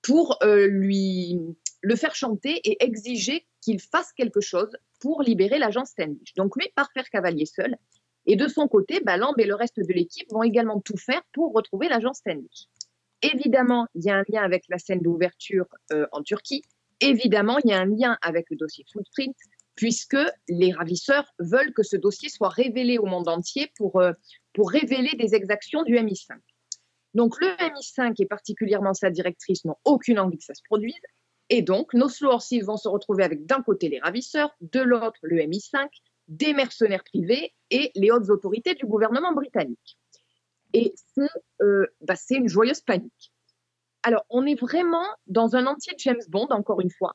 pour 0.00 0.38
euh, 0.42 0.66
lui 0.66 1.38
le 1.82 1.96
faire 1.96 2.14
chanter 2.14 2.58
et 2.64 2.82
exiger 2.82 3.46
qu'il 3.60 3.82
fasse 3.82 4.14
quelque 4.14 4.40
chose 4.40 4.74
pour 4.98 5.20
libérer 5.20 5.58
l'agent 5.58 5.84
Standish. 5.84 6.32
Donc 6.36 6.56
lui 6.56 6.70
part 6.74 6.90
faire 6.94 7.10
cavalier 7.10 7.44
seul. 7.44 7.76
Et 8.26 8.36
de 8.36 8.46
son 8.46 8.68
côté, 8.68 9.00
Lamb 9.04 9.34
et 9.38 9.44
le 9.44 9.54
reste 9.54 9.78
de 9.78 9.92
l'équipe 9.92 10.30
vont 10.30 10.42
également 10.42 10.80
tout 10.80 10.96
faire 10.96 11.22
pour 11.32 11.52
retrouver 11.52 11.88
l'agent 11.88 12.12
Standish. 12.12 12.68
Évidemment, 13.22 13.86
il 13.94 14.04
y 14.04 14.10
a 14.10 14.16
un 14.16 14.24
lien 14.28 14.42
avec 14.42 14.64
la 14.68 14.78
scène 14.78 15.00
d'ouverture 15.00 15.66
euh, 15.92 16.06
en 16.12 16.22
Turquie. 16.22 16.62
Évidemment, 17.00 17.58
il 17.64 17.70
y 17.70 17.72
a 17.72 17.80
un 17.80 17.86
lien 17.86 18.16
avec 18.22 18.46
le 18.50 18.56
dossier 18.56 18.84
Footprint, 18.92 19.36
puisque 19.74 20.16
les 20.48 20.72
ravisseurs 20.72 21.32
veulent 21.38 21.72
que 21.72 21.82
ce 21.82 21.96
dossier 21.96 22.28
soit 22.28 22.48
révélé 22.48 22.98
au 22.98 23.06
monde 23.06 23.28
entier 23.28 23.72
pour, 23.76 24.00
euh, 24.00 24.12
révéler 24.58 25.16
des 25.18 25.34
exactions 25.34 25.82
du 25.82 25.94
MI5. 25.94 26.36
Donc 27.14 27.40
le 27.40 27.48
MI5 27.48 28.14
et 28.18 28.26
particulièrement 28.26 28.94
sa 28.94 29.10
directrice 29.10 29.64
n'ont 29.64 29.76
aucune 29.84 30.18
envie 30.18 30.38
que 30.38 30.44
ça 30.44 30.54
se 30.54 30.62
produise. 30.64 31.00
Et 31.48 31.62
donc, 31.62 31.92
nos 31.94 32.08
slow 32.08 32.38
vont 32.64 32.76
se 32.76 32.88
retrouver 32.88 33.24
avec 33.24 33.44
d'un 33.44 33.62
côté 33.62 33.88
les 33.88 33.98
ravisseurs, 33.98 34.54
de 34.60 34.80
l'autre 34.80 35.18
le 35.22 35.36
MI5, 35.38 35.88
des 36.28 36.54
mercenaires 36.54 37.04
privés 37.04 37.54
et 37.70 37.90
les 37.94 38.10
hautes 38.10 38.30
autorités 38.30 38.74
du 38.74 38.86
gouvernement 38.86 39.32
britannique. 39.32 39.98
Et 40.72 40.94
c'est 41.14 41.28
euh, 41.60 41.86
bah, 42.00 42.14
une 42.30 42.48
joyeuse 42.48 42.80
panique. 42.80 43.32
Alors, 44.02 44.24
on 44.30 44.46
est 44.46 44.58
vraiment 44.58 45.06
dans 45.26 45.54
un 45.54 45.66
entier 45.66 45.94
James 45.98 46.22
Bond, 46.28 46.48
encore 46.50 46.80
une 46.80 46.90
fois. 46.90 47.14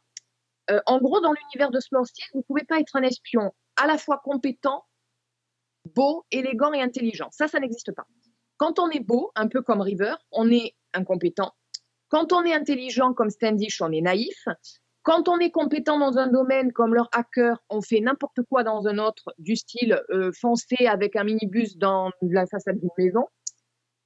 Euh, 0.69 0.79
en 0.85 0.99
gros, 0.99 1.19
dans 1.21 1.33
l'univers 1.33 1.71
de 1.71 1.79
Horses, 1.91 2.11
vous 2.33 2.39
ne 2.39 2.43
pouvez 2.43 2.63
pas 2.63 2.79
être 2.79 2.95
un 2.95 3.03
espion 3.03 3.53
à 3.75 3.87
la 3.87 3.97
fois 3.97 4.21
compétent 4.23 4.85
beau, 5.95 6.25
élégant 6.31 6.73
et 6.73 6.81
intelligent. 6.81 7.29
Ça, 7.31 7.47
ça 7.47 7.59
n'existe 7.59 7.93
pas. 7.93 8.05
Quand 8.57 8.79
on 8.79 8.89
est 8.89 8.99
beau, 8.99 9.31
un 9.35 9.47
peu 9.47 9.61
comme 9.61 9.81
River, 9.81 10.15
on 10.31 10.51
est 10.51 10.75
incompétent. 10.93 11.53
Quand 12.09 12.33
on 12.33 12.43
est 12.43 12.53
intelligent 12.53 13.13
comme 13.13 13.29
Standish, 13.29 13.81
on 13.81 13.91
est 13.91 14.01
naïf. 14.01 14.47
Quand 15.07 15.29
on 15.29 15.39
est 15.39 15.51
compétent 15.51 15.97
dans 15.97 16.17
un 16.17 16.27
domaine 16.27 16.73
comme 16.73 16.93
leur 16.93 17.07
hacker, 17.13 17.63
on 17.69 17.81
fait 17.81 18.01
n'importe 18.01 18.41
quoi 18.49 18.65
dans 18.65 18.87
un 18.87 18.97
autre, 18.97 19.33
du 19.37 19.55
style 19.55 20.03
euh, 20.09 20.33
foncer 20.33 20.85
avec 20.85 21.15
un 21.15 21.23
minibus 21.23 21.77
dans 21.77 22.11
la 22.21 22.45
façade 22.45 22.77
d'une 22.77 22.89
maison. 22.97 23.25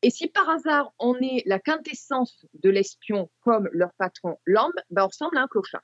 Et 0.04 0.12
si 0.12 0.28
par 0.28 0.48
hasard 0.48 0.94
on 1.00 1.16
est 1.16 1.42
la 1.48 1.58
quintessence 1.58 2.46
de 2.54 2.70
l'espion 2.70 3.32
comme 3.40 3.68
leur 3.72 3.92
patron 3.98 4.38
Lamb, 4.46 4.72
ben 4.92 5.06
on 5.06 5.08
ressemble 5.08 5.40
à 5.40 5.42
un 5.42 5.48
clochard. 5.48 5.82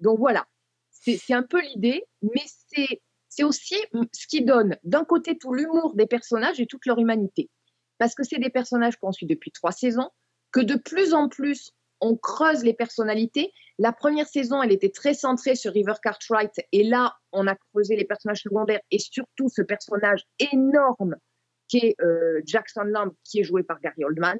Donc 0.00 0.18
voilà, 0.18 0.46
c'est 0.92 1.34
un 1.34 1.42
peu 1.42 1.60
l'idée, 1.60 2.02
mais 2.22 2.44
c'est 2.72 3.02
c'est 3.28 3.44
aussi 3.44 3.76
ce 4.14 4.26
qui 4.28 4.46
donne 4.46 4.78
d'un 4.82 5.04
côté 5.04 5.36
tout 5.36 5.52
l'humour 5.52 5.92
des 5.94 6.06
personnages 6.06 6.58
et 6.58 6.66
toute 6.66 6.86
leur 6.86 6.98
humanité. 6.98 7.50
Parce 7.98 8.14
que 8.14 8.22
c'est 8.22 8.38
des 8.38 8.48
personnages 8.48 8.96
qu'on 8.96 9.12
suit 9.12 9.26
depuis 9.26 9.52
trois 9.52 9.72
saisons, 9.72 10.08
que 10.52 10.60
de 10.60 10.76
plus 10.76 11.12
en 11.12 11.28
plus 11.28 11.74
on 12.00 12.16
creuse 12.16 12.64
les 12.64 12.74
personnalités. 12.74 13.52
La 13.78 13.92
première 13.92 14.26
saison, 14.26 14.62
elle 14.62 14.72
était 14.72 14.90
très 14.90 15.14
centrée 15.14 15.54
sur 15.54 15.72
River 15.72 15.94
Cartwright, 16.02 16.52
et 16.72 16.84
là, 16.84 17.16
on 17.32 17.46
a 17.46 17.54
creusé 17.54 17.96
les 17.96 18.04
personnages 18.04 18.42
secondaires 18.42 18.80
et 18.90 18.98
surtout 18.98 19.48
ce 19.48 19.62
personnage 19.62 20.24
énorme 20.52 21.16
qui 21.68 21.78
est 21.78 21.96
euh, 22.00 22.40
Jackson 22.46 22.84
Lamb, 22.84 23.12
qui 23.24 23.40
est 23.40 23.44
joué 23.44 23.62
par 23.62 23.78
Gary 23.80 24.04
Oldman. 24.04 24.38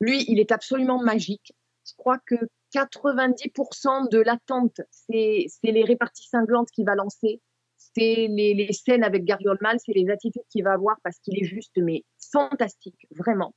Lui, 0.00 0.24
il 0.28 0.40
est 0.40 0.52
absolument 0.52 1.00
magique. 1.00 1.52
Je 1.86 1.92
crois 1.96 2.18
que 2.26 2.34
90% 2.74 4.10
de 4.10 4.18
l'attente, 4.18 4.80
c'est 4.90 5.46
les 5.62 5.84
réparties 5.84 6.28
cinglantes 6.28 6.70
qu'il 6.70 6.84
va 6.84 6.96
lancer, 6.96 7.40
c'est 7.76 8.26
les, 8.28 8.54
les 8.54 8.72
scènes 8.72 9.04
avec 9.04 9.24
Gary 9.24 9.46
Oldman, 9.46 9.78
c'est 9.78 9.92
les 9.92 10.10
attitudes 10.10 10.42
qu'il 10.50 10.64
va 10.64 10.72
avoir 10.72 10.96
parce 11.02 11.18
qu'il 11.20 11.38
est 11.38 11.46
juste 11.46 11.76
mais 11.76 12.04
fantastique, 12.32 13.06
vraiment. 13.10 13.54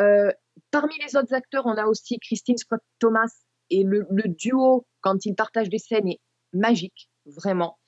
Euh, 0.00 0.30
parmi 0.70 0.94
les 1.04 1.16
autres 1.16 1.34
acteurs, 1.34 1.66
on 1.66 1.76
a 1.76 1.86
aussi 1.86 2.18
Christine 2.18 2.56
Scott 2.56 2.80
Thomas 2.98 3.30
et 3.70 3.82
le, 3.82 4.06
duo 4.26 4.86
quand 5.00 5.26
ils 5.26 5.34
partagent 5.34 5.68
des 5.68 5.78
scènes 5.78 6.08
est 6.08 6.20
magique, 6.52 7.10
vraiment. 7.26 7.78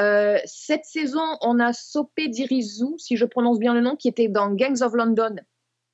Euh, 0.00 0.38
cette 0.44 0.84
saison, 0.84 1.24
on 1.40 1.60
a 1.60 1.72
Sope 1.72 2.10
Dirizu, 2.18 2.98
si 2.98 3.16
je 3.16 3.24
prononce 3.24 3.58
bien 3.58 3.74
le 3.74 3.80
nom, 3.80 3.96
qui 3.96 4.08
était 4.08 4.28
dans 4.28 4.50
Gangs 4.50 4.82
of 4.82 4.92
London, 4.94 5.36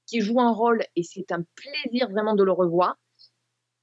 qui 0.06 0.20
joue 0.20 0.40
un 0.40 0.52
rôle 0.52 0.82
et 0.96 1.02
c'est 1.02 1.30
un 1.32 1.44
plaisir 1.54 2.08
vraiment 2.08 2.34
de 2.34 2.42
le 2.42 2.52
revoir. 2.52 2.96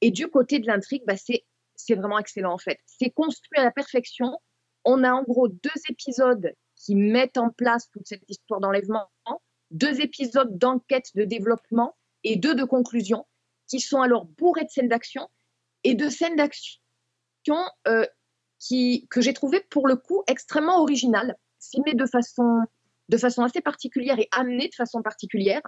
Et 0.02 0.12
du 0.12 0.28
côté 0.28 0.60
de 0.60 0.68
l'intrigue, 0.68 1.04
bah, 1.06 1.16
c'est 1.18 1.96
vraiment 1.96 2.20
excellent 2.20 2.54
en 2.54 2.58
fait. 2.58 2.80
C'est 2.86 3.12
construit 3.12 3.60
à 3.60 3.64
la 3.64 3.72
perfection. 3.72 4.38
On 4.86 5.04
a 5.04 5.12
en 5.12 5.24
gros 5.24 5.48
deux 5.48 5.82
épisodes 5.90 6.52
qui 6.76 6.96
mettent 6.96 7.38
en 7.38 7.50
place 7.50 7.90
toute 7.92 8.08
cette 8.08 8.24
histoire 8.28 8.60
d'enlèvement, 8.60 9.08
deux 9.72 10.02
épisodes 10.02 10.58
d'enquête, 10.58 11.10
de 11.16 11.24
développement 11.24 11.96
et 12.32 12.36
deux 12.38 12.56
de 12.56 12.64
conclusion, 12.64 13.26
qui 13.68 13.80
sont 13.80 14.02
alors 14.02 14.26
bourrés 14.26 14.66
de 14.66 14.70
scènes 14.70 14.88
d'action 14.88 15.28
et 15.84 15.96
de 15.96 16.10
scènes 16.10 16.36
d'action 16.36 16.80
euh, 17.88 18.06
que 19.10 19.22
j'ai 19.22 19.34
trouvé 19.34 19.62
pour 19.70 19.88
le 19.88 19.96
coup 19.96 20.24
extrêmement 20.28 20.82
originales, 20.82 21.36
filmées 21.62 21.94
de 21.94 22.06
façon, 22.06 22.62
de 23.10 23.18
façon 23.18 23.44
assez 23.44 23.62
particulière 23.62 24.20
et 24.20 24.28
amenées 24.32 24.68
de 24.68 24.76
façon 24.76 25.02
particulière. 25.02 25.62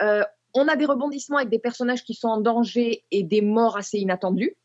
Euh, 0.00 0.24
on 0.54 0.68
a 0.68 0.76
des 0.76 0.86
rebondissements 0.86 1.38
avec 1.38 1.50
des 1.50 1.58
personnages 1.58 2.04
qui 2.04 2.14
sont 2.14 2.28
en 2.28 2.40
danger 2.40 3.04
et 3.10 3.22
des 3.22 3.40
morts 3.40 3.76
assez 3.76 3.98
inattendues. 3.98 4.56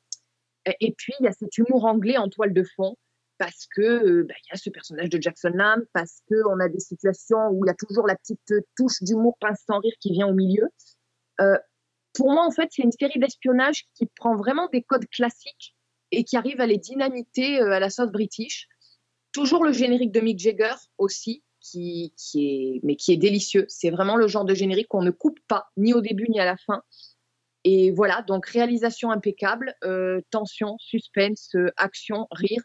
Euh, 0.68 0.72
Et 0.80 0.94
puis, 0.98 1.14
il 1.20 1.26
y 1.26 1.28
a 1.28 1.34
cet 1.34 1.58
humour 1.58 1.86
anglais 1.86 2.18
en 2.18 2.30
toile 2.30 2.54
de 2.54 2.64
fond, 2.76 2.96
parce 3.38 3.68
que 3.76 4.24
bah, 4.24 4.34
y 4.50 4.54
a 4.54 4.58
ce 4.58 4.70
personnage 4.70 5.10
de 5.10 5.22
Jackson 5.22 5.52
Lamb, 5.54 5.84
parce 5.94 6.22
qu'on 6.28 6.60
a 6.60 6.70
des 6.70 6.80
situations 6.80 7.50
où 7.52 7.66
il 7.66 7.68
y 7.68 7.72
a 7.72 7.76
toujours 7.76 8.08
la 8.08 8.16
petite 8.16 8.54
touche 8.76 9.02
d'humour 9.02 9.38
pince 9.40 9.64
sans 9.68 9.80
rire 9.80 9.94
qui 10.00 10.12
vient 10.12 10.28
au 10.28 10.34
milieu. 10.34 10.68
Euh, 11.42 11.58
pour 12.14 12.32
moi, 12.32 12.46
en 12.46 12.52
fait, 12.52 12.70
c'est 12.72 12.84
une 12.84 12.92
série 12.92 13.20
d'espionnage 13.20 13.86
qui 13.96 14.08
prend 14.16 14.36
vraiment 14.36 14.68
des 14.72 14.82
codes 14.82 15.08
classiques 15.10 15.76
et 16.12 16.24
qui 16.24 16.38
arrive 16.38 16.62
à 16.62 16.66
les 16.66 16.78
dynamiter 16.78 17.62
euh, 17.62 17.72
à 17.72 17.80
la 17.80 17.90
sauce 17.90 18.12
british. 18.12 18.68
Toujours 19.32 19.64
le 19.64 19.72
générique 19.72 20.12
de 20.12 20.20
Mick 20.20 20.40
Jagger 20.40 20.76
aussi, 20.98 21.44
qui, 21.60 22.14
est, 22.36 22.80
mais 22.84 22.96
qui 22.96 23.12
est 23.12 23.18
délicieux. 23.18 23.66
C'est 23.68 23.90
vraiment 23.90 24.16
le 24.16 24.28
genre 24.28 24.46
de 24.46 24.56
générique 24.56 24.88
qu'on 24.88 25.04
ne 25.04 25.12
coupe 25.12 25.40
pas, 25.48 25.68
ni 25.76 25.94
au 25.94 26.02
début 26.02 26.28
ni 26.30 26.40
à 26.40 26.46
la 26.46 26.58
fin. 26.58 26.82
Et 27.64 27.92
voilà, 27.92 28.22
donc 28.22 28.48
réalisation 28.48 29.12
impeccable, 29.12 29.76
euh, 29.84 30.22
tension, 30.32 30.78
suspense, 30.80 31.56
action, 31.76 32.28
rire. 32.32 32.64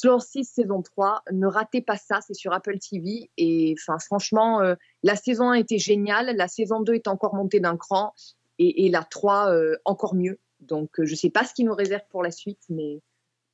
Slow 0.00 0.18
6 0.18 0.44
saison 0.44 0.80
3, 0.80 1.24
ne 1.32 1.46
ratez 1.46 1.82
pas 1.82 1.98
ça, 1.98 2.20
c'est 2.26 2.32
sur 2.32 2.54
Apple 2.54 2.78
TV. 2.78 3.30
Et 3.36 3.74
enfin, 3.78 3.98
franchement, 3.98 4.62
euh, 4.62 4.74
la 5.02 5.14
saison 5.14 5.50
1 5.50 5.54
était 5.54 5.76
géniale, 5.76 6.34
la 6.36 6.48
saison 6.48 6.80
2 6.80 6.94
est 6.94 7.06
encore 7.06 7.34
montée 7.34 7.60
d'un 7.60 7.76
cran, 7.76 8.14
et, 8.58 8.86
et 8.86 8.88
la 8.88 9.04
3 9.04 9.52
euh, 9.52 9.76
encore 9.84 10.14
mieux. 10.14 10.38
Donc, 10.60 10.98
euh, 10.98 11.04
je 11.04 11.10
ne 11.10 11.16
sais 11.16 11.28
pas 11.28 11.44
ce 11.44 11.52
qui 11.52 11.64
nous 11.64 11.74
réserve 11.74 12.00
pour 12.08 12.22
la 12.22 12.30
suite, 12.30 12.62
mais 12.70 13.02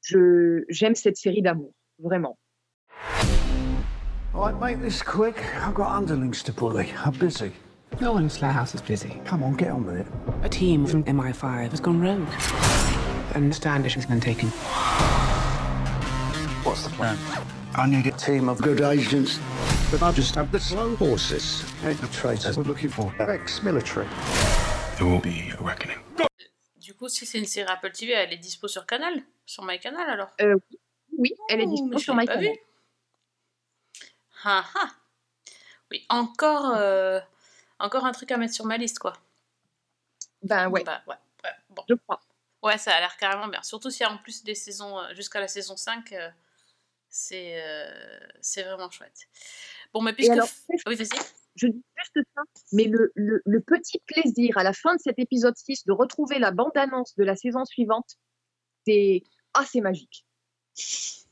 je 0.03 0.65
j'aime 0.69 0.95
cette 0.95 1.17
série 1.17 1.43
d'amour, 1.43 1.73
vraiment. 1.99 2.39
All 4.33 4.43
right, 4.43 4.61
make 4.61 4.81
this 4.81 5.03
quick. 5.03 5.35
I've 5.67 5.75
got 5.75 5.97
underlings 5.97 6.45
to 6.45 6.53
bully. 6.53 6.93
I'm 7.05 7.19
busy. 7.19 7.51
No 8.01 8.13
one 8.13 8.23
in 8.23 8.31
Slough 8.31 8.53
House 8.53 8.73
is 8.73 8.83
busy. 8.83 9.21
Come 9.25 9.43
on, 9.43 9.57
get 9.57 9.73
on 9.73 9.85
with 9.85 9.97
it. 9.97 10.07
A 10.45 10.49
team 10.49 10.87
from 10.87 11.03
MI5 11.05 11.71
has 11.71 11.81
gone 11.81 12.01
rogue. 12.01 12.29
And 13.35 13.53
Standish 13.53 13.95
has 13.95 14.07
been 14.07 14.21
taken. 14.21 14.53
What's 16.67 16.83
the 16.85 16.91
plan? 16.91 17.17
I 17.77 17.87
need 17.87 18.07
a 18.07 18.13
team 18.13 18.49
of 18.49 18.61
good 18.61 18.81
agents. 18.81 19.39
But 19.91 20.03
I 20.03 20.13
just 20.13 20.35
have 20.35 20.51
the 20.51 20.59
slow 20.59 20.97
horses. 20.97 21.63
Ain't 21.85 22.01
the 22.01 22.09
traitors 22.09 22.57
we're 22.59 22.65
looking 22.65 22.91
for. 22.91 23.13
Ex-military. 23.21 24.07
There 24.99 25.07
will 25.07 25.21
be 25.21 25.53
a 25.59 25.63
reckoning. 25.63 25.99
Du 26.81 26.95
coup, 26.95 27.09
si 27.09 27.27
c'est 27.27 27.39
une 27.39 27.47
série 27.47 27.69
Apple 27.71 27.93
TV, 27.93 28.13
elle 28.13 28.33
est 28.33 28.37
dispo 28.39 28.69
sur 28.69 28.87
Canal 28.87 29.15
Sur 29.45 29.65
MyCanal 29.65 30.09
alors? 30.11 30.29
Euh, 30.41 30.57
oui, 31.19 31.33
elle 31.49 31.61
est 31.61 31.65
Oh, 31.67 31.71
dispo 31.71 31.99
je 31.99 32.05
sur 32.05 32.15
MyCanal. 32.15 32.53
Ah 34.45 34.65
ah 34.75 34.91
Oui, 35.91 36.05
encore, 36.09 36.73
euh, 36.77 37.21
encore 37.79 38.05
un 38.05 38.13
truc 38.13 38.31
à 38.33 38.37
mettre 38.37 38.55
sur 38.55 38.65
ma 38.67 38.77
liste, 38.77 38.99
quoi. 38.99 39.15
Ben 40.43 40.69
ouais, 40.69 40.85
Bah, 40.85 41.03
ouais, 41.07 41.17
ouais, 41.45 41.51
bon. 41.71 41.83
je 41.89 41.95
crois. 41.95 42.21
Ouais, 42.63 42.79
ça 42.79 42.95
a 42.95 43.01
l'air 43.01 43.17
carrément 43.17 43.49
bien. 43.49 43.63
Surtout 43.63 43.91
s'il 43.91 44.03
y 44.07 44.09
a 44.09 44.13
en 44.13 44.19
plus 44.19 44.43
des 44.45 44.55
saisons 44.55 44.99
euh, 44.99 45.15
jusqu'à 45.15 45.41
la 45.41 45.49
saison 45.49 45.77
5, 45.77 46.13
euh, 46.13 46.29
c'est 47.17 47.63
euh, 47.63 47.89
c'est 48.43 48.63
vraiment 48.63 48.91
chouette. 48.91 49.27
Bon, 49.95 50.03
mais 50.03 50.13
puisque. 50.13 50.33
alors, 50.33 50.49
oui, 50.87 50.95
vas-y. 50.97 51.09
Je 51.55 51.69
dis 51.69 51.83
juste 51.97 52.27
ça, 52.35 52.43
mais 52.73 52.85
le, 52.85 53.11
le- 53.15 53.41
le 53.47 53.61
petit 53.63 53.99
plaisir 54.07 54.59
à 54.59 54.63
la 54.63 54.75
fin 54.75 54.95
de 54.95 55.01
cet 55.01 55.19
épisode 55.19 55.57
6 55.57 55.87
de 55.87 55.93
retrouver 55.93 56.39
la 56.39 56.51
bande-annonce 56.51 57.17
de 57.17 57.25
la 57.25 57.35
saison 57.35 57.65
suivante, 57.65 58.17
c'est 58.87 59.23
ah, 59.55 59.65
c'est 59.67 59.81
magique. 59.81 60.27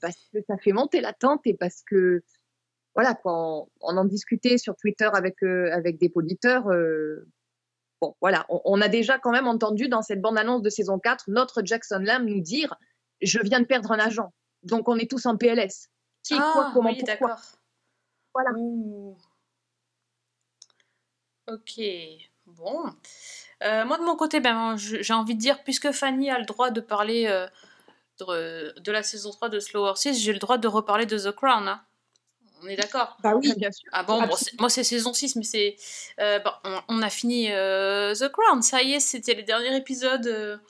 Parce 0.01 0.17
que 0.33 0.39
ça 0.49 0.57
fait 0.57 0.73
monter 0.73 1.03
l'attente 1.03 1.43
et 1.45 1.53
parce 1.55 1.83
que, 1.83 2.23
voilà, 2.95 3.15
quand 3.15 3.69
on 3.83 3.97
en 3.99 4.05
discutait 4.07 4.57
sur 4.57 4.77
Twitter 4.77 5.11
avec, 5.13 5.43
euh, 5.43 5.71
avec 5.73 5.99
des 5.99 6.11
auditeurs, 6.15 6.69
euh, 6.69 7.29
bon, 8.01 8.17
voilà, 8.23 8.47
on, 8.49 8.63
on 8.65 8.81
a 8.81 8.89
déjà 8.89 9.19
quand 9.19 9.33
même 9.33 9.47
entendu 9.47 9.89
dans 9.89 10.01
cette 10.01 10.23
bande-annonce 10.23 10.63
de 10.63 10.71
saison 10.71 10.99
4 10.99 11.25
notre 11.29 11.63
Jackson 11.63 11.99
Lamb 12.01 12.25
nous 12.27 12.41
dire 12.41 12.75
Je 13.21 13.41
viens 13.41 13.61
de 13.61 13.67
perdre 13.67 13.93
un 13.93 13.99
agent. 13.99 14.33
Donc 14.65 14.89
on 14.89 14.97
est 14.97 15.11
tous 15.11 15.25
en 15.27 15.37
PLS. 15.37 15.89
Qui, 16.23 16.37
quoi, 16.37 16.67
Ah, 16.69 16.71
comment, 16.75 16.91
oui, 16.91 16.99
pourquoi 16.99 17.29
d'accord. 17.29 17.41
Voilà. 18.35 18.51
Ouh. 18.57 19.17
Ok, 21.47 21.81
bon. 22.47 22.85
Euh, 23.63 23.85
moi, 23.85 23.99
de 23.99 24.03
mon 24.03 24.17
côté, 24.17 24.41
ben, 24.41 24.77
j'ai 24.77 25.13
envie 25.13 25.35
de 25.35 25.41
dire, 25.41 25.63
puisque 25.63 25.93
Fanny 25.93 26.31
a 26.31 26.39
le 26.39 26.47
droit 26.47 26.71
de 26.71 26.81
parler 26.81 27.27
euh, 27.27 27.47
de, 28.21 28.79
de 28.81 28.93
la 28.93 29.03
saison 29.03 29.31
3 29.31 29.51
de 29.51 29.61
Slow 29.61 29.85
Horses, 29.85 30.13
j'ai 30.15 30.33
le 30.33 30.39
droit 30.39 30.57
de 30.57 30.67
reparler 30.69 31.05
de 31.07 31.19
The 31.19 31.33
Crown. 31.33 31.69
hein. 31.69 31.83
On 32.63 32.67
est 32.67 32.77
d'accord? 32.77 33.19
Bah 33.23 33.35
oui. 33.37 33.53
Bien 33.59 33.71
sûr. 33.71 33.91
Ah 33.93 34.05
bon, 34.05 34.23
moi 34.59 34.71
c'est 34.71 34.85
saison 34.85 35.13
6, 35.13 35.37
mais 35.37 35.43
c'est... 35.45 35.77
euh, 36.19 36.39
bon, 36.39 36.51
on, 36.65 36.81
on 36.89 37.03
a 37.03 37.11
fini 37.11 37.49
The 37.49 38.29
Crown, 38.33 38.63
ça 38.63 38.83
y 38.83 38.95
est, 38.95 39.01
c'était 39.01 39.35
les 39.35 39.43
derniers 39.43 39.77
épisodes. 39.77 40.61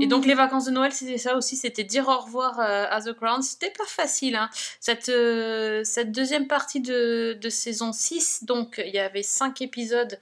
Et 0.00 0.06
donc 0.06 0.24
les 0.24 0.34
vacances 0.34 0.64
de 0.64 0.70
Noël, 0.70 0.92
c'était 0.92 1.18
ça 1.18 1.36
aussi, 1.36 1.56
c'était 1.56 1.84
dire 1.84 2.08
au 2.08 2.18
revoir 2.18 2.60
euh, 2.60 2.86
à 2.88 3.02
The 3.02 3.12
Crown. 3.12 3.42
C'était 3.42 3.70
pas 3.70 3.84
facile. 3.84 4.34
Hein. 4.36 4.48
Cette, 4.80 5.10
euh, 5.10 5.84
cette 5.84 6.12
deuxième 6.12 6.46
partie 6.46 6.80
de, 6.80 7.36
de 7.38 7.48
saison 7.50 7.92
6, 7.92 8.44
donc 8.44 8.82
il 8.84 8.94
y 8.94 8.98
avait 8.98 9.22
5 9.22 9.60
épisodes. 9.60 10.18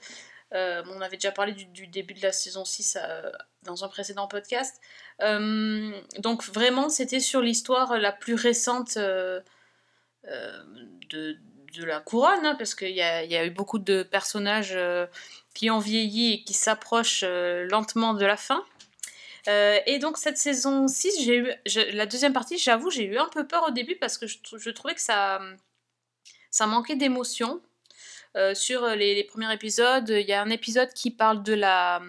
Euh, 0.53 0.83
on 0.91 1.01
avait 1.01 1.15
déjà 1.17 1.31
parlé 1.31 1.53
du, 1.53 1.65
du 1.65 1.87
début 1.87 2.13
de 2.13 2.21
la 2.21 2.33
saison 2.33 2.65
6 2.65 2.97
euh, 3.01 3.31
dans 3.63 3.85
un 3.85 3.87
précédent 3.87 4.27
podcast. 4.27 4.81
Donc 5.19 6.43
vraiment, 6.43 6.89
c'était 6.89 7.21
sur 7.21 7.41
l'histoire 7.41 7.97
la 7.97 8.11
plus 8.11 8.35
récente 8.35 8.97
de, 8.97 9.43
de 11.09 11.83
la 11.83 11.99
couronne, 12.01 12.45
hein, 12.45 12.55
parce 12.55 12.75
qu'il 12.75 12.89
y 12.89 12.95
y 12.95 13.01
a 13.01 13.45
eu 13.45 13.49
beaucoup 13.49 13.79
de 13.79 14.03
personnages 14.03 14.77
qui 15.53 15.69
ont 15.69 15.79
vieilli 15.79 16.33
et 16.33 16.43
qui 16.43 16.53
s'approchent 16.53 17.23
lentement 17.23 18.13
de 18.13 18.25
la 18.25 18.37
fin. 18.37 18.63
Euh, 19.47 19.79
et 19.85 19.99
donc 19.99 20.17
cette 20.17 20.37
saison 20.37 20.87
6, 20.87 21.23
j'ai 21.23 21.37
eu, 21.37 21.51
la 21.93 22.05
deuxième 22.05 22.33
partie, 22.33 22.57
j'avoue, 22.57 22.89
j'ai 22.89 23.05
eu 23.05 23.17
un 23.17 23.29
peu 23.29 23.47
peur 23.47 23.65
au 23.67 23.71
début 23.71 23.95
parce 23.95 24.17
que 24.17 24.25
je, 24.27 24.39
trou- 24.41 24.57
je 24.57 24.69
trouvais 24.71 24.95
que 24.95 25.01
ça, 25.01 25.39
ça 26.51 26.65
manquait 26.67 26.95
d'émotion. 26.95 27.61
Euh, 28.37 28.53
sur 28.53 28.85
les, 28.87 29.15
les 29.15 29.23
premiers 29.23 29.53
épisodes, 29.53 30.09
il 30.09 30.27
y 30.27 30.33
a 30.33 30.41
un 30.41 30.49
épisode 30.49 30.91
qui 30.93 31.09
parle 31.09 31.41
de 31.41 31.53
la, 31.53 32.01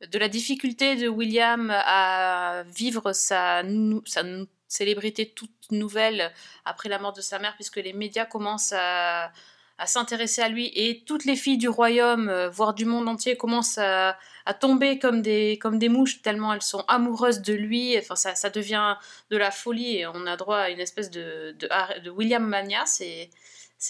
de 0.00 0.18
la 0.18 0.28
difficulté 0.28 0.96
de 0.96 1.08
William 1.08 1.70
à 1.70 2.62
vivre 2.68 3.12
sa, 3.12 3.62
sa 4.06 4.22
célébrité 4.68 5.28
toute 5.30 5.70
nouvelle 5.70 6.32
après 6.64 6.88
la 6.88 6.98
mort 6.98 7.12
de 7.12 7.20
sa 7.20 7.38
mère, 7.38 7.54
puisque 7.54 7.76
les 7.76 7.92
médias 7.92 8.24
commencent 8.24 8.72
à, 8.74 9.30
à 9.78 9.86
s'intéresser 9.86 10.42
à 10.42 10.48
lui 10.48 10.70
et 10.74 11.02
toutes 11.04 11.24
les 11.24 11.36
filles 11.36 11.58
du 11.58 11.68
royaume, 11.68 12.28
euh, 12.28 12.48
voire 12.48 12.74
du 12.74 12.84
monde 12.84 13.08
entier, 13.08 13.36
commencent 13.36 13.78
à, 13.78 14.16
tomber 14.60 14.98
comme 14.98 15.22
des, 15.22 15.58
comme 15.58 15.78
des 15.78 15.88
mouches 15.88 16.22
tellement 16.22 16.52
elles 16.52 16.62
sont 16.62 16.84
amoureuses 16.86 17.40
de 17.40 17.54
lui. 17.54 17.96
Enfin, 17.98 18.14
ça, 18.14 18.34
ça 18.34 18.50
devient 18.50 18.96
de 19.30 19.36
la 19.36 19.50
folie 19.50 19.98
et 19.98 20.06
on 20.06 20.26
a 20.26 20.36
droit 20.36 20.58
à 20.58 20.70
une 20.70 20.80
espèce 20.80 21.10
de, 21.10 21.56
de, 21.58 22.10
William 22.10 22.46
Mania. 22.46 22.84
C'est 22.86 23.30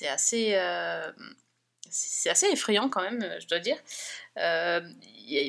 assez, 0.08 0.52
euh, 0.54 1.10
c'est 1.94 2.30
assez 2.30 2.46
effrayant 2.46 2.88
quand 2.88 3.02
même, 3.02 3.24
je 3.40 3.46
dois 3.46 3.60
dire. 3.60 3.76
Euh, 4.38 4.80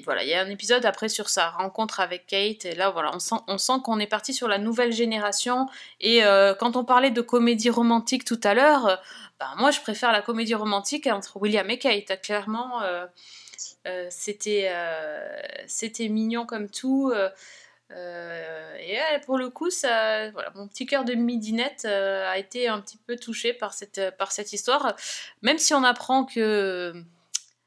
voilà, 0.04 0.24
il 0.24 0.30
y 0.30 0.34
a 0.34 0.42
un 0.42 0.50
épisode 0.50 0.86
après 0.86 1.10
sur 1.10 1.30
sa 1.30 1.50
rencontre 1.50 2.00
avec 2.00 2.28
Kate, 2.28 2.66
et 2.66 2.76
là 2.76 2.92
voilà, 2.92 3.12
on 3.14 3.20
sent, 3.20 3.36
on 3.48 3.58
sent 3.58 3.74
qu'on 3.84 4.00
est 4.00 4.08
parti 4.08 4.34
sur 4.34 4.48
la 4.48 4.58
nouvelle 4.58 4.94
génération. 4.94 5.68
Et 6.00 6.24
euh, 6.24 6.54
quand 6.54 6.76
on 6.76 6.86
parlait 6.86 7.12
de 7.12 7.22
comédie 7.22 7.70
romantique 7.70 8.26
tout 8.26 8.40
à 8.44 8.54
l'heure, 8.54 8.88
euh, 8.88 8.96
ben, 9.40 9.50
moi 9.58 9.72
je 9.72 9.82
préfère 9.82 10.12
la 10.12 10.22
comédie 10.22 10.56
romantique 10.56 11.08
entre 11.08 11.38
William 11.38 11.70
et 11.70 11.80
Kate. 11.80 12.22
Clairement, 12.22 12.82
euh, 12.84 13.06
euh, 13.88 14.08
c'était 14.10 14.68
euh, 14.70 15.42
c'était 15.68 16.08
mignon 16.10 16.46
comme 16.46 16.70
tout. 16.70 17.12
Euh, 17.92 18.76
et 18.78 19.00
pour 19.26 19.38
le 19.38 19.50
coup, 19.50 19.70
ça, 19.70 20.32
voilà, 20.32 20.52
mon 20.56 20.68
petit 20.68 20.86
cœur 20.86 21.06
de 21.06 21.14
midinette 21.14 21.86
euh, 21.86 22.28
a 22.28 22.38
été 22.38 22.68
un 22.68 22.82
petit 22.82 22.98
peu 22.98 23.16
touché 23.16 23.54
par 23.54 23.74
cette, 23.74 24.16
par 24.18 24.32
cette 24.32 24.54
histoire, 24.54 24.96
même 25.42 25.60
si 25.60 25.74
on 25.74 25.84
apprend 25.84 26.26
que 26.26 26.94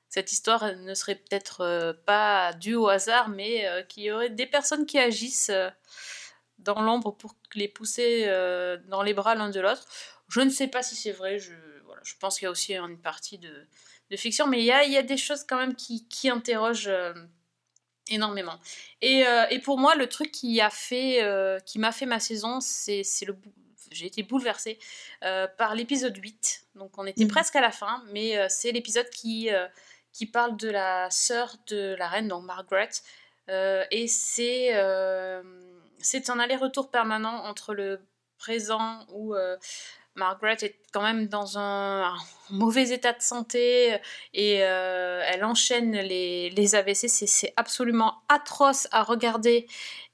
cette 0.09 0.33
histoire 0.33 0.75
ne 0.77 0.95
serait 0.95 1.15
peut-être 1.15 1.61
euh, 1.61 1.93
pas 2.05 2.53
due 2.55 2.75
au 2.75 2.89
hasard, 2.89 3.29
mais 3.29 3.67
euh, 3.67 3.83
qu'il 3.83 4.05
y 4.05 4.11
aurait 4.11 4.31
des 4.31 4.47
personnes 4.47 4.87
qui 4.87 4.99
agissent 4.99 5.53
dans 6.59 6.81
l'ombre 6.81 7.13
pour 7.13 7.37
les 7.55 7.69
pousser 7.69 8.27
dans 8.89 9.03
les 9.03 9.15
bras 9.15 9.37
l'un 9.37 9.51
de 9.51 9.61
l'autre. 9.61 9.87
Je 10.29 10.41
ne 10.41 10.51
sais 10.51 10.67
pas 10.67 10.83
si 10.83 10.97
c'est 10.97 11.13
vrai, 11.13 11.39
je, 11.39 11.55
voilà, 11.85 12.03
je 12.05 12.15
pense 12.19 12.39
qu'il 12.39 12.47
y 12.47 12.49
a 12.49 12.51
aussi 12.51 12.75
une 12.75 12.99
partie 12.99 13.39
de, 13.39 13.67
de 14.11 14.17
fiction, 14.17 14.49
mais 14.49 14.59
il 14.59 14.65
y 14.65 14.73
a, 14.73 14.85
y 14.85 14.97
a 14.97 15.03
des 15.03 15.17
choses 15.17 15.45
quand 15.45 15.57
même 15.57 15.77
qui, 15.77 16.09
qui 16.09 16.29
interrogent 16.29 16.91
énormément. 18.09 18.59
Et, 19.01 19.27
euh, 19.27 19.47
et 19.51 19.59
pour 19.59 19.79
moi, 19.79 19.95
le 19.95 20.09
truc 20.09 20.31
qui 20.33 20.61
a 20.61 20.71
fait, 20.71 21.23
euh, 21.23 21.59
qui 21.61 21.79
m'a 21.79 21.93
fait 21.93 22.07
ma 22.07 22.21
saison, 22.21 22.61
c'est 22.61 23.03
le 23.27 23.37
j'ai 23.91 24.05
été 24.05 24.23
bouleversée 24.23 24.79
euh, 25.25 25.47
par 25.57 25.75
l'épisode 25.75 26.15
8. 26.15 26.67
Donc 26.75 26.99
on 26.99 27.07
était 27.07 27.25
Mhm. 27.25 27.31
presque 27.31 27.57
à 27.57 27.63
la 27.63 27.71
fin, 27.71 28.03
mais 28.13 28.37
c'est 28.51 28.71
l'épisode 28.71 29.09
qui, 29.09 29.49
qui 30.13 30.27
parle 30.27 30.59
de 30.59 30.69
la 30.69 31.09
sœur 31.11 31.57
de 31.69 31.95
la 31.99 32.07
reine, 32.09 32.29
donc 32.29 32.45
Margaret. 32.45 32.91
Et 33.49 34.07
c'est 34.09 34.73
c'est 36.01 36.29
un 36.29 36.39
aller-retour 36.39 36.91
permanent 36.91 37.45
entre 37.45 37.73
le 37.73 38.01
présent 38.37 39.07
où 39.11 39.35
Margaret 40.19 40.59
est 40.63 40.77
quand 40.93 41.03
même 41.03 41.29
dans 41.29 41.59
un, 41.59 42.15
mauvais 42.51 42.91
état 42.91 43.13
de 43.13 43.23
santé 43.23 43.97
et 44.35 44.63
euh, 44.63 45.23
elle 45.27 45.45
enchaîne 45.45 45.93
les, 45.93 46.51
les 46.51 46.75
AVC. 46.75 47.09
C'est- 47.09 47.53
absolument 47.57 48.23
atroce 48.29 48.89
à 48.91 49.03
regarder 49.03 49.67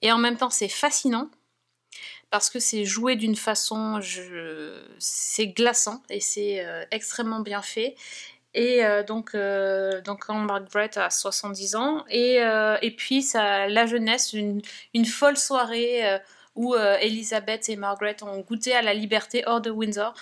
et 0.03 0.13
en 0.13 0.19
même 0.19 0.37
temps 0.37 0.51
c'est 0.51 0.69
fascinant 0.69 1.31
parce 2.31 2.51
que 2.51 2.59
c'est 2.59 2.85
joué 2.85 3.15
d'une 3.17 3.37
façon, 3.37 4.01
c'est 4.99 5.47
glaçant 5.49 6.03
et 6.11 6.21
c'est 6.21 6.65
euh, 6.65 6.85
extrêmement 6.91 7.41
bien 7.41 7.63
fait. 7.63 7.95
Et 8.55 8.85
euh, 8.85 9.03
donc, 9.03 9.35
euh, 9.35 10.01
donc 10.03 10.27
quand 10.27 10.35
Margaret 10.35 10.97
a 10.97 11.11
70 11.11 11.75
ans, 11.77 12.05
et, 12.09 12.41
euh, 12.43 12.77
et 12.83 12.93
puis 12.95 13.23
ça, 13.23 13.69
la 13.69 13.87
jeunesse, 13.87 14.33
une, 14.33 14.63
une 14.95 15.07
folle 15.07 15.37
soirée 15.37 16.09
euh, 16.09 16.19
où 16.55 16.75
euh, 16.75 16.97
Elizabeth 17.01 17.69
et 17.69 17.77
Margaret 17.77 18.23
ont 18.23 18.41
goûté 18.41 18.75
à 18.75 18.83
la 18.83 18.95
liberté 18.95 19.43
hors 19.47 19.61
de 19.61 19.71
Windsor. 19.71 20.15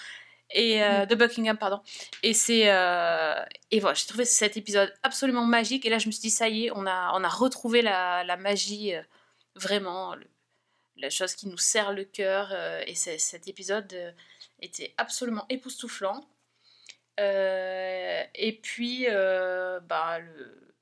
Et 0.55 0.83
euh, 0.83 1.07
de 1.07 1.14
Buckingham, 1.14 1.57
pardon. 1.57 1.80
Et 2.22 2.35
c'est 2.35 2.70
euh, 2.70 3.35
et 3.70 3.80
voilà, 3.80 3.95
j'ai 3.95 4.05
trouvé 4.07 4.26
cet 4.26 4.59
épisode 4.59 4.93
absolument 5.03 5.47
magique. 5.47 5.87
Et 5.87 5.89
là, 5.89 5.97
je 5.99 6.07
me 6.09 6.12
suis 6.12 6.20
dit, 6.20 6.30
ça 6.30 6.47
y 6.51 6.66
est, 6.66 6.70
on 6.74 6.87
a 6.87 7.12
on 7.14 7.24
a 7.24 7.28
retrouvé 7.28 7.80
la, 7.80 8.22
la 8.24 8.37
magie, 8.37 8.95
euh, 8.95 9.01
vraiment, 9.55 10.14
le- 10.14 10.26
la 10.97 11.09
chose 11.09 11.35
qui 11.35 11.49
nous 11.49 11.57
serre 11.57 11.93
le 11.95 12.05
cœur. 12.05 12.53
et 12.87 12.95
cet 12.95 13.49
épisode 13.49 14.14
était 14.61 14.93
absolument 14.99 15.47
époustouflant. 15.49 16.22
Et 17.18 18.61
puis, 18.62 19.07
bah, 19.09 20.18
le, 20.18 20.74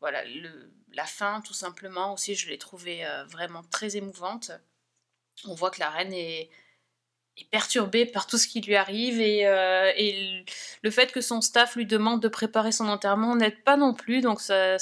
voilà, 0.00 0.24
le, 0.24 0.72
la 0.92 1.04
fin, 1.04 1.40
tout 1.40 1.54
simplement, 1.54 2.12
aussi, 2.14 2.34
je 2.36 2.48
l'ai 2.48 2.58
trouvée 2.58 3.04
vraiment 3.26 3.62
très 3.64 3.96
émouvante. 3.96 4.52
On 5.46 5.54
voit 5.54 5.70
que 5.70 5.80
la 5.80 5.90
reine 5.90 6.12
est, 6.12 6.50
perturbée 7.52 8.04
par 8.04 8.26
tout 8.26 8.36
ce 8.36 8.48
qui 8.48 8.60
lui 8.60 8.74
arrive 8.74 9.20
et, 9.20 9.46
euh, 9.46 9.92
et 9.96 10.44
le- 10.82 10.90
fait 10.90 11.12
que 11.12 11.20
son 11.20 11.40
staff 11.40 11.76
lui 11.76 11.86
demande 11.86 12.20
de 12.20 12.28
préparer 12.28 12.72
son 12.72 12.88
enterrement 12.88 13.36
n'aide 13.36 13.62
pas 13.62 13.76
non 13.76 13.94
plus. 13.94 14.20
Donc, 14.20 14.40
ça, 14.40 14.76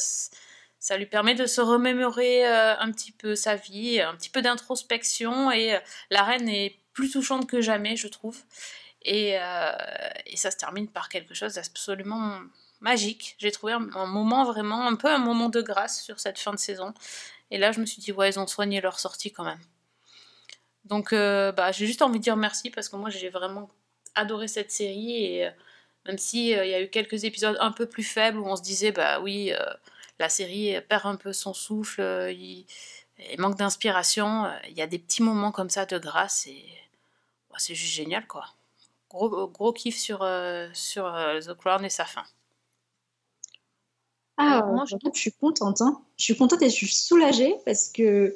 ça 0.79 0.97
lui 0.97 1.05
permet 1.07 1.35
de 1.35 1.45
se 1.47 1.61
remémorer 1.61 2.47
euh, 2.47 2.79
un 2.79 2.91
petit 2.93 3.13
peu 3.13 3.35
sa 3.37 3.57
vie, 3.57 4.01
un 4.01 4.15
petit 4.17 4.31
peu 4.31 4.41
d'introspection. 4.41 5.51
Et 5.51 5.75
euh, 5.75 5.79
la 6.11 6.23
reine 6.23 6.49
est 6.49 6.81
plus 6.95 7.11
touchante 7.11 7.47
que 7.47 7.61
jamais, 7.61 7.97
je 7.97 8.09
trouve. 8.09 8.39
Et, 9.03 9.35
et 10.27 10.37
ça 10.37 10.51
se 10.51 10.57
termine 10.57 10.89
par 10.89 11.09
quelque 11.09 11.35
chose 11.35 11.55
d'absolument 11.55 12.41
magique. 12.81 13.37
J'ai 13.39 13.53
trouvé 13.53 13.73
un, 13.73 13.89
un 13.95 14.07
moment 14.07 14.45
vraiment, 14.45 14.87
un 14.87 14.97
peu 14.97 15.09
un 15.09 15.19
moment 15.19 15.49
de 15.49 15.61
grâce 15.61 16.03
sur 16.03 16.19
cette 16.21 16.39
fin 16.39 16.53
de 16.53 16.59
saison. 16.59 16.93
Et 17.51 17.59
là, 17.59 17.71
je 17.73 17.81
me 17.81 17.87
suis 17.87 18.01
dit, 18.03 18.13
ouais, 18.13 18.31
ils 18.31 18.41
ont 18.41 18.47
soigné 18.47 18.81
leur 18.81 18.99
sortie 18.99 19.33
quand 19.33 19.45
même. 19.45 19.61
Donc, 20.87 21.13
euh, 21.13 21.53
bah, 21.53 21.73
j'ai 21.73 21.87
juste 21.87 22.03
envie 22.03 22.19
de 22.19 22.25
dire 22.25 22.37
merci 22.37 22.71
parce 22.71 22.89
que 22.89 22.97
moi, 22.97 23.11
j'ai 23.11 23.29
vraiment 23.31 23.71
adoré 24.15 24.49
cette 24.49 24.71
série. 24.73 25.25
Et 25.25 25.47
euh, 25.47 25.51
même 26.07 26.19
s'il 26.19 26.47
il 26.51 26.69
y 26.71 26.75
a 26.75 26.81
eu 26.83 26.89
quelques 26.91 27.25
épisodes 27.25 27.57
un 27.61 27.73
peu 27.73 27.87
plus 27.89 28.05
faibles 28.05 28.39
où 28.39 28.47
on 28.47 28.57
se 28.57 28.63
disait, 28.63 28.93
bah 28.93 29.21
oui, 29.21 29.53
euh, 29.53 29.59
la 30.21 30.29
série 30.29 30.81
perd 30.89 31.07
un 31.07 31.17
peu 31.17 31.33
son 31.33 31.55
souffle, 31.55 32.01
euh, 32.03 32.33
il, 32.33 32.67
il 33.33 33.41
manque 33.41 33.57
d'inspiration, 33.59 34.47
euh, 34.47 34.51
il 34.69 34.75
y 34.79 34.83
a 34.83 34.87
des 34.87 34.99
petits 34.99 35.23
moments 35.23 35.53
comme 35.53 35.71
ça 35.71 35.87
de 35.87 35.99
grâce 35.99 36.47
et 36.47 36.65
bah, 37.51 37.57
c'est 37.59 37.75
juste 37.75 37.95
génial, 37.95 38.27
quoi. 38.27 38.47
Gros, 39.11 39.49
gros 39.49 39.73
kiff 39.73 39.97
sur, 39.99 40.23
euh, 40.23 40.69
sur 40.75 41.07
euh, 41.07 41.41
The 41.41 41.55
Crown 41.55 41.85
et 41.85 41.91
sa 41.91 42.05
fin. 42.07 42.25
Ah, 44.39 44.59
Alors, 44.59 44.67
moi, 44.67 44.77
moi, 44.77 44.85
je, 44.87 44.97
je 45.15 45.19
suis 45.21 45.33
contente. 45.33 45.81
hein. 45.81 46.03
Je 46.19 46.25
suis 46.25 46.37
contente 46.37 46.63
et 46.63 46.71
je 46.71 46.75
suis 46.75 46.89
soulagée 46.95 47.55
parce 47.65 47.89
que, 47.89 48.35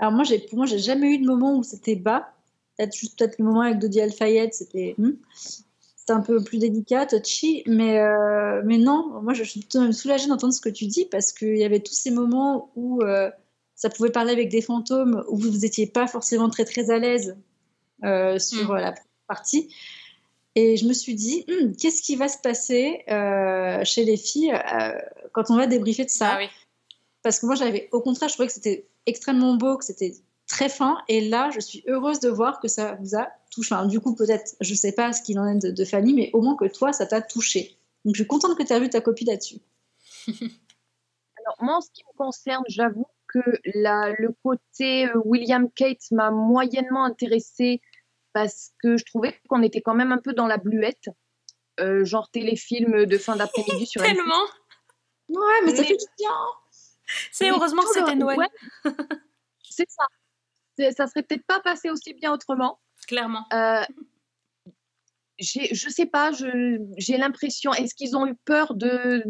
alors 0.00 0.12
moi, 0.12 0.24
pour 0.48 0.56
moi, 0.58 0.66
j'ai 0.66 0.78
jamais 0.78 1.14
eu 1.14 1.18
de 1.18 1.26
moment 1.26 1.56
où 1.56 1.62
c'était 1.62 1.94
bas. 1.94 2.32
Peut-être 2.76 2.96
juste 2.96 3.18
peut-être 3.18 3.38
le 3.38 3.44
moment 3.44 3.60
avec 3.60 3.78
Dodi 3.78 4.00
Al-Fayed, 4.00 4.54
c'était, 4.54 4.94
hmm, 4.96 5.12
c'était 5.94 6.12
un 6.14 6.20
peu 6.22 6.42
plus 6.42 6.56
délicat, 6.58 7.04
touchy. 7.04 7.62
Mais, 7.66 8.00
euh, 8.00 8.62
mais 8.64 8.78
non, 8.78 9.20
moi, 9.22 9.34
je 9.34 9.44
suis 9.44 9.60
tout 9.60 9.76
de 9.78 9.82
même 9.82 9.92
soulagée 9.92 10.26
d'entendre 10.26 10.54
ce 10.54 10.60
que 10.62 10.70
tu 10.70 10.86
dis 10.86 11.04
parce 11.04 11.32
qu'il 11.32 11.56
y 11.58 11.64
avait 11.64 11.80
tous 11.80 11.92
ces 11.92 12.10
moments 12.10 12.70
où 12.76 13.02
euh, 13.02 13.30
ça 13.74 13.90
pouvait 13.90 14.10
parler 14.10 14.32
avec 14.32 14.48
des 14.48 14.62
fantômes, 14.62 15.22
où 15.28 15.36
vous 15.36 15.58
n'étiez 15.58 15.86
pas 15.86 16.06
forcément 16.06 16.48
très 16.48 16.64
très 16.64 16.90
à 16.90 16.98
l'aise 16.98 17.36
euh, 18.04 18.38
sur 18.38 18.70
Mm. 18.70 18.76
euh, 18.76 18.80
la 18.80 18.94
partie. 19.28 19.74
Et 20.54 20.78
je 20.78 20.86
me 20.86 20.94
suis 20.94 21.14
dit, 21.14 21.44
Hmm, 21.46 21.72
qu'est-ce 21.76 22.00
qui 22.02 22.16
va 22.16 22.28
se 22.28 22.38
passer 22.38 23.04
chez 23.84 24.04
les 24.04 24.16
filles 24.16 24.54
quand 25.32 25.50
on 25.50 25.56
va 25.56 25.66
débriefer 25.66 26.06
de 26.06 26.10
ça? 26.10 26.30
Ah 26.32 26.38
oui. 26.38 26.46
Parce 27.22 27.38
que 27.38 27.44
moi, 27.46 27.54
j'avais, 27.54 27.90
au 27.92 28.00
contraire, 28.00 28.30
je 28.30 28.34
trouvais 28.34 28.48
que 28.48 28.54
c'était 28.54 28.86
extrêmement 29.06 29.54
beau, 29.54 29.76
que 29.76 29.84
c'était 29.84 30.12
très 30.46 30.68
fin. 30.68 30.98
Et 31.08 31.28
là, 31.28 31.50
je 31.50 31.60
suis 31.60 31.82
heureuse 31.86 32.20
de 32.20 32.28
voir 32.28 32.60
que 32.60 32.68
ça 32.68 32.96
vous 33.00 33.14
a 33.16 33.28
touché. 33.50 33.74
Enfin, 33.74 33.86
du 33.86 34.00
coup, 34.00 34.14
peut-être, 34.14 34.54
je 34.60 34.74
sais 34.74 34.92
pas 34.92 35.12
ce 35.12 35.22
qu'il 35.22 35.38
en 35.38 35.46
est 35.46 35.58
de, 35.58 35.70
de 35.70 35.84
Fanny, 35.84 36.14
mais 36.14 36.30
au 36.32 36.40
moins 36.42 36.56
que 36.56 36.66
toi, 36.66 36.92
ça 36.92 37.06
t'a 37.06 37.20
touché. 37.22 37.76
Donc, 38.04 38.14
je 38.14 38.22
suis 38.22 38.26
contente 38.26 38.56
que 38.56 38.62
tu 38.62 38.72
as 38.72 38.78
vu 38.78 38.88
ta 38.90 39.00
copie 39.00 39.24
là-dessus. 39.24 39.60
Alors, 40.28 41.56
moi, 41.60 41.76
en 41.76 41.80
ce 41.80 41.90
qui 41.92 42.02
me 42.04 42.16
concerne, 42.16 42.64
j'avoue 42.68 43.06
que 43.28 43.40
la, 43.74 44.12
le 44.18 44.34
côté 44.42 45.06
euh, 45.06 45.20
William 45.24 45.70
Kate 45.70 46.10
m'a 46.10 46.30
moyennement 46.30 47.04
intéressée 47.04 47.80
parce 48.32 48.72
que 48.82 48.96
je 48.96 49.04
trouvais 49.04 49.38
qu'on 49.48 49.62
était 49.62 49.80
quand 49.80 49.94
même 49.94 50.12
un 50.12 50.18
peu 50.18 50.32
dans 50.32 50.46
la 50.46 50.56
bluette, 50.56 51.08
euh, 51.80 52.04
genre 52.04 52.28
téléfilm 52.30 53.06
de 53.06 53.18
fin 53.18 53.36
d'après-midi 53.36 53.86
sur 53.86 54.00
M6. 54.02 54.06
Tellement 54.14 54.44
Ouais, 55.28 55.60
mais 55.64 55.74
ça 55.76 55.82
Mais- 55.82 55.88
fait 55.88 55.96
du 55.96 56.04
bien. 56.18 56.30
C'est 57.32 57.50
heureusement 57.50 57.82
que 57.82 57.92
c'était 57.92 58.14
Noël, 58.14 58.38
ouais, 58.38 58.92
c'est 59.62 59.88
ça. 59.88 60.04
Ça 60.92 61.06
serait 61.06 61.22
peut-être 61.22 61.44
pas 61.46 61.60
passé 61.60 61.90
aussi 61.90 62.14
bien 62.14 62.32
autrement. 62.32 62.80
clairement. 63.06 63.44
Euh, 63.52 63.82
je 65.38 65.88
sais 65.88 66.06
pas, 66.06 66.32
j'ai 66.32 67.16
l'impression, 67.16 67.72
est-ce 67.72 67.94
qu'ils 67.94 68.16
ont 68.16 68.26
eu 68.26 68.34
peur 68.44 68.74
de 68.74 69.22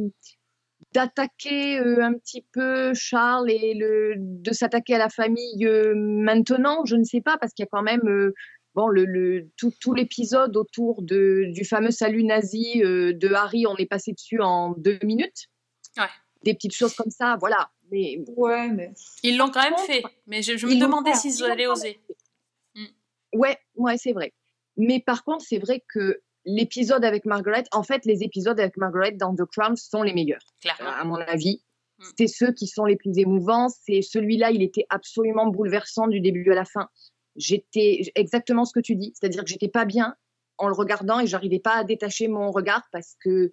d'attaquer 0.92 1.78
euh, 1.78 2.02
un 2.02 2.14
petit 2.14 2.44
peu 2.52 2.92
Charles 2.94 3.50
et 3.50 3.74
le, 3.74 4.14
de 4.18 4.52
s'attaquer 4.52 4.96
à 4.96 4.98
la 4.98 5.08
famille 5.08 5.64
euh, 5.64 5.94
maintenant? 5.94 6.84
Je 6.84 6.96
ne 6.96 7.04
sais 7.04 7.20
pas, 7.20 7.38
parce 7.38 7.52
qu'il 7.52 7.62
y 7.62 7.66
a 7.66 7.68
quand 7.70 7.82
même 7.82 8.06
euh, 8.08 8.34
bon, 8.74 8.88
le, 8.88 9.04
le, 9.04 9.48
tout, 9.56 9.72
tout 9.80 9.94
l'épisode 9.94 10.56
autour 10.56 11.02
de, 11.02 11.44
du 11.52 11.64
fameux 11.64 11.92
salut 11.92 12.24
nazi 12.24 12.80
de 12.80 13.34
Harry, 13.34 13.66
on 13.66 13.76
est 13.76 13.86
passé 13.86 14.12
dessus 14.12 14.40
en 14.40 14.74
deux 14.78 14.98
minutes. 15.02 15.46
Ouais. 15.96 16.04
Des 16.42 16.54
petites 16.54 16.74
choses 16.74 16.94
comme 16.94 17.10
ça, 17.10 17.36
voilà. 17.38 17.70
Mais 17.90 18.18
Ouais, 18.36 18.68
mais. 18.68 18.92
Ils 19.22 19.36
l'ont 19.36 19.50
quand 19.50 19.62
même 19.62 19.78
fait, 19.86 20.02
mais 20.26 20.42
je, 20.42 20.52
me 20.66 20.80
demandais 20.80 21.14
s'ils 21.14 21.42
allaient 21.44 21.66
oser. 21.66 22.00
Ouais, 23.32 23.58
ouais, 23.76 23.96
c'est 23.96 24.12
vrai. 24.12 24.32
Mais 24.76 25.00
par 25.00 25.24
contre, 25.24 25.44
c'est 25.46 25.58
vrai 25.58 25.84
que 25.88 26.20
l'épisode 26.44 27.04
avec 27.04 27.24
Margaret, 27.24 27.64
en 27.72 27.82
fait, 27.82 28.04
les 28.06 28.22
épisodes 28.22 28.58
avec 28.58 28.76
Margaret 28.76 29.12
dans 29.12 29.34
The 29.34 29.44
Crown 29.44 29.76
sont 29.76 30.02
les 30.02 30.12
meilleurs, 30.12 30.44
Clairement. 30.60 30.90
à 30.90 31.04
mon 31.04 31.16
avis. 31.16 31.62
Mm. 31.98 32.04
C'est 32.18 32.26
ceux 32.26 32.52
qui 32.52 32.66
sont 32.66 32.84
les 32.84 32.96
plus 32.96 33.18
émouvants. 33.18 33.68
C'est 33.68 34.02
celui-là, 34.02 34.50
il 34.50 34.62
était 34.62 34.86
absolument 34.88 35.46
bouleversant 35.46 36.08
du 36.08 36.20
début 36.20 36.50
à 36.50 36.54
la 36.54 36.64
fin. 36.64 36.88
J'étais 37.36 38.00
exactement 38.14 38.64
ce 38.64 38.72
que 38.72 38.80
tu 38.80 38.96
dis, 38.96 39.12
c'est-à-dire 39.14 39.44
que 39.44 39.50
j'étais 39.50 39.68
pas 39.68 39.84
bien 39.84 40.16
en 40.58 40.68
le 40.68 40.74
regardant 40.74 41.20
et 41.20 41.26
j'arrivais 41.26 41.60
pas 41.60 41.76
à 41.76 41.84
détacher 41.84 42.28
mon 42.28 42.50
regard 42.50 42.82
parce 42.92 43.16
que 43.22 43.52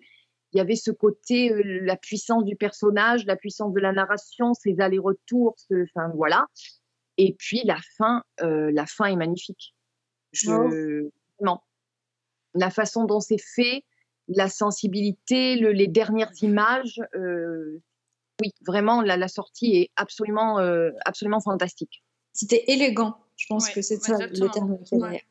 il 0.57 0.59
y 0.59 0.61
avait 0.61 0.75
ce 0.75 0.89
côté, 0.89 1.51
euh, 1.53 1.61
la 1.83 1.95
puissance 1.97 2.43
du 2.43 2.55
personnage, 2.55 3.25
la 3.27 3.35
puissance 3.35 3.71
de 3.73 3.79
la 3.79 3.91
narration, 3.91 4.55
ses 4.55 4.79
allers-retours, 4.79 5.53
ce, 5.57 5.83
enfin 5.83 6.09
voilà. 6.15 6.47
Et 7.17 7.35
puis 7.37 7.61
la 7.63 7.77
fin, 7.97 8.23
euh, 8.41 8.71
la 8.73 8.87
fin 8.87 9.05
est 9.05 9.15
magnifique. 9.15 9.75
Je, 10.31 10.49
Oh. 10.49 11.11
vraiment. 11.39 11.63
La 12.55 12.71
façon 12.71 13.05
dont 13.05 13.19
c'est 13.19 13.37
fait, 13.37 13.83
la 14.27 14.49
sensibilité, 14.49 15.57
le- 15.57 15.71
les 15.73 15.87
dernières 15.87 16.31
images, 16.41 16.99
euh, 17.13 17.79
oui, 18.41 18.51
vraiment, 18.65 19.03
la, 19.03 19.15
la 19.15 19.27
sortie 19.27 19.75
est 19.77 19.91
absolument, 19.95 20.57
euh, 20.57 20.89
absolument 21.05 21.39
fantastique. 21.39 22.03
C'était 22.33 22.63
élégant. 22.67 23.15
Je 23.35 23.45
pense 23.47 23.67
Ouais, 23.67 23.73
que 23.73 23.81
c'est 23.83 23.97
ça 24.01 24.17
le 24.25 24.49
terme 24.49 24.79
qu'il 24.83 24.97
y 24.99 25.03
avait. 25.03 25.13
Ouais. 25.17 25.23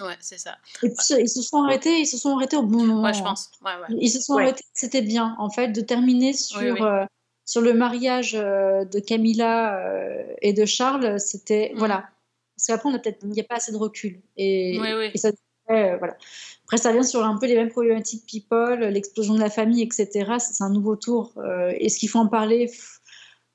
Ouais, 0.00 0.16
c'est 0.20 0.38
ça. 0.38 0.56
Et 0.82 0.88
puis 0.88 0.96
ils 1.20 1.28
se 1.28 1.42
sont 1.42 1.62
arrêtés, 1.64 2.00
ils 2.00 2.06
se 2.06 2.16
sont 2.16 2.34
arrêtés 2.36 2.56
au 2.56 2.62
bon 2.62 2.84
moment. 2.84 3.02
Ouais, 3.02 3.12
je 3.12 3.22
pense. 3.22 3.50
Ouais, 3.64 3.72
ouais. 3.72 3.94
Ils 4.00 4.08
se 4.10 4.20
sont 4.20 4.34
Ouais. 4.34 4.44
arrêtés, 4.44 4.64
c'était 4.72 5.02
bien 5.02 5.34
en 5.38 5.50
fait 5.50 5.68
de 5.68 5.80
terminer 5.82 6.32
sur, 6.32 6.60
Oui, 6.60 6.70
oui. 6.70 6.80
euh, 6.82 7.04
sur 7.44 7.60
le 7.60 7.74
mariage 7.74 8.34
euh, 8.34 8.84
de 8.86 9.00
Camilla 9.00 9.76
euh, 9.86 10.24
et 10.40 10.52
de 10.54 10.64
Charles. 10.64 11.20
C'était 11.20 11.72
Mm. 11.74 11.78
voilà, 11.78 12.08
parce 12.56 12.66
qu'après 12.68 12.88
on 12.88 12.94
a 12.94 12.98
peut-être 12.98 13.18
il 13.22 13.30
n'y 13.30 13.40
a 13.40 13.44
pas 13.44 13.56
assez 13.56 13.70
de 13.72 13.76
recul 13.76 14.20
et, 14.36 14.78
Oui, 14.80 15.10
et 15.12 15.18
ça 15.18 15.30
voilà. 15.68 16.16
Après 16.64 16.76
ça 16.78 16.92
vient 16.92 17.02
sur 17.02 17.22
un 17.24 17.36
peu 17.38 17.46
les 17.46 17.54
mêmes 17.54 17.70
problématiques 17.70 18.24
people, 18.26 18.80
l'explosion 18.86 19.34
de 19.34 19.40
la 19.40 19.50
famille, 19.50 19.82
etc. 19.82 20.38
C'est 20.38 20.62
un 20.64 20.70
nouveau 20.70 20.96
tour. 20.96 21.32
Est-ce 21.78 21.98
qu'il 21.98 22.08
faut 22.08 22.18
en 22.18 22.28
parler? 22.28 22.70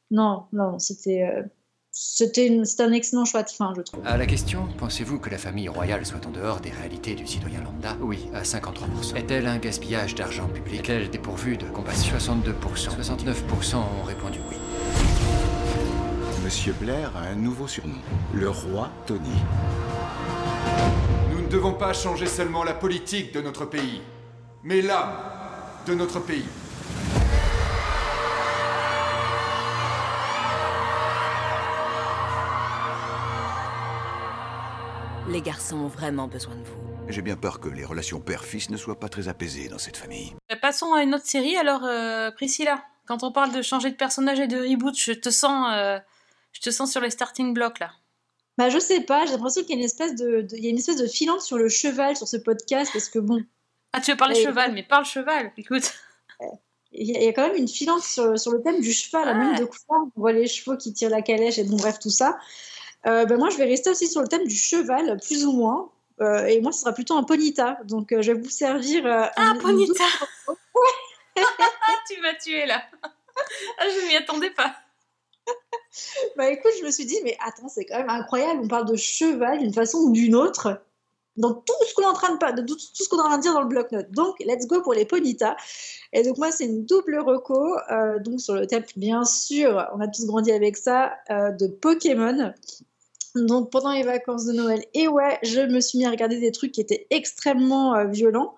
Non, 0.09 0.45
non, 0.53 0.79
c'était 0.79 1.29
c'était 1.99 2.51
un 2.79 2.91
excellent 2.91 3.25
choix 3.25 3.41
de 3.41 3.49
fin, 3.49 3.73
je 3.75 3.81
trouve. 3.81 4.05
À 4.05 4.17
la 4.17 4.27
question, 4.27 4.67
pensez-vous 4.77 5.17
que 5.17 5.31
la 5.31 5.39
famille 5.39 5.67
royale 5.67 6.05
soit 6.05 6.23
en 6.27 6.29
dehors 6.29 6.59
des 6.59 6.69
réalités 6.69 7.15
du 7.15 7.25
citoyen 7.25 7.59
lambda? 7.63 7.97
Oui, 8.01 8.29
à 8.35 8.43
53%. 8.43 9.15
Est-elle 9.15 9.47
un 9.47 9.57
gaspillage 9.57 10.13
d'argent 10.13 10.47
public? 10.47 10.87
Est-elle 10.87 11.09
dépourvue 11.09 11.57
de 11.57 11.65
compassion 11.65 12.15
62%. 12.15 12.53
69% 13.01 13.75
ont 13.77 14.03
répondu 14.03 14.37
oui. 14.47 14.57
Monsieur 16.43 16.73
Blair 16.79 17.11
a 17.17 17.21
un 17.21 17.35
nouveau 17.35 17.67
surnom, 17.67 17.97
le 18.31 18.49
roi 18.49 18.91
Tony. 19.07 19.29
Nous 21.31 21.41
ne 21.41 21.47
devons 21.47 21.73
pas 21.73 21.93
changer 21.93 22.27
seulement 22.27 22.63
la 22.63 22.73
politique 22.73 23.33
de 23.33 23.41
notre 23.41 23.65
pays, 23.65 24.01
mais 24.63 24.81
l'âme 24.83 25.15
de 25.87 25.95
notre 25.95 26.19
pays. 26.19 26.45
Les 35.29 35.41
garçons 35.41 35.77
ont 35.77 35.87
vraiment 35.87 36.27
besoin 36.27 36.55
de 36.55 36.63
vous. 36.63 36.75
J'ai 37.09 37.21
bien 37.21 37.35
peur 37.35 37.59
que 37.59 37.69
les 37.69 37.85
relations 37.85 38.19
père-fils 38.19 38.69
ne 38.69 38.77
soient 38.77 38.99
pas 38.99 39.09
très 39.09 39.27
apaisées 39.27 39.67
dans 39.69 39.77
cette 39.77 39.97
famille. 39.97 40.33
Euh, 40.51 40.55
Passons 40.61 40.93
à 40.93 41.03
une 41.03 41.13
autre 41.15 41.25
série. 41.25 41.55
Alors, 41.57 41.83
euh, 41.83 42.31
Priscilla, 42.31 42.83
quand 43.05 43.23
on 43.23 43.31
parle 43.31 43.51
de 43.53 43.61
changer 43.61 43.89
de 43.91 43.95
personnage 43.95 44.39
et 44.39 44.47
de 44.47 44.57
reboot, 44.57 44.97
je 44.97 45.11
te 45.13 45.29
sens, 45.29 45.67
euh, 45.73 45.99
je 46.51 46.61
te 46.61 46.69
sens 46.69 46.91
sur 46.91 47.01
les 47.01 47.09
starting 47.09 47.53
blocks 47.53 47.79
là. 47.79 47.91
Bah, 48.57 48.69
je 48.69 48.79
sais 48.79 49.01
pas, 49.01 49.25
j'ai 49.25 49.33
l'impression 49.33 49.61
qu'il 49.61 49.71
y 49.71 49.73
a 49.73 49.77
une 49.79 49.85
espèce 49.85 50.15
de, 50.15 50.41
de- 50.41 50.55
il 50.57 50.63
y 50.63 50.67
a 50.67 50.69
une 50.71 50.77
espèce 50.77 50.97
de 50.97 51.05
filante 51.07 51.41
sur 51.41 51.57
le 51.57 51.69
cheval 51.69 52.15
sur 52.15 52.27
ce 52.27 52.37
podcast 52.37 52.89
parce 52.91 53.07
que 53.09 53.19
bon, 53.19 53.43
Ah, 53.93 54.01
tu 54.01 54.11
veux 54.11 54.17
parler 54.17 54.35
cheval, 54.41 54.73
mais 54.73 54.83
parle 54.83 55.05
cheval. 55.05 55.51
Écoute. 55.57 55.93
il 56.91 57.05
y, 57.07 57.15
a 57.15 57.19
il 57.19 57.25
y 57.25 57.27
a 57.27 57.33
quand 57.33 57.47
même 57.47 57.55
une 57.57 57.67
filante 57.67 58.01
sur, 58.01 58.37
sur 58.39 58.51
le 58.51 58.61
thème 58.63 58.81
du 58.81 58.91
cheval, 58.91 59.27
à 59.29 59.33
même 59.35 59.51
Ouais. 59.51 59.59
de 59.59 59.65
quoi 59.65 59.97
on 60.03 60.19
voit 60.19 60.31
les 60.33 60.47
chevaux 60.47 60.75
qui 60.75 60.91
tirent 60.93 61.11
la 61.11 61.21
calèche 61.21 61.59
et 61.59 61.63
bon 61.65 61.77
bref 61.77 61.99
tout 61.99 62.09
ça. 62.09 62.37
Euh, 63.07 63.25
bah, 63.25 63.37
moi 63.37 63.49
je 63.49 63.57
vais 63.57 63.65
rester 63.65 63.89
aussi 63.89 64.07
sur 64.07 64.21
le 64.21 64.27
thème 64.27 64.45
du 64.45 64.55
cheval, 64.55 65.17
plus 65.25 65.45
ou 65.45 65.51
moins. 65.53 65.89
Euh, 66.19 66.45
et 66.45 66.59
moi 66.61 66.71
ce 66.71 66.79
sera 66.81 66.93
plutôt 66.93 67.15
un 67.15 67.23
ponita, 67.23 67.77
donc 67.85 68.11
euh, 68.11 68.21
je 68.21 68.31
vais 68.31 68.39
vous 68.41 68.49
servir 68.49 69.03
Ah, 69.05 69.31
un- 69.37 69.55
Ponita 69.55 70.03
Ah, 71.37 71.93
tu 72.09 72.19
m'as 72.21 72.33
tué 72.35 72.65
là. 72.65 72.81
Ah, 73.77 73.85
je 73.89 74.07
m'y 74.07 74.15
attendais 74.15 74.49
pas. 74.51 74.75
Bah 76.35 76.49
écoute, 76.51 76.71
je 76.79 76.85
me 76.85 76.91
suis 76.91 77.05
dit, 77.05 77.17
mais 77.23 77.35
attends, 77.43 77.69
c'est 77.69 77.85
quand 77.85 77.97
même 77.97 78.09
incroyable, 78.09 78.59
on 78.63 78.67
parle 78.67 78.85
de 78.87 78.95
cheval 78.95 79.59
d'une 79.59 79.73
façon 79.73 79.97
ou 79.99 80.11
d'une 80.11 80.35
autre, 80.35 80.79
dans 81.37 81.53
tout 81.53 81.73
ce 81.87 81.93
qu'on 81.95 82.03
est 82.03 82.05
en 82.05 82.13
train 82.13 82.35
de, 82.35 82.61
de 82.61 82.67
tout, 82.67 82.77
ce 82.77 83.07
qu'on 83.09 83.17
est 83.17 83.21
en 83.21 83.25
train 83.29 83.37
de 83.37 83.41
dire 83.41 83.53
dans 83.53 83.61
le 83.61 83.67
bloc-notes. 83.67 84.11
Donc, 84.11 84.35
let's 84.41 84.67
go 84.67 84.81
pour 84.81 84.93
les 84.93 85.05
Ponyta. 85.05 85.55
Et 86.13 86.21
donc, 86.23 86.37
moi, 86.37 86.51
c'est 86.51 86.65
une 86.65 86.85
double 86.85 87.17
reco, 87.19 87.75
euh, 87.91 88.19
donc 88.19 88.41
sur 88.41 88.53
le 88.55 88.67
thème, 88.67 88.83
bien 88.95 89.23
sûr, 89.23 89.87
on 89.95 89.99
a 90.01 90.07
tous 90.07 90.25
grandi 90.27 90.51
avec 90.51 90.77
ça, 90.77 91.13
euh, 91.31 91.51
de 91.51 91.67
Pokémon. 91.67 92.53
Donc, 93.45 93.71
pendant 93.71 93.91
les 93.91 94.03
vacances 94.03 94.45
de 94.45 94.53
Noël, 94.53 94.83
et 94.93 95.07
ouais, 95.07 95.37
je 95.43 95.61
me 95.61 95.79
suis 95.79 95.99
mis 95.99 96.05
à 96.05 96.09
regarder 96.09 96.39
des 96.39 96.51
trucs 96.51 96.71
qui 96.71 96.81
étaient 96.81 97.07
extrêmement 97.09 97.95
euh, 97.95 98.05
violents. 98.05 98.55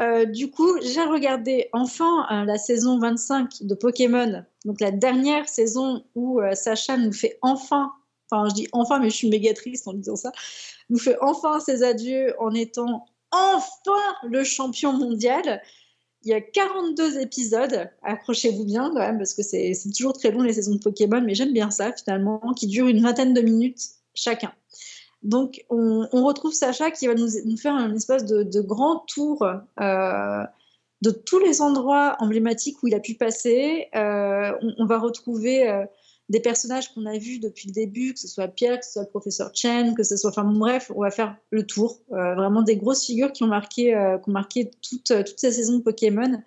Euh, 0.00 0.24
du 0.24 0.50
coup, 0.50 0.68
j'ai 0.82 1.02
regardé 1.02 1.68
enfin 1.72 2.26
euh, 2.30 2.44
la 2.44 2.58
saison 2.58 2.98
25 2.98 3.62
de 3.62 3.74
Pokémon, 3.74 4.44
donc 4.64 4.80
la 4.80 4.90
dernière 4.90 5.48
saison 5.48 6.04
où 6.14 6.40
Sacha 6.54 6.96
nous 6.96 7.12
fait 7.12 7.38
enfin, 7.42 7.92
enfin 8.30 8.48
je 8.48 8.54
dis 8.54 8.68
enfin, 8.72 8.98
mais 8.98 9.10
je 9.10 9.16
suis 9.16 9.28
méga 9.28 9.52
triste 9.54 9.88
en 9.88 9.92
disant 9.92 10.16
ça, 10.16 10.32
nous 10.88 10.98
fait 10.98 11.16
enfin 11.20 11.60
ses 11.60 11.82
adieux 11.82 12.34
en 12.38 12.54
étant 12.54 13.06
enfin 13.32 14.14
le 14.24 14.44
champion 14.44 14.92
mondial. 14.92 15.62
Il 16.22 16.30
y 16.30 16.34
a 16.34 16.40
42 16.40 17.18
épisodes, 17.18 17.90
accrochez-vous 18.02 18.64
bien 18.64 18.90
quand 18.90 18.98
même, 18.98 19.18
parce 19.18 19.34
que 19.34 19.42
c'est 19.42 19.74
c'est 19.74 19.90
toujours 19.90 20.12
très 20.12 20.30
long 20.30 20.42
les 20.42 20.52
saisons 20.52 20.74
de 20.74 20.80
Pokémon, 20.80 21.22
mais 21.22 21.34
j'aime 21.34 21.52
bien 21.52 21.70
ça 21.70 21.92
finalement, 21.92 22.40
qui 22.54 22.66
durent 22.66 22.88
une 22.88 23.02
vingtaine 23.02 23.34
de 23.34 23.40
minutes 23.40 23.99
chacun. 24.14 24.52
Donc, 25.22 25.64
on, 25.68 26.06
retrouve 26.24 26.52
Sacha 26.52 26.90
qui 26.90 27.06
va 27.06 27.14
nous, 27.14 27.56
faire 27.56 27.74
un 27.74 27.94
espèce 27.94 28.24
de, 28.24 28.60
grand 28.60 29.04
tour 29.06 29.44
euh, 29.80 30.44
de 31.02 31.10
tous 31.10 31.38
les 31.38 31.60
endroits 31.60 32.16
emblématiques 32.20 32.82
où 32.82 32.86
il 32.86 32.94
a 32.94 33.00
pu 33.00 33.14
passer. 33.14 33.88
Euh, 33.94 34.52
on, 34.78 34.86
va 34.86 34.98
retrouver 34.98 35.68
euh, 35.68 35.84
des 36.30 36.40
personnages 36.40 36.94
qu'on 36.94 37.04
a 37.04 37.18
vus 37.18 37.38
depuis 37.38 37.68
le 37.68 37.74
début, 37.74 38.14
que 38.14 38.20
ce 38.20 38.28
soit 38.28 38.48
Pierre, 38.48 38.80
que 38.80 38.86
ce 38.86 38.92
soit 38.92 39.02
le 39.02 39.08
professeur 39.08 39.50
Chen, 39.54 39.94
que 39.94 40.04
ce 40.04 40.16
soit. 40.16 40.30
Enfin, 40.30 40.44
bref, 40.44 40.90
on 40.94 41.02
va 41.02 41.10
faire 41.10 41.36
le 41.50 41.66
tour. 41.66 42.00
Vraiment 42.08 42.62
des 42.62 42.76
grosses 42.76 43.04
figures 43.04 43.32
qui 43.32 43.42
ont 43.42 43.48
marqué, 43.48 44.70
toute, 44.80 45.24
toute 45.26 45.38
ces 45.38 45.52
saisons 45.52 45.78
de 45.78 45.82
Pokémon. 45.82 46.42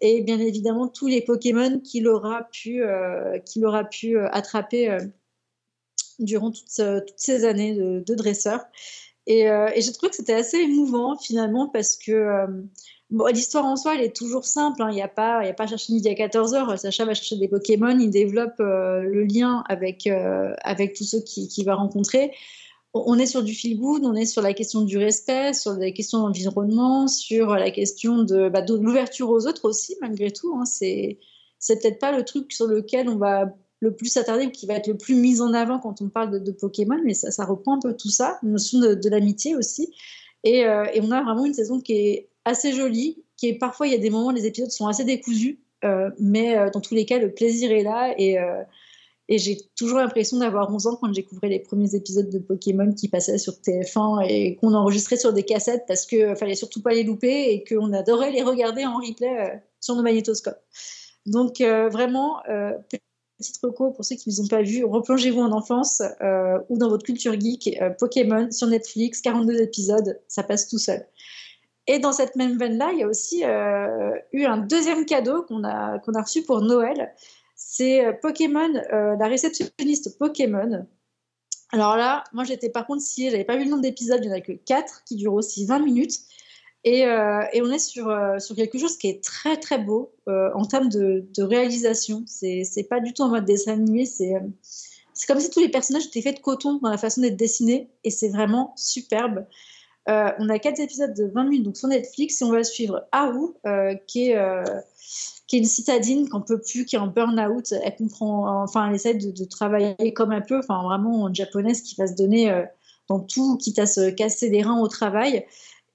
Et 0.00 0.22
bien 0.22 0.38
évidemment, 0.38 0.88
tous 0.88 1.06
les 1.06 1.20
Pokémon 1.20 1.80
qu'il 1.80 2.08
aura 2.08 2.44
pu, 2.44 2.82
attraper 4.30 4.98
durant 6.18 6.50
toutes, 6.50 6.68
ce- 6.68 7.00
toutes 7.00 7.18
ces 7.18 7.44
années 7.44 7.74
de, 7.74 8.14
dresseur. 8.14 8.60
Et, 9.26 9.50
euh, 9.50 9.68
et 9.74 9.80
j'ai 9.80 9.92
trouvé 9.92 10.10
que 10.10 10.16
c'était 10.16 10.34
assez 10.34 10.58
émouvant 10.58 11.16
finalement 11.16 11.68
parce 11.68 11.96
que 11.96 12.12
euh, 12.12 12.46
bon, 13.10 13.26
l'histoire 13.26 13.64
en 13.64 13.76
soi, 13.76 13.94
elle 13.96 14.02
est 14.02 14.14
toujours 14.14 14.44
simple. 14.44 14.82
hein. 14.82 14.88
Il 14.90 14.94
n'y 14.94 15.02
a, 15.02 15.08
pas- 15.08 15.44
y 15.44 15.48
a 15.48 15.54
pas 15.54 15.64
à 15.64 15.66
chercher 15.66 15.92
midi 15.92 16.08
à 16.08 16.14
14h. 16.14 16.76
Sacha 16.78 17.04
va 17.04 17.14
chercher 17.14 17.36
des 17.36 17.48
Pokémon, 17.48 17.98
il 17.98 18.10
développe 18.10 18.60
euh, 18.60 19.00
le 19.02 19.24
lien 19.24 19.64
avec, 19.68 20.06
euh, 20.06 20.54
avec 20.62 20.94
tous 20.94 21.04
ceux 21.04 21.20
qu'il 21.20 21.48
qui 21.48 21.64
va 21.64 21.74
rencontrer. 21.74 22.32
On 22.94 23.18
est 23.18 23.26
sur 23.26 23.42
du 23.42 23.52
feel 23.52 23.78
good, 23.78 24.04
on 24.04 24.14
est 24.14 24.24
sur 24.24 24.40
la 24.40 24.54
question 24.54 24.80
du 24.82 24.96
respect, 24.96 25.52
sur 25.52 25.72
la 25.74 25.90
question 25.90 26.30
de 26.30 27.08
sur 27.08 27.46
la 27.54 27.70
question 27.70 28.22
de, 28.22 28.74
l'ouverture 28.74 29.28
aux 29.28 29.46
autres 29.46 29.68
aussi, 29.68 29.96
malgré 30.00 30.30
tout. 30.30 30.54
hein. 30.56 30.64
C'est 30.64 31.18
peut-être 31.68 31.98
pas 31.98 32.16
le 32.16 32.24
truc 32.24 32.52
sur 32.52 32.66
lequel 32.66 33.08
on 33.10 33.16
va 33.16 33.52
le 33.80 33.94
plus 33.94 34.08
s'attarder 34.08 34.46
ou 34.46 34.50
qui 34.50 34.66
va 34.66 34.74
être 34.74 34.86
le 34.86 34.96
plus 34.96 35.14
mis 35.14 35.40
en 35.40 35.52
avant 35.52 35.78
quand 35.78 36.00
on 36.00 36.08
parle 36.08 36.42
de, 36.42 36.52
Pokémon, 36.52 36.98
mais 37.04 37.14
ça, 37.14 37.44
reprend 37.44 37.76
un 37.76 37.80
peu 37.80 37.94
tout 37.94 38.08
ça, 38.08 38.38
une 38.42 38.52
notion 38.52 38.80
de, 38.80 39.08
l'amitié 39.08 39.54
aussi. 39.54 39.92
Et, 40.44 40.64
euh, 40.64 40.86
et 40.94 41.00
on 41.00 41.10
a 41.10 41.22
vraiment 41.22 41.44
une 41.44 41.54
saison 41.54 41.80
qui 41.80 41.92
est 41.92 42.28
assez 42.44 42.72
jolie, 42.72 43.22
qui 43.36 43.48
est 43.48 43.58
parfois, 43.58 43.86
il 43.86 43.92
y 43.92 43.96
a 43.96 43.98
des 43.98 44.10
moments, 44.10 44.30
les 44.30 44.46
épisodes 44.46 44.70
sont 44.70 44.86
assez 44.86 45.04
décousus, 45.04 45.60
euh, 45.84 46.10
mais 46.18 46.56
euh, 46.56 46.70
dans 46.70 46.80
tous 46.80 46.94
les 46.94 47.04
cas, 47.04 47.18
le 47.18 47.32
plaisir 47.32 47.70
est 47.72 47.82
là. 47.82 48.14
Et, 48.18 48.38
j'ai 49.28 49.58
toujours 49.76 49.98
l'impression 49.98 50.38
d'avoir 50.38 50.72
11 50.72 50.86
ans 50.86 50.96
quand 51.00 51.08
j'ai 51.08 51.22
découvert 51.22 51.50
les 51.50 51.58
premiers 51.58 51.96
épisodes 51.96 52.30
de 52.30 52.38
Pokémon 52.38 52.92
qui 52.92 53.08
passaient 53.08 53.38
sur 53.38 53.54
TF1 53.54 54.24
et 54.28 54.54
qu'on 54.54 54.72
enregistrait 54.72 55.16
sur 55.16 55.32
des 55.32 55.42
cassettes 55.42 55.82
parce 55.88 56.06
qu'il 56.06 56.36
fallait 56.36 56.54
surtout 56.54 56.80
pas 56.80 56.92
les 56.94 57.02
louper 57.02 57.50
et 57.50 57.64
qu'on 57.64 57.92
adorait 57.92 58.30
les 58.30 58.44
regarder 58.44 58.86
en 58.86 58.98
replay 58.98 59.60
sur 59.80 59.96
nos 59.96 60.04
magnétoscopes. 60.04 60.62
Donc 61.26 61.60
vraiment, 61.60 62.36
petite 63.38 63.58
reco 63.62 63.90
pour 63.90 64.04
ceux 64.04 64.16
qui 64.16 64.28
ne 64.28 64.34
les 64.34 64.40
ont 64.40 64.46
pas 64.46 64.62
vus, 64.62 64.84
replongez-vous 64.84 65.40
en 65.40 65.52
enfance 65.52 66.02
euh, 66.22 66.58
ou 66.68 66.78
dans 66.78 66.88
votre 66.88 67.04
culture 67.04 67.38
geek. 67.38 67.78
euh, 67.80 67.90
Pokémon 67.90 68.50
sur 68.50 68.66
Netflix, 68.66 69.20
42 69.20 69.60
épisodes, 69.60 70.20
ça 70.28 70.42
passe 70.42 70.68
tout 70.68 70.78
seul. 70.78 71.06
Et 71.86 71.98
dans 71.98 72.12
cette 72.12 72.34
même 72.34 72.58
veine-là, 72.58 72.90
il 72.92 72.98
y 72.98 73.02
a 73.02 73.06
aussi 73.06 73.44
euh, 73.44 74.10
eu 74.32 74.44
un 74.44 74.58
deuxième 74.58 75.04
cadeau 75.04 75.42
qu'on 75.42 75.62
a, 75.62 76.00
reçu 76.06 76.42
pour 76.42 76.60
Noël. 76.60 77.14
C'est 77.54 78.18
Pokémon, 78.20 78.72
la 78.90 79.28
réceptionniste 79.28 80.18
Pokémon. 80.18 80.86
Alors 81.72 81.96
là, 81.96 82.24
moi 82.32 82.44
j'étais 82.44 82.68
par 82.68 82.86
contre 82.86 83.02
si 83.02 83.30
j'avais 83.30 83.44
pas 83.44 83.56
vu 83.56 83.64
le 83.64 83.70
nombre 83.70 83.82
d'épisodes, 83.82 84.20
il 84.22 84.28
n'y 84.28 84.34
en 84.34 84.36
a 84.36 84.40
que 84.40 84.52
4 84.52 85.04
qui 85.04 85.16
durent 85.16 85.34
aussi 85.34 85.64
20 85.64 85.78
minutes. 85.78 86.20
Et, 86.86 87.04
euh, 87.04 87.42
et 87.52 87.62
on 87.62 87.70
est 87.72 87.80
sur, 87.80 88.08
euh, 88.08 88.38
sur 88.38 88.54
quelque 88.54 88.78
chose 88.78 88.96
qui 88.96 89.08
est 89.08 89.22
très 89.22 89.56
très 89.56 89.76
beau 89.76 90.12
euh, 90.28 90.50
en 90.54 90.64
termes 90.64 90.88
de, 90.88 91.26
de 91.36 91.42
réalisation. 91.42 92.22
C'est 92.26 92.86
pas 92.88 93.00
du 93.00 93.12
tout 93.12 93.22
en 93.22 93.28
mode 93.28 93.44
dessin 93.44 93.72
animé, 93.72 94.06
c'est 94.06 94.34
comme 95.26 95.40
si 95.40 95.50
tous 95.50 95.58
les 95.58 95.68
personnages 95.68 96.06
étaient 96.06 96.22
faits 96.22 96.36
de 96.36 96.42
coton 96.42 96.78
dans 96.80 96.90
la 96.90 96.98
façon 96.98 97.22
d'être 97.22 97.36
dessinés 97.36 97.90
et 98.04 98.10
c'est 98.10 98.28
vraiment 98.28 98.72
superbe. 98.76 99.46
On 100.06 100.48
a 100.48 100.58
quatre 100.60 100.78
épisodes 100.78 101.12
de 101.12 101.24
20 101.24 101.44
minutes 101.44 101.64
donc 101.64 101.76
sur 101.76 101.88
Netflix 101.88 102.40
et 102.40 102.44
on 102.44 102.52
va 102.52 102.62
suivre 102.62 103.04
Haru 103.10 103.48
euh, 103.66 103.96
qui, 104.06 104.30
est, 104.30 104.36
une 105.52 105.64
citadine 105.64 106.28
qu'on 106.28 106.42
peut 106.42 106.60
plus, 106.60 106.84
qui 106.84 106.94
est 106.94 107.00
en 107.00 107.08
burn-out. 107.08 107.72
Elle 107.82 107.96
comprend, 107.96 108.62
enfin, 108.62 108.88
elle 108.88 108.94
essaie 108.94 109.14
de, 109.14 109.44
travailler 109.46 110.12
comme 110.12 110.30
un 110.30 110.40
peu, 110.40 110.60
enfin 110.60 110.84
vraiment 110.84 111.22
en 111.22 111.34
japonaise 111.34 111.82
qui 111.82 111.96
va 111.96 112.06
se 112.06 112.14
donner 112.14 112.64
dans 113.08 113.18
tout, 113.18 113.56
quitte 113.56 113.80
à 113.80 113.86
se 113.86 114.10
casser 114.10 114.50
les 114.50 114.62
reins 114.62 114.78
au 114.78 114.86
travail. 114.86 115.44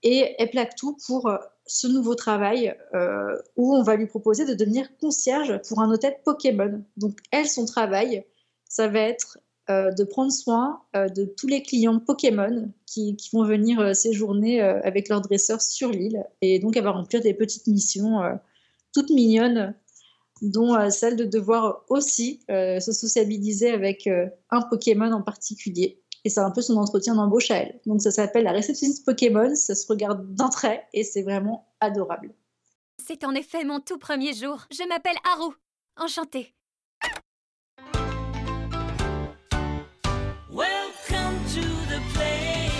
Et 0.04 0.36
elle 0.38 0.49
plaque 0.49 0.76
tout 0.76 0.97
pour 1.06 1.28
euh, 1.28 1.38
ce 1.66 1.88
nouveau 1.88 2.16
travail 2.16 2.76
euh, 2.93 3.38
où 3.56 3.76
on 3.76 3.84
va 3.84 3.95
lui 3.95 4.08
proposer 4.08 4.45
de 4.45 4.54
devenir 4.54 4.88
concierge 4.97 5.62
pour 5.68 5.80
un 5.80 5.91
hôtel 5.91 6.16
Pokémon. 6.26 6.84
Donc 6.97 7.20
elle, 7.32 7.47
son 7.47 7.66
travail, 7.66 8.26
ça 8.68 8.88
va 8.88 8.99
être 8.99 9.38
euh, 9.70 9.91
de 9.91 10.04
prendre 10.04 10.32
soin 10.32 10.82
de 10.95 11.26
tous 11.26 11.47
les 11.47 11.62
clients 11.62 11.99
Pokémon 11.99 12.72
qui, 12.88 13.16
qui 13.16 13.30
vont 13.32 13.45
venir 13.45 13.95
séjourner 13.95 14.60
avec 14.62 15.08
leur 15.08 15.22
dresseur 15.22 15.62
sur 15.62 15.91
l'île. 15.91 16.26
Et 16.41 16.60
donc 16.60 16.76
elle 16.76 16.84
va 16.84 16.91
remplir 16.91 17.22
des 17.22 17.34
petites 17.34 17.68
missions 17.68 18.22
toutes 18.93 19.12
mignonnes, 19.12 19.76
dont 20.41 20.89
celle 20.89 21.16
de 21.16 21.26
devoir 21.26 21.86
aussi 21.89 22.41
se 22.49 22.91
sociabiliser 22.91 23.70
avec 23.70 24.10
un 24.49 24.62
Pokémon 24.64 25.12
en 25.12 25.22
particulier. 25.22 26.02
Et 26.24 26.30
c'est 26.30 26.40
un 26.40 26.52
peu 26.52 26.62
son 26.62 26.78
entretien 26.78 27.16
d'embauche 27.16 27.50
à 27.52 27.58
elle. 27.58 27.80
Donc 27.86 28.02
ça 28.02 28.12
s'appelle 28.12 28.44
la 28.44 28.52
réceptionniste 28.52 29.06
Pokémon, 29.06 29.56
ça 29.56 29.74
se 29.76 29.88
regarde 29.88 30.34
d'un 30.36 30.50
trait 30.50 30.88
et 30.94 31.04
c'est 31.04 31.24
vraiment 31.24 31.68
adorable. 31.80 32.34
C'est 33.04 33.24
en 33.24 33.34
effet 33.34 33.64
mon 33.64 33.80
tout 33.80 33.98
premier 33.98 34.34
jour. 34.34 34.68
Je 34.72 34.88
m'appelle 34.88 35.18
Haru. 35.34 35.54
Enchantée. 35.98 36.54
Welcome 40.52 41.38
to 41.56 41.62
the 41.90 42.00
play. 42.14 42.72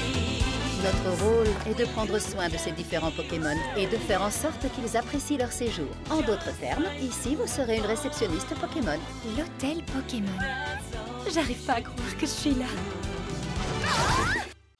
Notre 0.84 1.24
rôle 1.24 1.48
est 1.68 1.80
de 1.80 1.86
prendre 1.86 2.18
soin 2.20 2.50
de 2.50 2.58
ces 2.58 2.72
différents 2.72 3.12
Pokémon 3.12 3.56
et 3.78 3.86
de 3.86 3.98
faire 3.98 4.22
en 4.22 4.32
sorte 4.32 4.66
qu'ils 4.74 4.98
apprécient 4.98 5.38
leur 5.38 5.52
séjour. 5.52 5.88
En 6.10 6.22
d'autres 6.22 6.58
termes, 6.60 6.86
ici 7.02 7.36
vous 7.36 7.48
serez 7.48 7.78
une 7.78 7.86
réceptionniste 7.86 8.54
Pokémon. 8.60 9.00
L'hôtel 9.38 9.84
Pokémon. 9.86 10.40
J'arrive 11.32 11.64
pas 11.66 11.74
à 11.74 11.82
croire 11.82 12.18
que 12.18 12.26
je 12.26 12.32
suis 12.32 12.56
là. 12.56 12.66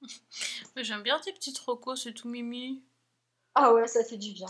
J'aime 0.78 1.04
bien 1.04 1.20
tes 1.20 1.34
petites 1.34 1.60
recos, 1.60 2.04
c'est 2.04 2.14
tout 2.14 2.30
mimi. 2.30 2.84
Ah 3.56 3.74
ouais, 3.74 3.88
ça 3.88 4.04
fait 4.04 4.18
du 4.18 4.32
bien. 4.32 4.48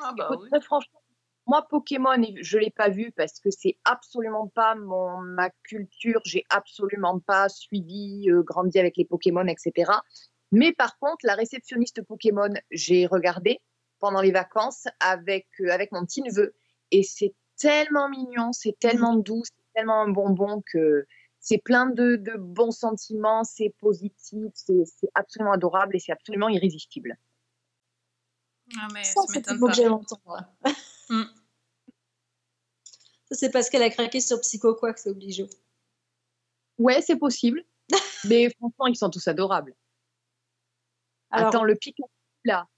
Ah 0.00 0.12
bah 0.16 0.28
Écoute, 0.30 0.44
oui. 0.44 0.50
très 0.50 0.60
franchement, 0.60 1.02
moi, 1.46 1.66
Pokémon, 1.68 2.22
je 2.40 2.58
l'ai 2.58 2.70
pas 2.70 2.88
vu 2.88 3.10
parce 3.12 3.40
que 3.40 3.50
c'est 3.50 3.76
absolument 3.84 4.48
pas 4.48 4.74
mon, 4.74 5.18
ma 5.18 5.50
culture. 5.64 6.20
J'ai 6.24 6.44
absolument 6.50 7.18
pas 7.18 7.48
suivi, 7.48 8.30
euh, 8.30 8.42
grandi 8.42 8.78
avec 8.78 8.96
les 8.96 9.04
Pokémon, 9.04 9.46
etc. 9.46 9.90
Mais 10.52 10.72
par 10.72 10.98
contre, 10.98 11.24
la 11.24 11.34
réceptionniste 11.34 12.02
Pokémon, 12.02 12.52
j'ai 12.70 13.06
regardé 13.06 13.60
pendant 13.98 14.20
les 14.20 14.30
vacances 14.30 14.86
avec, 15.00 15.48
euh, 15.60 15.70
avec 15.70 15.90
mon 15.90 16.04
petit 16.04 16.22
neveu. 16.22 16.54
Et 16.92 17.02
c'est 17.02 17.34
tellement 17.56 18.08
mignon, 18.08 18.52
c'est 18.52 18.78
tellement 18.78 19.16
doux, 19.16 19.42
c'est 19.44 19.72
tellement 19.74 20.02
un 20.02 20.08
bonbon 20.08 20.62
que 20.72 21.06
c'est 21.42 21.58
plein 21.58 21.86
de, 21.86 22.14
de 22.16 22.36
bons 22.38 22.70
sentiments, 22.70 23.42
c'est 23.42 23.74
positif, 23.80 24.46
c'est 24.54 24.84
c'est 24.86 25.10
absolument 25.14 25.52
adorable 25.52 25.96
et 25.96 25.98
c'est 25.98 26.12
absolument 26.12 26.48
irrésistible. 26.48 27.18
Ah 28.78 28.86
mais 28.94 29.02
Ça, 29.02 29.20
ça 29.22 29.22
c'est 29.28 29.42
que. 29.42 29.52
Mm. 31.10 31.24
Ça, 33.24 33.34
c'est 33.34 33.50
parce 33.50 33.68
qu'elle 33.68 33.82
a 33.82 33.90
craqué 33.90 34.20
sur 34.20 34.40
Psycho 34.40 34.74
quoi 34.76 34.94
que 34.94 35.00
c'est 35.00 35.10
obligé. 35.10 35.46
Ouais, 36.78 37.02
c'est 37.02 37.16
possible. 37.16 37.64
Mais 38.28 38.48
franchement, 38.50 38.86
ils 38.86 38.96
sont 38.96 39.10
tous 39.10 39.26
adorables. 39.26 39.74
Alors- 41.30 41.48
Attends, 41.48 41.64
le 41.64 41.74
Pikachu, 41.74 42.08
là, 42.44 42.68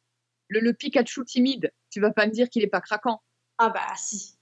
le, 0.49 0.61
le 0.61 0.73
Pikachu 0.73 1.25
timide, 1.25 1.71
tu 1.91 2.01
vas 2.01 2.13
pas 2.13 2.27
me 2.27 2.33
dire 2.33 2.49
qu'il 2.49 2.63
est 2.63 2.69
pas 2.69 2.81
craquant. 2.81 3.23
Ah 3.59 3.69
bah 3.69 3.95
si. 3.97 4.37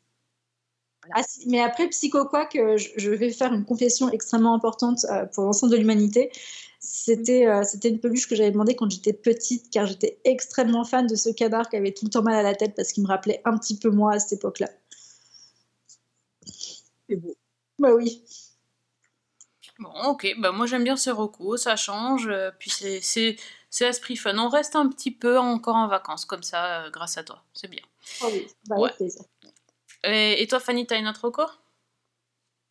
Ah. 1.11 1.23
Mais 1.47 1.61
après, 1.61 1.89
Psycho 1.89 2.25
Quack, 2.27 2.57
euh, 2.57 2.77
je, 2.77 3.11
vais 3.11 3.31
faire 3.31 3.53
une 3.53 3.65
confession 3.65 4.09
extrêmement 4.11 4.55
importante 4.55 5.05
euh, 5.11 5.27
pour 5.27 5.45
l'ensemble 5.45 5.73
de 5.73 5.79
l'humanité. 5.79 6.31
C'était 6.79 7.47
euh, 7.47 7.63
c'était 7.65 7.89
une 7.89 8.01
peluche 8.01 8.29
que 8.29 8.35
j'avais 8.35 8.51
demandé 8.51 8.75
quand 8.75 8.91
j'étais 8.91 9.13
petite, 9.13 9.71
car 9.71 9.87
j'étais 9.87 10.21
extrêmement 10.25 10.85
fan 10.85 11.07
de 11.07 11.15
ce 11.15 11.31
canard 11.31 11.69
qui 11.69 11.77
avait 11.77 11.93
tout 11.93 12.05
le 12.05 12.11
temps 12.11 12.23
mal 12.23 12.35
à 12.35 12.43
la 12.43 12.55
tête 12.55 12.75
parce 12.75 12.93
qu'il 12.93 13.03
me 13.05 13.09
rappelait 13.09 13.41
un 13.45 13.57
petit 13.57 13.79
peu 13.79 13.91
moi 13.91 14.15
à 14.15 14.19
cette 14.19 14.39
époque-là. 14.39 14.69
C'est 17.09 17.17
beau. 17.17 17.35
Bah 17.79 17.93
oui. 17.95 18.25
Bon, 19.79 19.91
ok, 20.07 20.35
bah 20.39 20.53
moi 20.53 20.67
j'aime 20.67 20.85
bien 20.85 20.97
ces 20.97 21.11
recos, 21.11 21.63
ça 21.63 21.77
change, 21.77 22.31
puis 22.59 22.71
c'est- 22.71 23.01
c'est 23.01 23.37
c'est 23.71 23.87
esprit 23.87 24.17
fun. 24.17 24.37
On 24.39 24.49
reste 24.51 24.77
un 24.77 24.89
petit 24.89 25.11
peu 25.11 25.39
encore 25.39 25.77
en 25.77 25.89
vacances 25.89 26.27
comme 26.27 26.43
ça, 26.43 26.85
euh, 26.85 26.91
grâce 26.91 27.17
à 27.17 27.25
toi, 27.25 27.43
c'est 27.55 27.69
bien. 27.69 27.81
Oh 28.23 28.29
oui, 28.33 28.47
bah, 28.69 28.77
Ouais. 28.77 28.85
avec 28.91 28.97
plaisir. 28.97 29.23
Et, 30.05 30.43
et 30.43 30.47
toi 30.47 30.61
Fanny, 30.61 30.87
t'as 30.87 30.99
une 30.99 31.07
autre 31.09 31.25
reco 31.27 31.43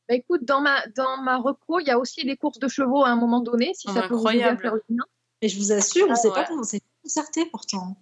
Bah, 0.09 0.15
écoute, 0.15 0.43
dans 0.43 0.61
ma, 0.61 0.85
dans 0.95 1.21
ma 1.21 1.37
reco, 1.37 1.79
il 1.79 1.87
y 1.87 1.91
a 1.91 1.99
aussi 1.99 2.25
des 2.25 2.35
courses 2.37 2.59
de 2.59 2.67
chevaux 2.67 3.03
à 3.03 3.09
un 3.09 3.15
moment 3.15 3.39
donné, 3.39 3.73
si 3.73 3.87
Oh, 3.89 3.93
ça 3.93 4.07
peut 4.07 4.15
vous 4.15 4.27
aider 4.29 4.43
à 4.43 4.51
incroyable. 4.51 4.61
faire 4.61 4.73
lien. 4.89 5.03
Et 5.41 5.47
je 5.49 5.57
vous 5.57 5.71
assure, 5.71 6.07
on 6.07 6.11
Ah, 6.11 6.15
sait 6.15 6.29
pas 6.29 6.45
comment 6.45 6.63
c'est 6.63 6.81
concerté 7.03 7.45
pourtant. 7.47 7.97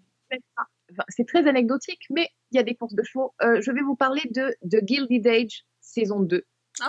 C'est 1.09 1.25
très 1.27 1.47
anecdotique, 1.47 2.01
mais 2.09 2.29
il 2.51 2.57
y 2.57 2.59
a 2.59 2.63
des 2.63 2.75
courses 2.75 2.93
de 2.95 3.03
chevaux. 3.03 3.33
Euh, 3.41 3.61
je 3.61 3.71
vais 3.71 3.81
vous 3.81 3.95
parler 3.95 4.21
de, 4.31 4.55
de 4.63 4.81
Gilded 4.85 5.25
Age 5.27 5.65
saison 5.81 6.19
2, 6.19 6.43
Oh 6.81 6.85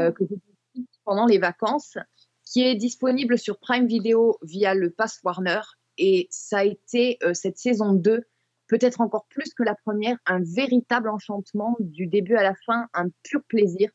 euh, 0.00 0.10
que 0.10 0.24
j'ai 0.28 0.36
vu 0.74 0.86
pendant 1.04 1.26
les 1.26 1.38
vacances, 1.38 1.96
qui 2.44 2.62
est 2.62 2.74
disponible 2.74 3.38
sur 3.38 3.58
Prime 3.58 3.86
Video 3.86 4.38
via 4.42 4.74
le 4.74 4.90
Pass 4.90 5.20
Warner. 5.22 5.60
Et 5.98 6.26
ça 6.30 6.58
a 6.58 6.64
été, 6.64 7.18
euh, 7.22 7.32
cette 7.34 7.58
saison 7.58 7.92
2, 7.92 8.24
peut-être 8.66 9.00
encore 9.00 9.26
plus 9.28 9.52
que 9.54 9.62
la 9.62 9.74
première, 9.74 10.16
un 10.26 10.40
véritable 10.42 11.08
enchantement 11.08 11.76
du 11.80 12.06
début 12.06 12.36
à 12.36 12.42
la 12.42 12.54
fin, 12.66 12.86
un 12.94 13.08
pur 13.22 13.42
plaisir. 13.48 13.90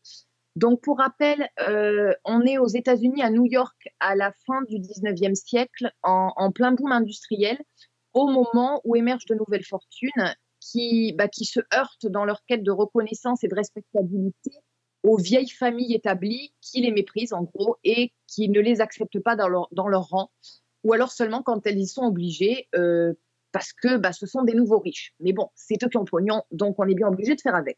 Donc, 0.56 0.82
pour 0.82 0.98
rappel, 0.98 1.48
euh, 1.68 2.14
on 2.26 2.42
est 2.42 2.58
aux 2.58 2.68
États-Unis, 2.68 3.22
à 3.22 3.30
New 3.30 3.46
York, 3.46 3.90
à 4.00 4.16
la 4.16 4.34
fin 4.46 4.62
du 4.64 4.78
19e 4.78 5.36
siècle, 5.36 5.92
en, 6.04 6.52
plein 6.52 6.74
boom 6.74 6.92
industriel, 6.92 7.58
au 8.14 8.28
moment 8.28 8.82
où 8.84 8.96
émergent 8.96 9.26
de 9.28 9.36
nouvelles 9.36 9.66
fortunes 9.66 10.36
qui, 10.60 11.14
bah, 11.14 11.28
qui 11.28 11.46
se 11.46 11.62
heurtent 11.74 12.08
dans 12.08 12.26
leur 12.26 12.44
quête 12.46 12.64
de 12.64 12.72
reconnaissance 12.72 13.44
et 13.44 13.48
de 13.48 13.56
respectabilité 13.56 14.52
aux 15.04 15.18
vieilles 15.18 15.50
familles 15.50 15.94
établies 15.94 16.54
qui 16.62 16.82
les 16.82 16.92
méprisent, 16.92 17.34
en 17.34 17.44
gros, 17.44 17.78
et 17.84 18.12
qui 18.28 18.50
ne 18.50 18.60
les 18.60 18.82
acceptent 18.82 19.20
pas 19.20 19.36
dans 19.36 19.48
leur, 19.48 19.70
dans 19.72 19.88
leur 19.88 20.10
rang, 20.10 20.30
ou 20.84 20.94
alors 20.94 21.12
seulement 21.12 21.42
quand 21.42 21.66
elles 21.66 21.80
y 21.80 21.88
sont 21.88 22.04
obligées, 22.04 22.68
euh, 22.76 23.14
parce 23.52 23.74
que 23.74 23.98
bah, 23.98 24.12
ce 24.14 24.26
sont 24.26 24.44
des 24.44 24.54
nouveaux 24.54 24.80
riches. 24.80 25.14
Mais 25.20 25.34
bon, 25.34 25.50
c'est 25.56 25.84
eux 25.84 25.90
qui 25.90 25.98
ont 25.98 26.06
donc 26.52 26.76
on 26.78 26.88
est 26.88 26.96
bien 26.96 27.08
obligé 27.08 27.36
de 27.36 27.42
faire 27.42 27.56
avec. 27.56 27.78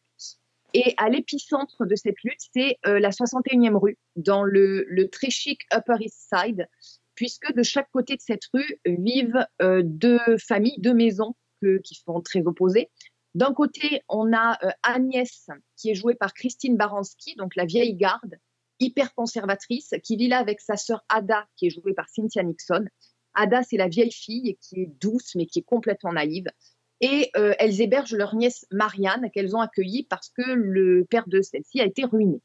Et 0.74 0.94
à 0.98 1.10
l'épicentre 1.10 1.86
de 1.86 1.96
cette 1.96 2.22
lutte, 2.24 2.40
c'est 2.54 2.78
euh, 2.86 3.00
la 3.00 3.10
61e 3.10 3.76
rue, 3.76 3.98
dans 4.16 4.44
le, 4.44 4.86
le 4.88 5.10
très 5.10 5.30
chic 5.30 5.60
Upper 5.74 5.96
East 6.00 6.30
Side, 6.34 6.68
puisque 7.16 7.54
de 7.54 7.64
chaque 7.64 7.90
côté 7.92 8.16
de 8.16 8.22
cette 8.22 8.46
rue 8.54 8.80
vivent 8.86 9.46
euh, 9.62 9.82
deux 9.84 10.20
familles, 10.38 10.80
deux 10.80 10.94
maisons 10.94 11.36
que- 11.62 11.80
qui 11.80 11.96
sont 11.96 12.22
très 12.22 12.42
opposées. 12.48 12.90
D'un 13.36 13.54
côté, 13.54 14.02
on 14.10 14.34
a 14.34 14.58
euh, 14.64 14.72
Agnès, 14.84 15.50
qui 15.78 15.90
est 15.90 15.96
jouée 15.96 16.16
par 16.16 16.34
Christine 16.34 16.78
Baranski, 16.78 17.36
donc 17.36 17.56
la 17.56 17.66
vieille 17.66 17.96
garde, 17.96 18.36
hyper 18.80 19.14
conservatrice, 19.14 19.94
qui 20.04 20.16
vit 20.16 20.28
là 20.28 20.40
avec 20.40 20.60
sa 20.62 20.76
sœur 20.78 21.04
Ada, 21.10 21.46
qui 21.56 21.68
est 21.68 21.70
jouée 21.70 21.94
par 21.94 22.10
Cynthia 22.10 22.44
Nixon. 22.44 22.86
Ada, 23.34 23.64
c'est 23.64 23.78
la 23.78 23.88
vieille 23.88 24.12
fille 24.12 24.58
qui 24.62 24.82
est 24.82 24.92
douce, 25.00 25.36
mais 25.36 25.46
qui 25.46 25.60
est 25.60 25.64
complètement 25.64 26.14
naïve. 26.14 26.48
Et 27.00 27.32
euh, 27.36 27.54
elles 27.58 27.82
hébergent 27.82 28.16
leur 28.16 28.36
nièce 28.36 28.66
Marianne, 28.72 29.30
qu'elles 29.34 29.56
ont 29.56 29.62
accueillie 29.62 30.06
parce 30.10 30.30
que 30.30 30.44
le 30.52 31.06
père 31.10 31.28
de 31.28 31.42
celle-ci 31.42 31.82
a 31.82 31.86
été 31.86 32.06
ruiné. 32.06 32.42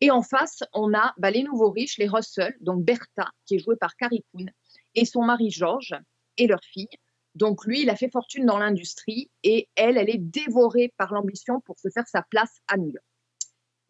Et 0.00 0.10
en 0.10 0.22
face, 0.22 0.64
on 0.72 0.92
a 0.94 1.14
bah, 1.18 1.30
les 1.30 1.44
nouveaux 1.44 1.70
riches, 1.70 1.98
les 1.98 2.08
Russell, 2.08 2.54
donc 2.60 2.84
Bertha, 2.84 3.30
qui 3.46 3.54
est 3.56 3.58
jouée 3.58 3.76
par 3.76 3.96
Carrie 3.96 4.24
Coon, 4.32 4.46
et 4.94 5.04
son 5.04 5.22
mari 5.22 5.50
George, 5.50 5.94
et 6.36 6.46
leur 6.46 6.62
fille. 6.62 6.88
Donc 7.36 7.64
lui, 7.64 7.82
il 7.82 7.90
a 7.90 7.96
fait 7.96 8.10
fortune 8.10 8.46
dans 8.46 8.58
l'industrie, 8.58 9.30
et 9.44 9.68
elle, 9.76 9.96
elle 9.96 10.10
est 10.10 10.18
dévorée 10.18 10.92
par 10.96 11.12
l'ambition 11.14 11.60
pour 11.60 11.78
se 11.78 11.88
faire 11.90 12.06
sa 12.08 12.22
place 12.22 12.60
à 12.68 12.76
New 12.76 12.90
York. 12.90 13.04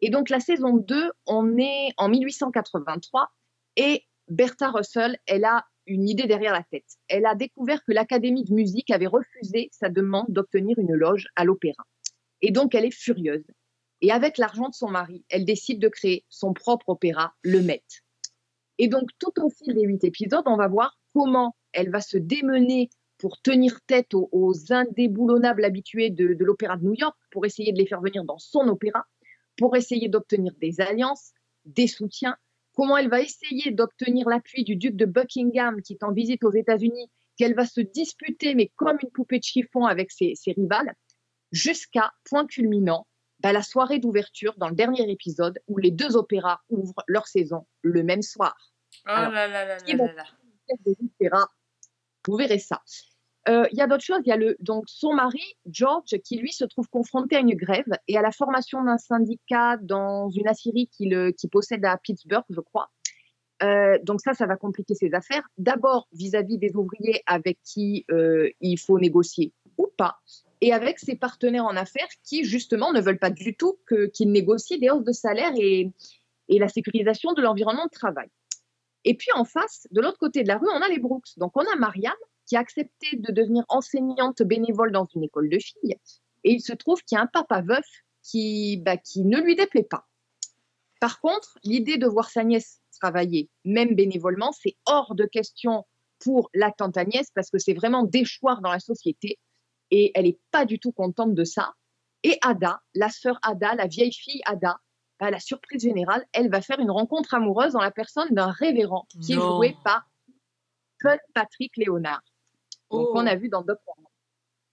Et 0.01 0.09
donc 0.09 0.29
la 0.29 0.39
saison 0.39 0.77
2, 0.77 1.11
on 1.25 1.57
est 1.57 1.89
en 1.97 2.09
1883 2.09 3.31
et 3.75 4.03
Bertha 4.27 4.69
Russell, 4.69 5.17
elle 5.25 5.45
a 5.45 5.65
une 5.87 6.07
idée 6.07 6.27
derrière 6.27 6.53
la 6.53 6.63
tête. 6.63 6.97
Elle 7.07 7.25
a 7.25 7.35
découvert 7.35 7.83
que 7.83 7.91
l'Académie 7.91 8.43
de 8.43 8.53
musique 8.53 8.91
avait 8.91 9.07
refusé 9.07 9.69
sa 9.71 9.89
demande 9.89 10.27
d'obtenir 10.29 10.77
une 10.79 10.93
loge 10.93 11.27
à 11.35 11.45
l'opéra. 11.45 11.83
Et 12.41 12.51
donc 12.51 12.75
elle 12.75 12.85
est 12.85 12.95
furieuse. 12.95 13.45
Et 14.01 14.11
avec 14.11 14.37
l'argent 14.37 14.69
de 14.69 14.73
son 14.73 14.89
mari, 14.89 15.23
elle 15.29 15.45
décide 15.45 15.79
de 15.79 15.87
créer 15.87 16.25
son 16.29 16.53
propre 16.53 16.89
opéra, 16.89 17.33
le 17.41 17.61
Met. 17.61 17.83
Et 18.77 18.87
donc 18.87 19.09
tout 19.19 19.31
au 19.41 19.49
fil 19.49 19.73
des 19.73 19.83
huit 19.83 20.03
épisodes, 20.03 20.43
on 20.45 20.57
va 20.57 20.67
voir 20.67 20.99
comment 21.13 21.55
elle 21.71 21.89
va 21.89 22.01
se 22.01 22.17
démener 22.17 22.89
pour 23.17 23.41
tenir 23.41 23.79
tête 23.87 24.13
aux, 24.13 24.53
indéboulonnables 24.69 25.63
habitués 25.63 26.09
de 26.09 26.35
l'opéra 26.43 26.75
de 26.75 26.83
New 26.83 26.93
York, 26.93 27.15
pour 27.31 27.45
essayer 27.45 27.71
de 27.71 27.77
les 27.77 27.85
faire 27.85 28.01
venir 28.01 28.25
dans 28.25 28.37
son 28.37 28.67
opéra, 28.67 29.05
pour 29.57 29.75
essayer 29.77 30.09
d'obtenir 30.09 30.53
des 30.59 30.81
alliances, 30.81 31.31
des 31.63 31.87
soutiens, 31.87 32.35
comment 32.75 32.97
elle 32.97 33.09
va 33.09 33.21
essayer 33.21 33.71
d'obtenir 33.71 34.27
l'appui 34.29 34.63
du 34.63 34.75
duc 34.75 34.95
de 34.95 35.05
Buckingham 35.05 35.81
qui 35.81 35.93
est 35.93 36.03
en 36.03 36.11
visite 36.11 36.43
aux 36.43 36.51
États-Unis, 36.51 37.09
qu'elle 37.37 37.55
va 37.55 37.65
se 37.65 37.81
disputer, 37.81 38.55
mais 38.55 38.71
comme 38.75 38.97
une 39.01 39.09
poupée 39.09 39.39
de 39.39 39.43
chiffon 39.43 39.85
avec 39.85 40.11
ses, 40.11 40.33
ses 40.35 40.51
rivales, 40.53 40.93
jusqu'à 41.51 42.13
point 42.25 42.45
culminant, 42.45 43.07
bah, 43.39 43.51
la 43.51 43.61
soirée 43.61 43.99
d'ouverture 43.99 44.53
dans 44.57 44.69
le 44.69 44.75
dernier 44.75 45.09
épisode 45.09 45.59
où 45.67 45.77
les 45.77 45.91
deux 45.91 46.15
opéras 46.15 46.61
ouvrent 46.69 47.03
leur 47.07 47.27
saison 47.27 47.65
le 47.81 48.03
même 48.03 48.21
soir. 48.21 48.55
Oh 49.05 49.09
Alors, 49.09 49.31
là 49.31 49.47
là 49.47 49.65
là 49.65 49.77
là 49.77 49.97
là 50.07 50.25
des 50.85 50.95
opéras 51.03 51.47
Vous 52.27 52.37
verrez 52.37 52.59
ça. 52.59 52.81
Euh, 53.47 53.65
Il 53.71 53.77
y 53.77 53.81
a 53.81 53.87
d'autres 53.87 54.03
choses. 54.03 54.21
Il 54.25 54.29
y 54.29 54.31
a 54.31 54.37
le, 54.37 54.55
donc 54.59 54.85
son 54.87 55.13
mari, 55.13 55.43
George, 55.67 56.17
qui 56.23 56.37
lui 56.37 56.51
se 56.51 56.65
trouve 56.65 56.87
confronté 56.89 57.35
à 57.35 57.39
une 57.39 57.55
grève 57.55 57.85
et 58.07 58.17
à 58.17 58.21
la 58.21 58.31
formation 58.31 58.83
d'un 58.83 58.97
syndicat 58.97 59.77
dans 59.77 60.29
une 60.29 60.47
aciérie 60.47 60.87
qu'il 60.87 61.33
qu'il 61.37 61.49
possède 61.49 61.85
à 61.85 61.97
Pittsburgh, 61.97 62.45
je 62.49 62.61
crois. 62.61 62.89
Euh, 63.63 63.97
donc 64.03 64.19
ça, 64.21 64.33
ça 64.33 64.45
va 64.47 64.57
compliquer 64.57 64.95
ses 64.95 65.13
affaires. 65.13 65.47
D'abord 65.57 66.07
vis-à-vis 66.11 66.57
des 66.57 66.75
ouvriers 66.75 67.21
avec 67.25 67.57
qui 67.63 68.05
euh, 68.11 68.49
il 68.61 68.77
faut 68.77 68.99
négocier 68.99 69.53
ou 69.77 69.87
pas, 69.97 70.17
et 70.61 70.73
avec 70.73 70.99
ses 70.99 71.15
partenaires 71.15 71.65
en 71.65 71.75
affaires 71.75 72.07
qui 72.23 72.43
justement 72.43 72.91
ne 72.91 72.99
veulent 72.99 73.19
pas 73.19 73.29
du 73.29 73.55
tout 73.55 73.77
que- 73.85 74.07
qu'il 74.07 74.31
négocie 74.31 74.79
des 74.79 74.89
hausses 74.89 75.05
de 75.05 75.11
salaire 75.11 75.53
et, 75.57 75.91
et 76.49 76.59
la 76.59 76.67
sécurisation 76.67 77.33
de 77.33 77.41
l'environnement 77.41 77.85
de 77.85 77.91
travail. 77.91 78.27
Et 79.03 79.13
puis 79.15 79.31
en 79.35 79.45
face, 79.45 79.87
de 79.91 80.01
l'autre 80.01 80.17
côté 80.17 80.43
de 80.43 80.47
la 80.47 80.57
rue, 80.57 80.67
on 80.73 80.81
a 80.81 80.89
les 80.89 80.99
Brooks. 80.99 81.37
Donc 81.37 81.51
on 81.55 81.61
a 81.61 81.75
Marianne 81.77 82.13
qui 82.45 82.55
a 82.55 82.59
accepté 82.59 83.15
de 83.15 83.31
devenir 83.31 83.63
enseignante 83.69 84.41
bénévole 84.43 84.91
dans 84.91 85.05
une 85.15 85.23
école 85.23 85.49
de 85.49 85.59
filles. 85.59 85.97
Et 86.43 86.51
il 86.51 86.61
se 86.61 86.73
trouve 86.73 87.01
qu'il 87.03 87.15
y 87.15 87.19
a 87.19 87.23
un 87.23 87.27
papa 87.27 87.61
veuf 87.61 87.85
qui, 88.21 88.77
bah, 88.77 88.97
qui 88.97 89.23
ne 89.23 89.39
lui 89.39 89.55
déplaît 89.55 89.83
pas. 89.83 90.05
Par 90.99 91.19
contre, 91.19 91.57
l'idée 91.63 91.97
de 91.97 92.07
voir 92.07 92.29
sa 92.29 92.43
nièce 92.43 92.81
travailler, 92.99 93.49
même 93.65 93.95
bénévolement, 93.95 94.51
c'est 94.51 94.75
hors 94.85 95.15
de 95.15 95.25
question 95.25 95.85
pour 96.19 96.49
la 96.53 96.71
tante 96.71 96.97
Agnès 96.97 97.29
parce 97.35 97.49
que 97.49 97.57
c'est 97.57 97.73
vraiment 97.73 98.03
déchoir 98.03 98.61
dans 98.61 98.71
la 98.71 98.79
société 98.79 99.37
et 99.91 100.11
elle 100.15 100.25
n'est 100.25 100.39
pas 100.51 100.65
du 100.65 100.79
tout 100.79 100.91
contente 100.91 101.33
de 101.33 101.43
ça. 101.43 101.73
Et 102.23 102.37
Ada, 102.41 102.81
la 102.93 103.09
sœur 103.09 103.37
Ada, 103.43 103.75
la 103.75 103.87
vieille 103.87 104.13
fille 104.13 104.41
Ada, 104.45 104.79
à 105.19 105.31
la 105.31 105.39
surprise 105.39 105.81
générale, 105.81 106.25
elle 106.33 106.49
va 106.49 106.61
faire 106.61 106.79
une 106.79 106.91
rencontre 106.91 107.33
amoureuse 107.33 107.73
dans 107.73 107.81
la 107.81 107.91
personne 107.91 108.29
d'un 108.31 108.51
révérend 108.51 109.07
qui 109.09 109.33
est 109.33 109.35
joué 109.35 109.75
par 109.83 110.09
Paul 110.99 111.19
Patrick 111.33 111.77
Léonard, 111.77 112.23
Oh. 113.01 113.13
qu'on 113.13 113.27
a 113.27 113.35
vu 113.35 113.49
dans 113.49 113.61
Who. 113.63 113.75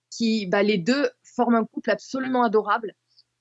Qui, 0.09 0.45
bah, 0.45 0.63
les 0.63 0.77
deux 0.77 1.09
forment 1.23 1.55
un 1.55 1.65
couple 1.65 1.89
absolument 1.89 2.43
adorable. 2.43 2.93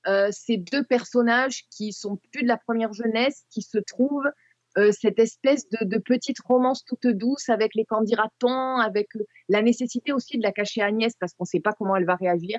Euh, 0.06 0.28
ces 0.32 0.56
deux 0.56 0.82
personnages 0.84 1.64
qui 1.70 1.92
sont 1.92 2.16
plus 2.32 2.42
de 2.42 2.48
la 2.48 2.56
première 2.56 2.92
jeunesse, 2.92 3.44
qui 3.50 3.62
se 3.62 3.78
trouvent 3.78 4.30
euh, 4.78 4.90
cette 4.90 5.18
espèce 5.18 5.68
de, 5.68 5.84
de 5.84 5.98
petite 5.98 6.40
romance 6.40 6.82
toute 6.84 7.06
douce 7.06 7.50
avec 7.50 7.74
les 7.74 7.84
candidatons, 7.84 8.78
avec 8.78 9.08
le- 9.14 9.26
la 9.48 9.60
nécessité 9.60 10.12
aussi 10.12 10.38
de 10.38 10.42
la 10.42 10.50
cacher 10.50 10.80
à 10.80 10.86
Agnès 10.86 11.12
parce 11.20 11.34
qu'on 11.34 11.44
ne 11.44 11.48
sait 11.48 11.60
pas 11.60 11.72
comment 11.72 11.94
elle 11.94 12.06
va 12.06 12.16
réagir. 12.16 12.58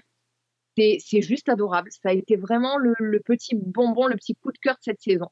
C'est 0.77 0.97
c'est 0.99 1.21
juste 1.21 1.49
adorable. 1.49 1.89
Ça 1.91 2.09
a 2.09 2.13
été 2.13 2.35
vraiment 2.35 2.77
le, 2.77 2.93
le 2.99 3.19
petit 3.19 3.55
bonbon, 3.55 4.07
le 4.07 4.15
petit 4.15 4.35
coup 4.35 4.51
de 4.51 4.57
cœur 4.59 4.75
de 4.75 4.81
cette 4.83 5.01
saison. 5.01 5.27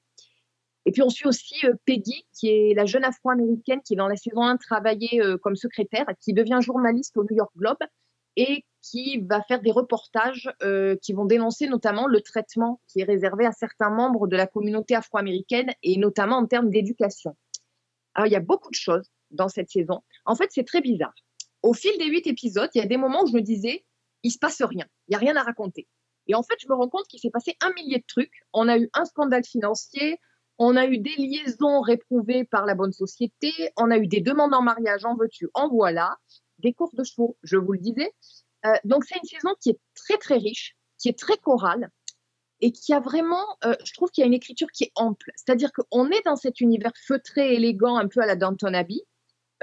Et 0.85 0.91
puis 0.91 1.01
on 1.03 1.09
suit 1.09 1.27
aussi 1.27 1.55
euh, 1.65 1.73
Peggy, 1.85 2.25
qui 2.33 2.49
est 2.49 2.73
la 2.73 2.85
jeune 2.85 3.03
afro-américaine 3.03 3.81
qui, 3.83 3.95
dans 3.95 4.07
la 4.07 4.15
saison 4.15 4.41
1, 4.41 4.57
travaillait 4.57 5.21
euh, 5.21 5.37
comme 5.37 5.55
secrétaire, 5.55 6.05
qui 6.19 6.33
devient 6.33 6.59
journaliste 6.61 7.17
au 7.17 7.23
New 7.23 7.35
York 7.35 7.51
Globe 7.55 7.77
et 8.35 8.65
qui 8.81 9.19
va 9.19 9.43
faire 9.43 9.61
des 9.61 9.71
reportages 9.71 10.49
euh, 10.63 10.95
qui 11.01 11.13
vont 11.13 11.25
dénoncer 11.25 11.67
notamment 11.67 12.07
le 12.07 12.21
traitement 12.21 12.81
qui 12.87 13.01
est 13.01 13.03
réservé 13.03 13.45
à 13.45 13.51
certains 13.51 13.89
membres 13.89 14.27
de 14.27 14.35
la 14.35 14.47
communauté 14.47 14.95
afro-américaine 14.95 15.71
et 15.83 15.97
notamment 15.97 16.37
en 16.37 16.47
termes 16.47 16.69
d'éducation. 16.69 17.35
Alors 18.15 18.27
il 18.27 18.31
y 18.31 18.37
a 18.37 18.41
beaucoup 18.41 18.69
de 18.69 18.75
choses 18.75 19.11
dans 19.29 19.49
cette 19.49 19.69
saison. 19.69 20.01
En 20.25 20.35
fait, 20.35 20.49
c'est 20.51 20.65
très 20.65 20.81
bizarre. 20.81 21.13
Au 21.61 21.73
fil 21.73 21.95
des 21.99 22.07
huit 22.07 22.25
épisodes, 22.25 22.69
il 22.73 22.79
y 22.79 22.81
a 22.81 22.87
des 22.87 22.97
moments 22.97 23.23
où 23.23 23.27
je 23.27 23.33
me 23.33 23.41
disais, 23.41 23.85
il 24.23 24.31
se 24.31 24.39
passe 24.39 24.61
rien, 24.61 24.85
il 25.07 25.13
y 25.13 25.15
a 25.15 25.19
rien 25.19 25.35
à 25.35 25.43
raconter. 25.43 25.87
Et 26.27 26.35
en 26.35 26.43
fait, 26.43 26.55
je 26.59 26.67
me 26.67 26.73
rends 26.73 26.89
compte 26.89 27.07
qu'il 27.07 27.19
s'est 27.19 27.29
passé 27.29 27.55
un 27.61 27.71
millier 27.73 27.97
de 27.97 28.03
trucs. 28.07 28.33
On 28.53 28.67
a 28.67 28.77
eu 28.77 28.89
un 28.93 29.05
scandale 29.05 29.43
financier, 29.43 30.19
on 30.63 30.75
a 30.75 30.85
eu 30.85 30.99
des 30.99 31.15
liaisons 31.17 31.81
réprouvées 31.81 32.43
par 32.43 32.67
la 32.67 32.75
bonne 32.75 32.91
société, 32.91 33.51
on 33.77 33.89
a 33.89 33.97
eu 33.97 34.05
des 34.05 34.21
demandes 34.21 34.53
en 34.53 34.61
mariage, 34.61 35.05
en 35.05 35.15
veux-tu, 35.15 35.49
en 35.55 35.67
voilà, 35.69 36.17
des 36.59 36.71
courses 36.71 36.93
de 36.93 37.03
chevaux, 37.03 37.35
je 37.41 37.57
vous 37.57 37.71
le 37.71 37.79
disais. 37.79 38.13
Euh, 38.67 38.75
donc 38.83 39.03
c'est 39.03 39.15
une 39.15 39.27
saison 39.27 39.55
qui 39.59 39.71
est 39.71 39.79
très 39.95 40.19
très 40.19 40.37
riche, 40.37 40.75
qui 40.99 41.09
est 41.09 41.17
très 41.17 41.37
chorale 41.37 41.89
et 42.59 42.71
qui 42.71 42.93
a 42.93 42.99
vraiment, 42.99 43.43
euh, 43.65 43.73
je 43.83 43.91
trouve 43.93 44.11
qu'il 44.11 44.21
y 44.21 44.25
a 44.25 44.27
une 44.27 44.35
écriture 44.35 44.67
qui 44.71 44.83
est 44.83 44.91
ample. 44.95 45.31
C'est-à-dire 45.35 45.71
qu'on 45.73 46.11
est 46.11 46.21
dans 46.25 46.35
cet 46.35 46.61
univers 46.61 46.93
feutré, 47.07 47.55
élégant, 47.55 47.97
un 47.97 48.07
peu 48.07 48.21
à 48.21 48.27
la 48.27 48.35
Downton 48.35 48.75
Abbey, 48.75 49.01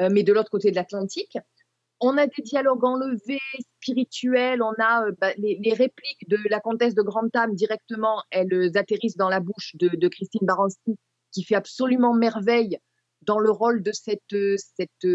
euh, 0.01 0.09
mais 0.11 0.25
de 0.25 0.33
l'autre 0.33 0.51
côté 0.51 0.73
de 0.73 0.77
l'Atlantique. 0.77 1.39
On 2.01 2.17
a 2.17 2.27
des 2.27 2.43
dialogues 2.43 2.85
enlevés, 2.85 3.41
spirituels, 3.81 4.63
on 4.63 4.75
a 4.79 5.07
euh, 5.07 5.13
bah, 5.21 5.33
les, 5.37 5.73
répliques 5.73 6.29
de 6.29 6.39
la 6.49 6.61
comtesse 6.61 6.95
de 6.95 7.03
Grantham 7.03 7.55
directement, 7.55 8.23
elles 8.31 8.53
euh, 8.53 8.71
atterrissent 8.77 9.17
dans 9.17 9.29
la 9.29 9.41
bouche 9.41 9.75
de, 9.75 10.09
Christine 10.09 10.47
Baranski, 10.47 10.97
qui 11.33 11.43
fait 11.43 11.57
absolument 11.57 12.15
merveille 12.15 12.79
dans 13.23 13.39
le 13.39 13.51
rôle 13.51 13.83
de 13.83 13.91
cette, 13.93 14.33
euh, 14.33 14.57
cette, 14.77 15.07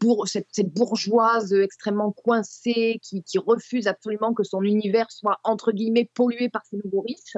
bour- 0.00 0.26
cette, 0.26 0.48
cette 0.50 0.72
bourgeoise 0.72 1.52
extrêmement 1.52 2.10
coincée 2.10 2.98
qui, 3.02 3.22
qui 3.22 3.38
refuse 3.38 3.86
absolument 3.86 4.34
que 4.34 4.42
son 4.42 4.62
univers 4.62 5.10
soit 5.10 5.38
entre 5.44 5.70
guillemets 5.70 6.10
pollué 6.14 6.48
par 6.48 6.64
ces 6.66 6.78
nouveaux 6.84 7.02
riches. 7.02 7.36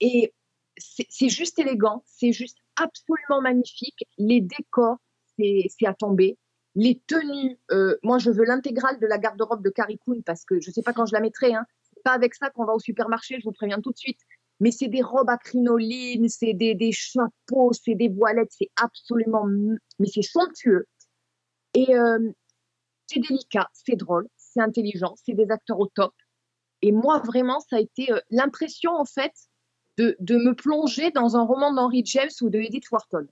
Et 0.00 0.34
c'est 0.76 1.28
juste 1.28 1.58
élégant, 1.58 2.02
c'est 2.06 2.32
juste 2.32 2.58
absolument 2.76 3.40
magnifique. 3.40 4.06
Les 4.18 4.40
décors, 4.40 4.98
c'est 5.38 5.86
à 5.86 5.94
tomber. 5.94 6.36
Les 6.76 7.00
tenues, 7.06 7.58
euh, 7.70 7.96
moi 8.02 8.18
je 8.18 8.30
veux 8.30 8.44
l'intégrale 8.44 8.98
de 8.98 9.06
la 9.06 9.18
garde-robe 9.18 9.62
de 9.62 9.70
Carrie 9.70 9.98
Coon 9.98 10.22
parce 10.22 10.44
que 10.44 10.60
je 10.60 10.70
sais 10.70 10.82
pas 10.82 10.92
quand 10.92 11.06
je 11.06 11.12
la 11.12 11.20
mettrai. 11.20 11.54
Hein. 11.54 11.64
Pas 12.04 12.12
avec 12.12 12.34
ça 12.34 12.50
qu'on 12.50 12.64
va 12.64 12.74
au 12.74 12.80
supermarché, 12.80 13.38
je 13.38 13.44
vous 13.44 13.52
préviens 13.52 13.80
tout 13.80 13.92
de 13.92 13.96
suite. 13.96 14.20
Mais 14.60 14.70
c'est 14.70 14.88
des 14.88 15.02
robes 15.02 15.30
à 15.30 15.36
crinoline, 15.36 16.28
c'est 16.28 16.52
des, 16.52 16.74
des 16.74 16.92
chapeaux, 16.92 17.72
c'est 17.72 17.94
des 17.94 18.08
voilettes, 18.08 18.52
c'est 18.52 18.70
absolument, 18.76 19.46
mais 19.98 20.06
c'est 20.06 20.22
somptueux. 20.22 20.86
Et 21.74 21.96
euh, 21.96 22.30
c'est 23.06 23.20
délicat, 23.20 23.68
c'est 23.72 23.96
drôle, 23.96 24.28
c'est 24.36 24.60
intelligent, 24.60 25.14
c'est 25.24 25.34
des 25.34 25.50
acteurs 25.50 25.80
au 25.80 25.86
top. 25.86 26.14
Et 26.82 26.92
moi, 26.92 27.18
vraiment, 27.20 27.60
ça 27.60 27.76
a 27.76 27.80
été 27.80 28.12
euh, 28.12 28.20
l'impression, 28.30 28.92
en 28.92 29.04
fait, 29.04 29.32
de, 29.96 30.16
de 30.20 30.36
me 30.36 30.54
plonger 30.54 31.10
dans 31.10 31.36
un 31.36 31.42
roman 31.42 31.72
d'Henry 31.72 32.02
James 32.04 32.30
ou 32.42 32.50
de 32.50 32.58
Edith 32.58 32.90
Wharton. 32.90 33.26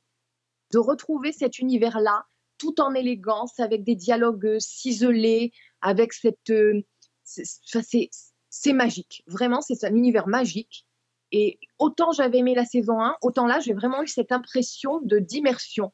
De 0.73 0.79
retrouver 0.79 1.33
cet 1.33 1.59
univers-là, 1.59 2.25
tout 2.63 2.81
en 2.81 2.95
élégance, 2.95 3.59
avec 3.59 3.83
des 3.83 3.97
dialogues 3.97 4.47
euh, 4.47 4.61
ciselés, 4.61 5.53
avec 5.81 6.13
cette. 6.13 6.49
euh, 6.51 6.81
c'est- 7.25 8.73
magique. 8.73 9.25
Vraiment, 9.27 9.61
c'est 9.61 9.83
un 9.85 9.95
univers 9.95 10.29
magique. 10.29 10.87
Et 11.33 11.59
autant 11.79 12.13
j'avais 12.13 12.39
aimé 12.39 12.55
la 12.55 12.65
saison 12.65 13.01
1, 13.01 13.17
autant 13.23 13.47
là, 13.47 13.59
j'ai 13.59 13.73
vraiment 13.73 14.03
eu 14.03 14.07
cette 14.07 14.31
impression 14.31 15.01
de 15.03 15.19
d'immersion 15.19 15.93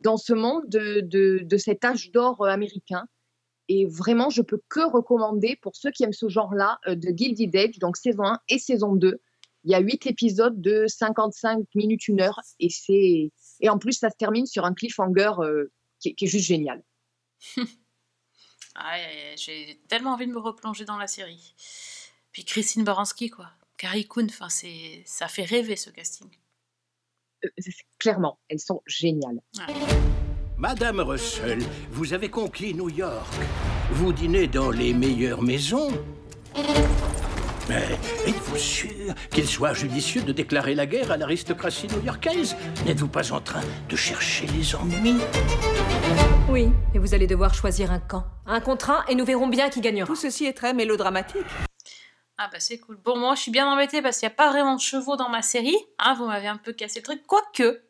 dans 0.00 0.16
ce 0.16 0.32
monde 0.32 0.62
de, 0.68 1.00
de, 1.00 1.40
de 1.42 1.56
cet 1.58 1.84
âge 1.84 2.10
d'or 2.12 2.40
euh, 2.42 2.48
américain. 2.48 3.04
Et 3.68 3.84
vraiment, 3.84 4.30
je 4.30 4.40
peux 4.42 4.60
que 4.68 4.80
recommander 4.90 5.56
pour 5.60 5.74
ceux 5.76 5.90
qui 5.90 6.04
aiment 6.04 6.12
ce 6.12 6.28
genre-là 6.28 6.78
de 6.86 7.08
Gilded 7.14 7.54
Age, 7.56 7.78
donc 7.80 7.96
saison 7.96 8.24
1 8.24 8.38
et 8.48 8.58
saison 8.58 8.94
2. 8.94 9.20
Il 9.64 9.72
y 9.72 9.74
a 9.74 9.80
8 9.80 10.06
épisodes 10.06 10.60
de 10.60 10.86
55 10.86 11.64
minutes, 11.74 12.04
1 12.08 12.20
heure. 12.20 12.40
Et, 12.60 12.70
c'est... 12.70 13.32
et 13.60 13.68
en 13.68 13.78
plus, 13.78 13.94
ça 13.94 14.08
se 14.10 14.16
termine 14.16 14.46
sur 14.46 14.64
un 14.64 14.72
cliffhanger 14.72 15.32
qui, 16.00 16.10
est- 16.10 16.14
qui 16.14 16.24
est 16.26 16.28
juste 16.28 16.46
génial. 16.46 16.82
Ah, 18.78 18.98
j'ai 19.36 19.80
tellement 19.88 20.12
envie 20.12 20.26
de 20.26 20.32
me 20.32 20.38
replonger 20.38 20.84
dans 20.84 20.98
la 20.98 21.06
série. 21.06 21.54
Puis 22.30 22.44
Christine 22.44 22.84
Baranski, 22.84 23.30
quoi. 23.30 23.50
Carrie 23.78 24.06
Coon, 24.06 24.26
enfin, 24.28 24.50
c'est, 24.50 25.02
ça 25.06 25.28
fait 25.28 25.44
rêver 25.44 25.76
ce 25.76 25.88
casting. 25.88 26.28
Euh, 27.42 27.48
Clairement, 27.98 28.38
elles 28.50 28.60
sont 28.60 28.82
géniales. 28.86 29.40
Madame 30.58 31.00
Russell, 31.00 31.60
vous 31.90 32.12
avez 32.12 32.28
conquis 32.30 32.74
New 32.74 32.90
York. 32.90 33.26
Vous 33.92 34.12
dînez 34.12 34.46
dans 34.46 34.70
les 34.70 34.92
meilleures 34.92 35.40
maisons. 35.42 35.88
Mais 37.68 37.98
êtes-vous 38.26 38.56
sûr 38.56 39.14
qu'il 39.32 39.48
soit 39.48 39.74
judicieux 39.74 40.22
de 40.22 40.32
déclarer 40.32 40.74
la 40.74 40.86
guerre 40.86 41.10
à 41.10 41.16
l'aristocratie 41.16 41.88
new-yorkaise? 41.88 42.54
N'êtes-vous 42.84 43.08
pas 43.08 43.32
en 43.32 43.40
train 43.40 43.62
de 43.88 43.96
chercher 43.96 44.46
les 44.46 44.74
ennemis 44.74 45.20
Oui, 46.48 46.68
et 46.94 46.98
vous 46.98 47.12
allez 47.14 47.26
devoir 47.26 47.54
choisir 47.54 47.90
un 47.90 47.98
camp. 47.98 48.24
Un 48.46 48.60
contre 48.60 48.90
un, 48.90 49.04
et 49.08 49.16
nous 49.16 49.24
verrons 49.24 49.48
bien 49.48 49.68
qui 49.68 49.80
gagnera. 49.80 50.06
Tout 50.06 50.14
ceci 50.14 50.46
est 50.46 50.52
très 50.52 50.74
mélodramatique. 50.74 51.44
Ah 52.38 52.48
bah 52.52 52.60
c'est 52.60 52.78
cool. 52.78 52.96
Bon, 52.96 53.16
moi 53.16 53.34
je 53.34 53.40
suis 53.40 53.50
bien 53.50 53.66
embêtée 53.66 54.00
parce 54.00 54.18
qu'il 54.18 54.28
n'y 54.28 54.32
a 54.32 54.36
pas 54.36 54.50
vraiment 54.50 54.76
de 54.76 54.80
chevaux 54.80 55.16
dans 55.16 55.28
ma 55.28 55.42
série. 55.42 55.78
Hein, 55.98 56.14
vous 56.14 56.26
m'avez 56.26 56.48
un 56.48 56.58
peu 56.58 56.72
cassé 56.72 57.00
le 57.00 57.04
truc. 57.04 57.26
Quoique, 57.26 57.82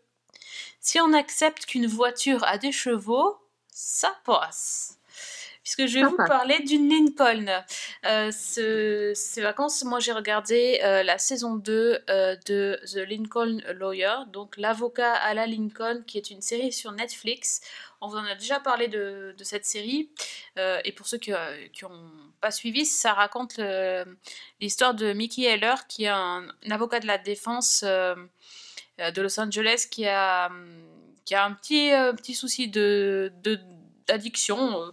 si 0.81 1.01
on 1.01 1.13
accepte 1.13 1.67
qu'une 1.67 1.87
voiture 1.87 2.45
a 2.45 2.57
des 2.57 2.73
chevaux, 2.73 3.37
ça 3.71 4.17
passe. 4.25 4.96
Puisque 5.67 5.87
je 5.89 5.95
vais 5.99 6.05
vous 6.05 6.17
parler 6.29 6.61
d'une 6.61 6.89
Lincoln. 6.89 7.47
Euh, 8.05 8.31
ce- 8.31 9.11
ces 9.17 9.43
vacances, 9.43 9.83
moi 9.83 9.99
j'ai 9.99 10.13
regardé 10.13 10.79
euh, 10.85 11.03
la 11.03 11.19
saison 11.19 11.57
2 11.57 11.99
euh, 12.09 12.37
de 12.47 12.79
The 12.87 12.99
Lincoln 12.99 13.59
Lawyer, 13.75 14.15
donc 14.33 14.57
l'avocat 14.59 15.13
à 15.15 15.35
la 15.35 15.49
Lincoln, 15.49 16.05
qui 16.07 16.19
est 16.19 16.31
une 16.31 16.41
série 16.41 16.73
sur 16.73 16.93
Netflix. 16.93 17.63
On 18.01 18.07
vous 18.07 18.17
en 18.17 18.25
a 18.27 18.37
déjà 18.37 18.61
parlé 18.61 18.87
de, 18.87 19.35
de 19.37 19.43
cette 19.43 19.65
série. 19.65 20.09
Euh, 20.57 20.79
et 20.85 20.93
pour 20.93 21.09
ceux 21.09 21.19
qui 21.19 21.33
n'ont 21.33 22.11
pas 22.41 22.53
suivi, 22.53 22.87
ça 22.87 23.13
raconte 23.13 23.59
l'histoire 24.61 24.95
de 24.95 25.13
Mickey 25.15 25.43
Heller, 25.43 25.89
qui 25.89 26.05
est 26.05 26.09
un, 26.09 26.47
un 26.65 26.71
avocat 26.71 27.01
de 27.01 27.09
la 27.09 27.19
défense 27.19 27.83
euh, 27.85 28.15
de 28.99 29.21
Los 29.21 29.41
Angeles, 29.41 29.89
qui 29.91 30.07
a, 30.07 30.49
qui 31.25 31.35
a 31.35 31.45
un 31.45 31.55
petit, 31.55 31.91
petit 32.17 32.35
souci 32.37 32.69
de 32.69 33.33
de- 33.43 33.59
d'addiction 34.07 34.81
euh, 34.81 34.91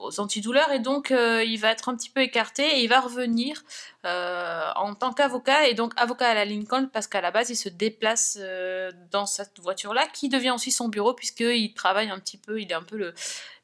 aux 0.00 0.20
antidouleurs 0.20 0.70
et 0.72 0.78
donc 0.78 1.10
euh, 1.10 1.44
il 1.44 1.58
va 1.58 1.70
être 1.70 1.88
un 1.88 1.96
petit 1.96 2.10
peu 2.10 2.20
écarté 2.20 2.64
et 2.64 2.82
il 2.82 2.88
va 2.88 3.00
revenir 3.00 3.62
euh, 4.04 4.70
en 4.76 4.94
tant 4.94 5.12
qu'avocat 5.12 5.68
et 5.68 5.74
donc 5.74 5.92
avocat 5.96 6.28
à 6.28 6.34
la 6.34 6.44
Lincoln 6.44 6.88
parce 6.92 7.06
qu'à 7.06 7.20
la 7.20 7.30
base 7.30 7.50
il 7.50 7.56
se 7.56 7.68
déplace 7.68 8.38
euh, 8.40 8.90
dans 9.10 9.26
cette 9.26 9.60
voiture 9.60 9.94
là 9.94 10.06
qui 10.12 10.28
devient 10.28 10.50
aussi 10.50 10.70
son 10.70 10.88
bureau 10.88 11.14
puisqu'il 11.14 11.74
travaille 11.74 12.10
un 12.10 12.18
petit 12.18 12.38
peu, 12.38 12.60
il 12.60 12.70
est 12.70 12.74
un 12.74 12.82
peu 12.82 12.96
le 12.96 13.14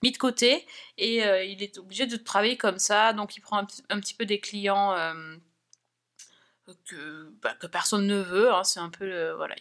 mis 0.02 0.12
de 0.12 0.18
côté 0.18 0.66
et 0.98 1.18
il 1.46 1.62
est 1.62 1.78
obligé 1.78 2.06
de 2.06 2.16
travailler 2.16 2.56
comme 2.56 2.78
ça. 2.78 3.12
Donc 3.12 3.36
il 3.36 3.40
prend 3.40 3.58
un, 3.58 3.64
petit- 3.64 4.14
peu 4.14 4.26
des 4.26 4.40
clients 4.40 4.96
que, 6.88 7.32
bah, 7.42 7.54
que 7.58 7.66
personne 7.66 8.06
ne 8.06 8.20
veut, 8.20 8.52
hein, 8.52 8.64
c'est 8.64 8.80
un 8.80 8.88
peu 8.88 9.04
le- 9.04 9.32
voilà, 9.32 9.54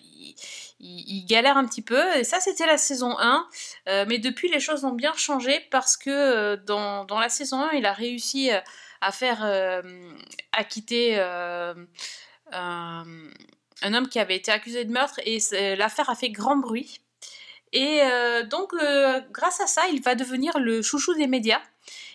il, 0.79 1.25
galère 1.25 1.57
un 1.57 1.65
petit 1.65 1.81
peu. 1.81 2.15
Et 2.17 2.23
ça 2.23 2.39
c'était 2.39 2.65
la 2.65 2.77
saison 2.77 3.17
1 3.19 3.47
euh, 3.87 4.05
mais 4.07 4.19
depuis 4.19 4.49
les 4.49 4.59
choses 4.59 4.83
ont 4.85 4.93
bien 4.93 5.13
changé 5.13 5.59
parce 5.71 5.97
que 5.97 6.09
euh, 6.09 6.57
dans, 6.57 7.05
dans 7.05 7.19
la 7.19 7.29
saison 7.29 7.61
1 7.61 7.71
il 7.73 7.85
a 7.85 7.93
réussi 7.93 8.51
euh, 8.51 8.59
à 9.01 9.11
faire 9.11 9.43
acquitter 10.51 11.15
euh, 11.17 11.73
un, 12.51 13.05
homme 13.83 14.07
qui 14.09 14.19
avait 14.19 14.35
été 14.35 14.51
accusé 14.51 14.85
de 14.85 14.91
meurtre 14.91 15.19
et 15.25 15.39
l'affaire 15.75 16.09
a 16.09 16.15
fait 16.15 16.29
grand 16.29 16.57
bruit. 16.57 17.01
Et 17.73 18.01
donc 18.51 18.75
grâce 19.31 19.59
à 19.59 19.65
ça 19.65 19.81
il 19.91 20.03
va 20.03 20.13
devenir 20.13 20.59
le 20.59 20.83
chouchou 20.83 21.15
des 21.15 21.25
médias 21.25 21.61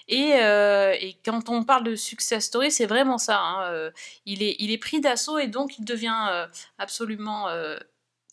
et, 0.08 0.34
euh, 0.34 0.94
et 1.00 1.16
quand 1.24 1.48
on 1.48 1.64
parle 1.64 1.84
de 1.84 1.96
success 1.96 2.44
story, 2.44 2.70
c'est 2.70 2.86
vraiment 2.86 3.18
ça. 3.18 3.40
hein, 3.40 3.72
euh, 3.72 3.90
il, 4.24 4.42
est, 4.42 4.78
pris 4.78 5.00
d'assaut 5.00 5.38
et 5.38 5.48
donc 5.48 5.78
il 5.78 5.84
devient 5.84 6.26
euh, 6.30 6.46
absolument 6.78 7.48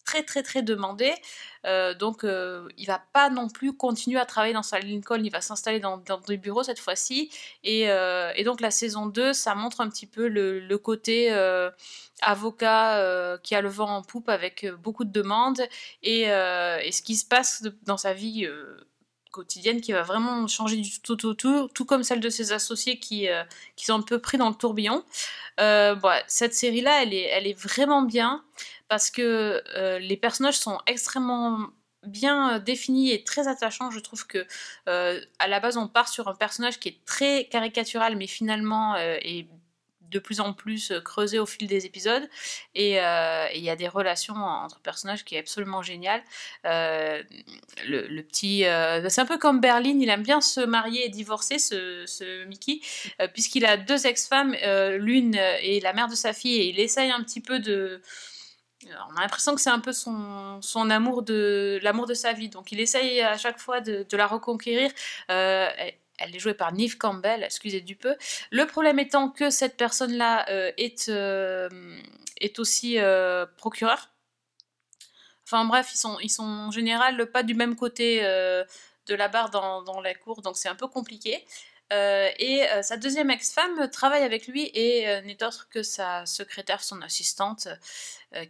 très 0.05 0.23
très 0.23 0.43
très 0.43 0.61
demandé. 0.61 1.13
Donc 1.99 2.23
il 2.23 2.85
va 2.85 3.01
pas 3.13 3.29
non 3.29 3.49
plus 3.49 3.75
continuer 3.75 4.19
à 4.19 4.25
travailler 4.25 4.53
dans 4.53 4.63
sa 4.63 4.79
Lincoln, 4.79 5.21
il 5.23 5.31
va 5.31 5.41
s'installer 5.41 5.79
dans, 5.79 5.97
des 6.27 6.37
bureaux 6.37 6.63
cette 6.63 6.79
fois-ci. 6.79 7.31
Et, 7.63 7.87
donc 8.45 8.61
la 8.61 8.71
saison 8.71 9.07
2, 9.07 9.33
ça 9.33 9.55
montre 9.55 9.81
un 9.81 9.89
petit 9.89 10.07
peu 10.07 10.27
le, 10.27 10.77
côté 10.77 11.31
avocat 12.21 13.39
qui 13.43 13.55
a 13.55 13.61
le 13.61 13.69
vent 13.69 13.89
en 13.89 14.01
poupe 14.03 14.29
avec 14.29 14.67
beaucoup 14.83 15.05
de 15.05 15.11
demandes 15.11 15.61
et, 16.03 16.25
ce 16.25 17.01
qui 17.01 17.15
se 17.15 17.25
passe 17.25 17.63
dans 17.83 17.97
sa 17.97 18.13
vie. 18.13 18.47
Quotidienne 19.33 19.81
qui 19.81 19.91
va 19.91 20.03
vraiment 20.03 20.47
changer 20.47 20.77
du 20.77 21.01
tout 21.01 21.25
au 21.25 21.33
tout, 21.33 21.67
tout 21.73 21.85
comme 21.85 22.03
celle 22.03 22.21
de 22.21 22.29
ses 22.29 22.53
associés 22.53 22.99
qui, 22.99 23.27
euh, 23.27 23.43
qui 23.75 23.85
sont 23.85 23.95
un 23.95 24.01
peu 24.01 24.19
pris 24.19 24.37
dans 24.37 24.47
le 24.47 24.55
tourbillon. 24.55 25.03
Euh, 25.59 25.95
bon, 25.95 26.13
cette 26.27 26.53
série-là, 26.53 27.03
elle 27.03 27.13
est, 27.13 27.23
elle 27.23 27.47
est 27.47 27.59
vraiment 27.59 28.03
bien 28.03 28.43
parce 28.87 29.09
que 29.11 29.61
euh, 29.75 29.99
les 29.99 30.17
personnages 30.17 30.57
sont 30.57 30.79
extrêmement 30.87 31.67
bien 32.05 32.55
euh, 32.55 32.59
définis 32.59 33.11
et 33.11 33.23
très 33.23 33.47
attachants. 33.47 33.91
Je 33.91 33.99
trouve 33.99 34.25
que 34.27 34.45
à 34.85 35.47
la 35.47 35.59
base, 35.59 35.77
on 35.77 35.87
part 35.87 36.07
sur 36.07 36.27
un 36.27 36.35
personnage 36.35 36.79
qui 36.79 36.89
est 36.89 37.05
très 37.05 37.45
caricatural, 37.45 38.15
mais 38.15 38.27
finalement 38.27 38.95
est 38.95 39.47
de 40.13 40.19
plus 40.19 40.39
en 40.39 40.53
plus 40.53 40.91
euh, 40.91 41.01
creusé 41.01 41.39
au 41.39 41.45
fil 41.45 41.67
des 41.67 41.85
épisodes. 41.85 42.29
Et 42.75 43.01
euh, 43.01 43.47
et 43.51 43.57
il 43.57 43.63
y 43.63 43.69
a 43.69 43.75
des 43.75 43.87
relations 43.87 44.35
entre 44.35 44.79
personnages 44.79 45.25
qui 45.25 45.35
est 45.35 45.39
absolument 45.39 45.81
génial. 45.81 46.21
Euh, 46.65 47.21
le, 47.85 48.21
petit 48.21 48.63
c'est 49.09 49.21
un 49.21 49.25
peu 49.25 49.37
comme 49.37 49.59
Berlin 49.59 49.97
il 49.99 50.09
aime 50.09 50.23
bien 50.23 50.39
se 50.39 50.61
marier 50.61 51.05
et 51.05 51.09
divorcer 51.09 51.59
ce, 51.59 52.45
Mickey 52.45 52.79
puisqu'il 53.33 53.65
a 53.65 53.77
deux 53.77 54.07
ex-femmes 54.07 54.55
l'une 54.97 55.35
est 55.35 55.83
la 55.83 55.93
mère 55.93 56.07
de 56.07 56.15
sa 56.15 56.31
fille 56.33 56.55
et 56.55 56.69
il 56.69 56.79
essaye 56.79 57.11
un 57.11 57.21
petit 57.23 57.41
peu 57.41 57.59
de 57.59 58.01
on 59.09 59.17
a 59.17 59.21
l'impression 59.21 59.55
que 59.55 59.61
c'est 59.61 59.69
un 59.69 59.79
peu 59.79 59.93
son, 59.93 60.61
son 60.61 60.89
amour 60.89 61.23
de 61.23 61.79
l'amour 61.83 62.05
de 62.05 62.13
sa 62.13 62.33
vie. 62.33 62.49
Donc 62.49 62.71
il 62.71 62.79
essaye 62.79 63.21
à 63.21 63.37
chaque 63.37 63.59
fois 63.59 63.81
de, 63.81 64.05
la 64.13 64.27
reconquérir 64.27 64.91
elle- 66.19 66.35
est 66.35 66.39
jouée 66.39 66.53
par 66.53 66.71
Neve 66.73 66.97
Campbell, 66.97 67.43
excusez 67.43 67.81
du 67.81 67.95
peu. 67.95 68.15
Le 68.51 68.65
problème 68.65 68.99
étant 68.99 69.29
que 69.29 69.49
cette 69.49 69.77
personne-là 69.77 70.45
euh, 70.49 70.71
est, 70.77 71.09
euh, 71.09 71.69
est 72.39 72.59
aussi 72.59 72.99
euh, 72.99 73.45
procureur. 73.57 74.09
Enfin 75.45 75.65
bref, 75.65 75.89
ils 75.93 75.97
sont, 75.97 76.17
ils 76.21 76.29
sont 76.29 76.43
en 76.43 76.71
général 76.71 77.29
pas 77.31 77.43
du 77.43 77.53
même 77.53 77.75
côté 77.75 78.21
de 78.21 79.15
la 79.15 79.27
barre 79.27 79.49
dans, 79.49 79.81
dans 79.83 79.99
la 79.99 80.13
cour, 80.15 80.41
donc 80.41 80.57
c'est 80.57 80.69
un 80.69 80.75
peu 80.75 80.87
compliqué. 80.87 81.45
Euh, 81.93 82.29
et 82.39 82.69
euh, 82.71 82.81
sa 82.81 82.97
deuxième 82.97 83.29
ex-femme 83.29 83.89
travaille 83.91 84.23
avec 84.23 84.47
lui 84.47 84.71
et 84.73 85.07
euh, 85.07 85.21
n'est 85.21 85.43
autre 85.43 85.67
que 85.69 85.83
sa 85.83 86.25
secrétaire, 86.25 86.83
son 86.83 87.01
assistante, 87.01 87.67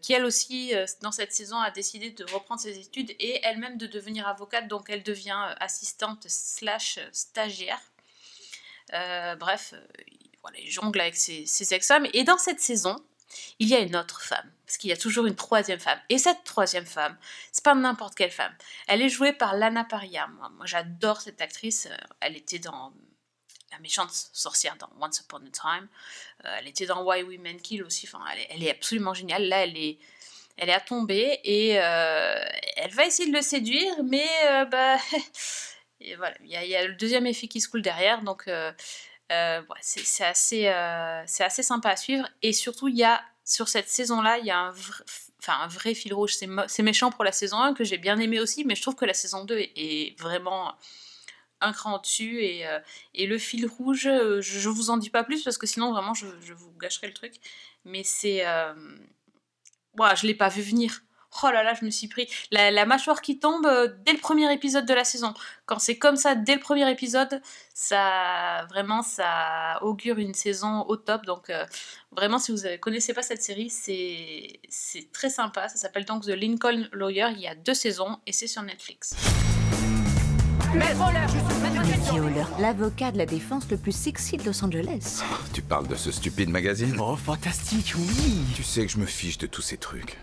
qui 0.02 0.14
elle 0.14 0.24
aussi, 0.24 0.72
dans 1.02 1.12
cette 1.12 1.34
saison, 1.34 1.58
a 1.58 1.70
décidé 1.70 2.10
de 2.10 2.24
reprendre 2.32 2.62
ses 2.62 2.80
études 2.80 3.12
et 3.20 3.42
elle-même 3.44 3.78
de 3.78 3.86
devenir 3.86 4.26
avocate, 4.30 4.70
donc 4.70 4.90
elle 4.90 5.04
devient 5.04 5.54
assistante 5.60 6.26
slash 6.30 7.00
stagiaire. 7.12 7.82
Bref, 8.90 9.74
il- 10.08 10.30
voilà, 10.42 10.58
il 10.60 10.72
jongle 10.72 11.02
avec 11.02 11.18
ses, 11.18 11.74
ex-femmes. 11.74 12.08
Et 12.14 12.24
dans 12.24 12.38
cette 12.38 12.62
saison, 12.62 12.96
il 13.60 13.68
y 13.68 13.76
a 13.76 13.80
une 13.80 13.98
autre 13.98 14.22
femme, 14.22 14.50
parce 14.66 14.78
qu'il 14.78 14.90
y 14.90 14.94
a 14.94 14.98
toujours 14.98 15.26
une 15.26 15.36
troisième 15.36 15.82
femme. 15.82 16.00
Et 16.08 16.18
cette 16.18 16.46
troisième 16.46 16.86
femme, 16.86 17.18
c'est 17.52 17.66
pas 17.66 17.76
n'importe 17.76 18.16
quelle 18.16 18.32
femme. 18.32 18.56
Elle 18.88 19.02
est 19.02 19.10
jouée 19.10 19.34
par 19.34 19.54
Lana 19.54 19.84
Paria. 19.84 20.28
Moi, 20.28 20.66
j'adore 20.66 21.20
cette 21.20 21.42
actrice. 21.42 21.90
Elle 22.22 22.38
était 22.38 22.60
dans 22.60 22.94
la 23.74 23.80
méchante 23.80 24.12
sorcière 24.12 24.76
dans 24.78 24.90
Once 25.02 25.20
Upon 25.20 25.38
a 25.38 25.50
Time. 25.52 25.88
Euh, 26.46 26.56
elle 26.60 26.68
était 26.68 26.86
dans 26.86 27.04
Why 27.04 27.24
Women 27.24 27.60
Kill 27.60 27.84
aussi. 27.84 28.08
Enfin, 28.08 28.24
elle 28.50 28.64
est, 28.64 28.72
absolument 28.72 29.14
géniale. 29.14 29.48
Là, 29.48 29.64
elle 29.64 29.78
est, 29.78 29.98
elle 30.58 30.70
est 30.70 30.74
à 30.74 30.80
tomber 30.80 31.40
et 31.44 31.80
euh, 31.80 32.36
elle 32.78 32.92
va 32.92 33.06
essayer 33.06 33.30
de 33.30 33.36
le 33.36 33.42
séduire, 33.42 34.04
mais 34.04 34.28
euh, 34.46 34.66
bah, 34.66 34.98
voilà, 36.18 36.36
il 36.44 36.52
y, 36.52 36.76
a- 36.76 36.88
le 36.88 36.94
deuxième 36.94 37.26
effet 37.26 37.48
qui 37.48 37.60
se 37.62 37.68
coule 37.68 37.82
derrière, 37.82 38.22
donc 38.22 38.50
c'est 39.82 40.24
assez, 40.24 40.68
assez 40.68 41.64
sympa 41.64 41.90
à 41.90 41.96
suivre. 41.96 42.28
Et 42.42 42.54
surtout, 42.54 42.88
il 42.88 42.98
y 42.98 43.04
a 43.04 43.24
sur 43.44 43.68
cette 43.68 43.90
saison-là, 43.90 44.38
il 44.38 44.46
y 44.46 44.52
a 44.52 44.60
un, 44.60 44.74
enfin, 45.40 45.60
un 45.62 45.68
vrai 45.68 45.96
fil 45.96 46.14
rouge. 46.14 46.36
C'est 46.68 46.84
méchant 46.84 47.12
pour 47.12 47.24
la 47.24 47.32
saison 47.32 47.58
1 47.58 47.74
que 47.74 47.84
j'ai 47.84 47.98
bien 47.98 48.20
aimé 48.20 48.40
aussi, 48.40 48.64
mais 48.64 48.76
je 48.76 48.82
trouve 48.82 48.96
que 48.96 49.06
la 49.06 49.14
saison 49.14 49.44
2 49.44 49.58
est, 49.58 49.72
est 49.76 50.22
vraiment 50.22 50.76
un 51.64 51.74
cran 51.74 51.96
au-dessus 51.96 52.44
et, 52.44 52.68
euh, 52.68 52.80
et 53.14 53.28
le 53.28 53.38
fil 53.38 53.66
rouge, 53.66 54.08
euh, 54.08 54.42
je, 54.42 54.70
vous 54.70 54.90
en 54.90 54.98
dis 54.98 55.10
pas 55.10 55.24
plus 55.24 55.44
parce 55.44 55.58
que 55.58 55.68
sinon 55.68 55.92
vraiment 55.92 56.14
je, 56.14 56.26
vous 56.54 56.72
gâcherai 56.78 57.08
le 57.08 57.14
truc. 57.14 57.34
Mais 57.86 58.04
c'est, 58.04 58.46
euh... 58.46 58.74
Ouah, 59.98 60.16
je 60.16 60.28
l'ai 60.28 60.36
pas 60.36 60.50
vu 60.50 60.62
venir. 60.62 61.02
Oh 61.44 61.50
là 61.50 61.64
là, 61.64 61.74
je 61.74 61.84
me 61.84 61.90
suis 61.90 62.08
pris 62.08 62.30
la, 62.52 62.86
mâchoire 62.86 63.22
qui 63.22 63.40
tombe 63.40 63.68
dès 64.06 64.14
le 64.14 64.20
premier 64.20 64.52
épisode 64.54 64.86
de 64.86 64.94
la 64.94 65.04
saison. 65.04 65.34
Quand 65.66 65.80
c'est 65.80 65.98
comme 65.98 66.16
ça 66.16 66.36
dès 66.36 66.54
le 66.54 66.60
premier 66.60 66.90
épisode, 66.92 67.42
ça 67.74 68.68
vraiment 68.70 69.02
ça 69.02 69.80
augure 69.82 70.20
une 70.20 70.36
saison 70.36 70.82
au 70.88 70.96
top. 70.96 71.26
Donc 71.26 71.52
vraiment, 72.12 72.38
si 72.38 72.52
vous 72.52 72.68
ne 72.68 72.78
connaissez 72.78 73.16
pas 73.16 73.24
cette 73.24 73.42
série, 73.42 73.72
c'est 73.72 75.12
très 75.12 75.32
sympa. 75.32 75.70
Ça 75.70 75.78
s'appelle 75.78 76.06
donc 76.06 76.24
The 76.24 76.30
Lincoln 76.30 76.88
Lawyer. 76.92 77.30
Il 77.32 77.42
y 77.42 77.48
a 77.48 77.56
deux 77.56 77.74
saisons 77.74 78.20
et 78.28 78.32
c'est 78.32 78.48
sur 78.48 78.62
Netflix. 78.62 79.16
Mickey 80.74 82.20
Haller, 82.20 82.46
l'avocat 82.60 83.12
de 83.12 83.20
la 83.20 83.28
défense 83.28 83.70
le 83.70 83.78
plus 83.78 83.92
sexy 83.92 84.38
de 84.38 84.46
Los 84.46 84.64
Angeles. 84.66 85.22
Tu 85.54 85.62
parles 85.62 85.88
de 85.88 85.94
ce 85.94 86.12
stupide 86.12 86.50
magazine 86.50 86.96
Oh, 87.00 87.16
fantastique, 87.16 87.94
oui 87.96 88.40
Tu 88.56 88.64
sais 88.64 88.84
que 88.86 88.92
je 88.92 88.98
me 88.98 89.06
fiche 89.06 89.38
de 89.38 89.46
tous 89.46 89.62
ces 89.62 89.78
trucs. 89.78 90.18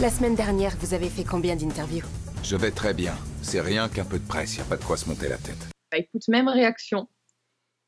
La 0.00 0.10
semaine 0.10 0.36
dernière, 0.36 0.76
vous 0.78 0.94
avez 0.94 1.08
fait 1.08 1.24
combien 1.24 1.56
d'interviews? 1.56 2.04
Je 2.44 2.54
vais 2.54 2.70
très 2.70 2.94
bien. 2.94 3.14
C'est 3.42 3.60
rien 3.60 3.88
qu'un 3.88 4.04
peu 4.04 4.20
de 4.20 4.26
presse, 4.26 4.56
y 4.56 4.60
a 4.60 4.64
pas 4.64 4.76
de 4.76 4.84
quoi 4.84 4.96
se 4.96 5.08
monter 5.08 5.28
la 5.28 5.36
tête. 5.36 5.68
Bah 5.90 5.98
écoute, 5.98 6.28
même 6.28 6.48
réaction. 6.48 7.08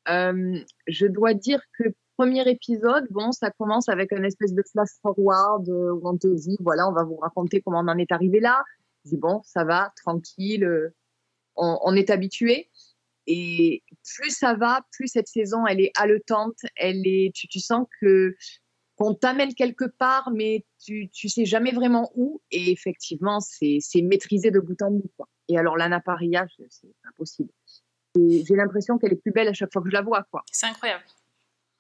Euh, 0.09 0.59
je 0.89 1.07
dois 1.07 1.35
dire 1.35 1.61
que 1.79 1.85
premier 2.17 2.49
épisode, 2.51 3.07
bon, 3.11 3.31
ça 3.31 3.51
commence 3.51 3.89
avec 3.89 4.13
un 4.13 4.25
espèce 4.25 4.53
de 4.53 4.63
flash 4.73 4.89
forward 5.03 5.69
où 5.69 6.01
on 6.03 6.17
te 6.17 6.27
dit, 6.27 6.57
voilà, 6.61 6.89
on 6.89 6.93
va 6.93 7.05
vous 7.05 7.17
raconter 7.17 7.63
comment 7.65 7.79
on 7.81 7.89
en 7.89 7.97
est 7.99 8.11
arrivé 8.11 8.41
là. 8.41 8.63
Je 9.05 9.11
dis, 9.11 9.17
bon, 9.17 9.43
ça 9.45 9.65
va, 9.65 9.93
tranquille, 9.97 10.65
euh, 10.65 10.95
on, 11.57 11.79
on 11.83 11.95
est 11.95 12.11
habitué. 12.11 12.71
Et 13.27 13.83
plus 14.17 14.31
ça 14.31 14.55
va, 14.55 14.85
plus 14.93 15.07
cette 15.09 15.29
saison, 15.29 15.67
elle 15.67 15.81
est 15.81 15.93
haletante, 15.97 16.59
elle 16.77 17.07
est, 17.07 17.33
tu, 17.35 17.47
tu 17.49 17.61
sens 17.61 17.87
que 18.01 18.35
qu'on 18.97 19.15
t'amène 19.15 19.55
quelque 19.55 19.85
part, 19.85 20.31
mais 20.33 20.67
tu, 20.85 21.09
tu 21.11 21.29
sais 21.29 21.45
jamais 21.45 21.71
vraiment 21.73 22.11
où. 22.15 22.43
Et 22.51 22.71
effectivement, 22.73 23.41
c'est 23.41 23.79
c'est 23.81 24.03
maîtrisé 24.03 24.51
de 24.51 24.59
bout 24.61 24.81
en 24.83 24.91
bout. 24.91 25.11
Quoi. 25.17 25.29
Et 25.49 25.57
alors, 25.57 25.77
Lana 25.77 26.01
Paria, 26.01 26.47
c'est 26.69 26.93
impossible. 27.05 27.51
J'ai 28.17 28.55
l'impression 28.57 28.99
qu'elle 28.99 29.13
est 29.13 29.23
plus 29.23 29.33
belle 29.33 29.49
à 29.49 29.53
chaque 29.55 29.73
fois 29.73 29.83
que 29.83 29.89
je 29.89 29.95
la 29.95 30.03
vois. 30.03 30.25
quoi. 30.25 30.43
C'est 30.51 30.67
incroyable. 30.67 31.05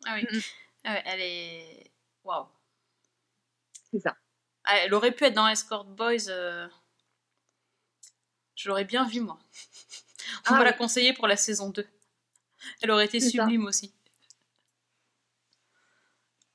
Ah 0.06 0.16
oui. 0.16 0.26
Ah 0.84 0.94
ouais, 0.94 1.02
elle 1.06 1.20
est. 1.20 1.90
Waouh. 2.24 2.46
C'est 3.90 4.00
ça. 4.00 4.16
Ah, 4.64 4.78
Elle 4.84 4.94
aurait 4.94 5.12
pu 5.12 5.24
être 5.24 5.34
dans 5.34 5.48
Escort 5.48 5.84
Boys. 5.84 6.28
euh, 6.28 6.66
Je 8.62 8.68
l'aurais 8.68 8.84
bien 8.84 9.04
vue, 9.04 9.20
moi. 9.20 9.38
On 10.48 10.54
Ah 10.54 10.58
va 10.58 10.62
la 10.64 10.72
conseiller 10.72 11.12
pour 11.14 11.26
la 11.26 11.36
saison 11.36 11.70
2. 11.70 11.84
Elle 12.80 12.92
aurait 12.92 13.06
été 13.06 13.18
ça. 13.18 13.28
sublime 13.28 13.66
aussi. 13.66 13.92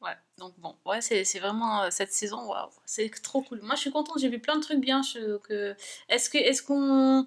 Ouais, 0.02 0.16
donc 0.38 0.54
bon, 0.60 0.76
ouais, 0.86 1.02
c'est 1.02 1.26
c'est 1.26 1.40
vraiment 1.40 1.82
euh, 1.84 1.90
cette 1.90 2.14
saison, 2.14 2.46
waouh, 2.48 2.70
c'est 2.86 3.10
trop 3.22 3.42
cool. 3.42 3.60
Moi, 3.64 3.76
je 3.76 3.82
suis 3.82 3.92
contente, 3.92 4.20
j'ai 4.20 4.30
vu 4.30 4.40
plein 4.40 4.56
de 4.56 4.62
trucs 4.62 4.80
bien. 4.80 5.02
je- 5.02 5.38
que... 5.40 5.76
Est-ce 6.08 6.30
que 6.30 6.38
est-ce 6.38 6.64
qu'on 6.64 7.26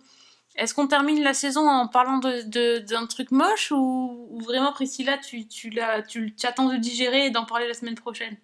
est-ce 0.57 0.73
qu'on 0.75 0.87
termine 0.87 1.23
la 1.23 1.35
saison 1.35 1.69
en 1.69 1.89
parlant 1.89 2.19
de 2.19 2.43
de- 2.43 2.79
d'un 2.79 3.07
truc 3.07 3.33
moche 3.33 3.71
ou, 3.73 4.29
ou 4.31 4.41
vraiment 4.41 4.73
Priscilla, 4.73 5.19
tu 5.19 5.47
tu 5.49 5.71
tu 6.07 6.47
attends 6.47 6.71
de 6.71 6.77
digérer 6.77 7.27
et 7.27 7.31
d'en 7.31 7.45
parler 7.45 7.69
la 7.69 7.75
semaine 7.75 7.97
prochaine? 7.97 8.37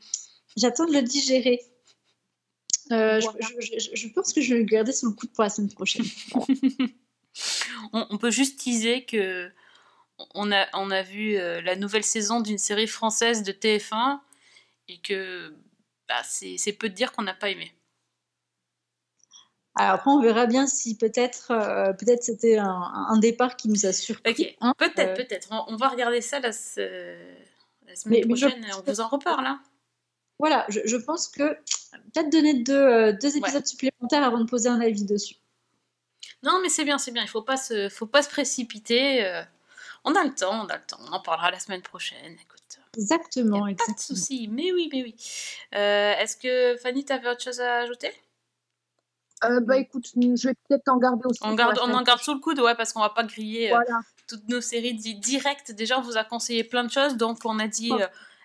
J'attends 0.57 0.87
de 0.87 0.93
le 0.93 1.03
digérer. 1.03 1.61
Euh, 2.93 3.21
je, 3.21 3.27
je- 3.61 3.79
je- 3.79 3.91
je 3.97 4.09
pense 4.09 4.33
que 4.33 4.41
je 4.41 4.55
vais 4.55 4.61
le 4.61 4.67
garder 4.67 4.93
sous 4.93 5.09
le 5.09 5.15
coude 5.15 5.31
pour 5.33 5.43
la 5.45 5.51
semaine 5.51 5.73
prochaine. 5.73 6.05
on, 7.93 8.07
on 8.11 8.19
peut 8.19 8.31
juste 8.31 8.59
teaser 8.61 9.05
que 9.05 9.51
on 10.35 10.51
a, 10.53 10.67
on 10.73 10.91
a 10.91 11.03
vu 11.03 11.37
euh, 11.37 11.61
la 11.61 11.77
nouvelle 11.77 12.05
saison 12.05 12.41
d'une 12.41 12.59
série 12.59 12.87
française 12.87 13.43
de 13.43 13.53
TF1 13.53 14.19
et 14.89 14.99
que 15.01 15.53
bah, 16.09 16.23
c'est 16.25 16.73
peu 16.79 16.89
de 16.89 16.95
dire 16.95 17.13
qu'on 17.13 17.23
n'a 17.23 17.35
pas 17.35 17.51
aimé. 17.51 17.73
Alors 19.75 19.95
après, 19.97 20.11
on 20.11 20.21
verra 20.23 20.47
bien 20.47 20.67
si 20.67 20.97
peut-être 20.97 21.51
euh, 21.51 21.93
peut-être 21.93 22.23
c'était 22.23 22.57
un, 22.57 22.71
un 22.71 23.19
départ 23.19 23.57
qui 23.57 23.69
nous 23.69 23.85
a 23.85 23.93
surpris. 23.93 24.57
Hein. 24.63 24.73
peut-être, 24.79 25.15
peut-être. 25.15 25.49
On, 25.51 25.65
on 25.75 25.77
va 25.77 25.89
regarder 25.89 26.23
ça 26.23 26.39
la, 26.41 26.49
la 26.49 26.53
semaine 26.55 26.81
Mais- 28.07 28.23
mais 28.27 28.37
je 28.37 28.47
prochaine 28.47 28.65
et 28.65 28.73
on 28.73 28.83
vous 28.91 29.01
en 29.01 29.09
reparle. 29.09 29.45
Hein. 29.47 29.61
Voilà, 30.39 30.67
je, 30.69 30.81
je 30.85 30.97
pense 30.97 31.29
que 31.29 31.55
peut-être 32.13 32.31
donner 32.31 32.55
deux, 32.55 32.75
euh, 32.75 33.13
deux 33.13 33.37
épisodes 33.37 33.67
supplémentaires 33.67 34.23
avant 34.23 34.39
de 34.39 34.45
poser 34.49 34.69
un 34.69 34.81
avis 34.81 35.05
dessus. 35.05 35.37
Non, 36.43 36.61
mais 36.63 36.69
c'est 36.69 36.85
bien, 36.85 36.99
c'est 36.99 37.11
bien. 37.13 37.23
Il 37.23 37.29
faut 37.29 37.43
pas 37.43 37.57
se, 37.57 37.89
faut 37.89 38.07
pas 38.07 38.23
se 38.23 38.29
précipiter. 38.29 39.25
euh, 39.25 39.43
on 40.05 40.15
a 40.15 40.23
le 40.25 40.35
temps, 40.35 40.65
on 40.65 40.67
a 40.69 40.77
le 40.77 40.83
temps. 40.85 40.99
On 41.09 41.13
en 41.13 41.21
parlera 41.21 41.51
la 41.51 41.59
semaine 41.59 41.83
prochaine. 41.83 42.35
Écoute, 42.35 42.79
Exactement, 42.97 43.61
pas 43.61 43.65
de 43.67 43.71
exactement. 43.73 43.97
souci. 43.99 44.49
Mais 44.49 44.73
oui, 44.73 44.89
mais 44.93 45.03
oui. 45.03 45.15
Euh, 45.75 46.13
Est-ce 46.19 46.37
que 46.37 46.77
Fanny, 46.81 47.05
tu 47.05 47.13
avais 47.13 47.29
autre 47.31 47.43
chose 47.43 47.61
à 47.61 47.79
ajouter? 47.79 48.13
Euh, 49.45 49.61
bah 49.61 49.77
écoute, 49.77 50.07
je 50.15 50.49
vais 50.49 50.55
peut-être 50.69 50.89
en 50.89 50.97
garder 50.99 51.23
aussi. 51.27 51.41
On, 51.43 51.55
garde, 51.55 51.79
on 51.83 51.93
en 51.93 52.03
garde 52.03 52.21
sous 52.21 52.33
le 52.33 52.41
coude, 52.41 52.59
ouais, 52.61 52.75
parce 52.75 52.93
qu'on 52.93 53.01
va 53.01 53.11
pas 53.11 53.23
griller 53.25 53.71
euh, 53.71 53.75
Voilà. 53.75 54.01
toutes 54.29 54.49
nos 54.49 54.63
séries 54.63 54.95
di- 54.95 55.15
directes. 55.17 55.73
Déjà, 55.73 55.99
on 55.99 56.03
vous 56.03 56.17
a 56.17 56.25
conseillé 56.25 56.65
plein 56.65 56.85
de 56.85 56.91
choses. 56.91 57.17
Donc, 57.17 57.41
on 57.45 57.59
a 57.59 57.69
dit 57.69 57.91
Oh. 57.93 57.99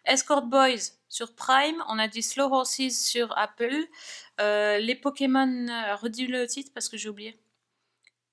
Escort 0.05 0.43
Boys 0.43 0.93
sur 1.09 1.33
Prime, 1.35 1.83
on 1.87 1.99
a 1.99 2.07
dit 2.07 2.23
Slow 2.23 2.53
Horses 2.53 2.89
sur 2.91 3.37
Apple, 3.37 3.85
euh, 4.39 4.77
les 4.77 4.95
Pokémon, 4.95 5.67
euh, 5.67 5.95
redis 5.95 6.27
le 6.27 6.47
titre 6.47 6.71
parce 6.73 6.89
que 6.89 6.97
j'ai 6.97 7.09
oublié. 7.09 7.37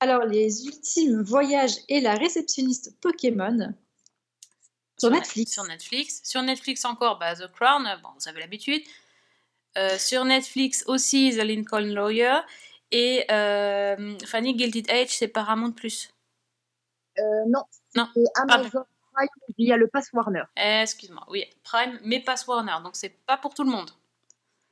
Alors, 0.01 0.25
les 0.25 0.66
ultimes 0.66 1.23
voyages 1.23 1.79
et 1.89 2.01
la 2.01 2.14
réceptionniste 2.14 2.95
Pokémon 3.01 3.75
sur 4.99 5.11
Netflix. 5.11 5.53
Sur 5.53 5.64
Netflix. 5.64 6.21
Sur 6.25 6.43
Netflix 6.43 6.85
encore, 6.85 7.19
bah, 7.19 7.35
The 7.37 7.51
Crown, 7.53 7.87
euh, 7.87 7.97
bon, 8.03 8.09
vous 8.19 8.29
avez 8.29 8.41
l'habitude. 8.41 8.83
Euh, 9.77 9.97
sur 9.97 10.25
Netflix 10.25 10.83
aussi, 10.87 11.31
The 11.37 11.43
Lincoln 11.43 11.95
Lawyer. 11.95 12.41
Et 12.91 13.25
euh, 13.31 14.19
Fanny 14.27 14.59
Gilded 14.59 14.91
Age, 14.91 15.11
c'est 15.11 15.29
Paramount 15.29 15.73
Plus. 15.73 16.11
Euh, 17.19 17.23
non, 17.49 17.62
Non, 17.95 18.09
Amazon 18.37 18.85
Prime 19.27 19.55
via 19.59 19.77
le 19.77 19.89
Pass 19.89 20.12
Warner. 20.12 20.45
Eh, 20.57 20.83
Excuse-moi, 20.83 21.25
oui, 21.29 21.45
Prime, 21.64 21.99
mais 22.03 22.21
pas 22.21 22.37
Warner, 22.47 22.77
donc 22.85 22.97
c'est 22.97 23.11
pas 23.27 23.37
pour 23.37 23.55
tout 23.55 23.64
le 23.64 23.71
monde. 23.71 23.91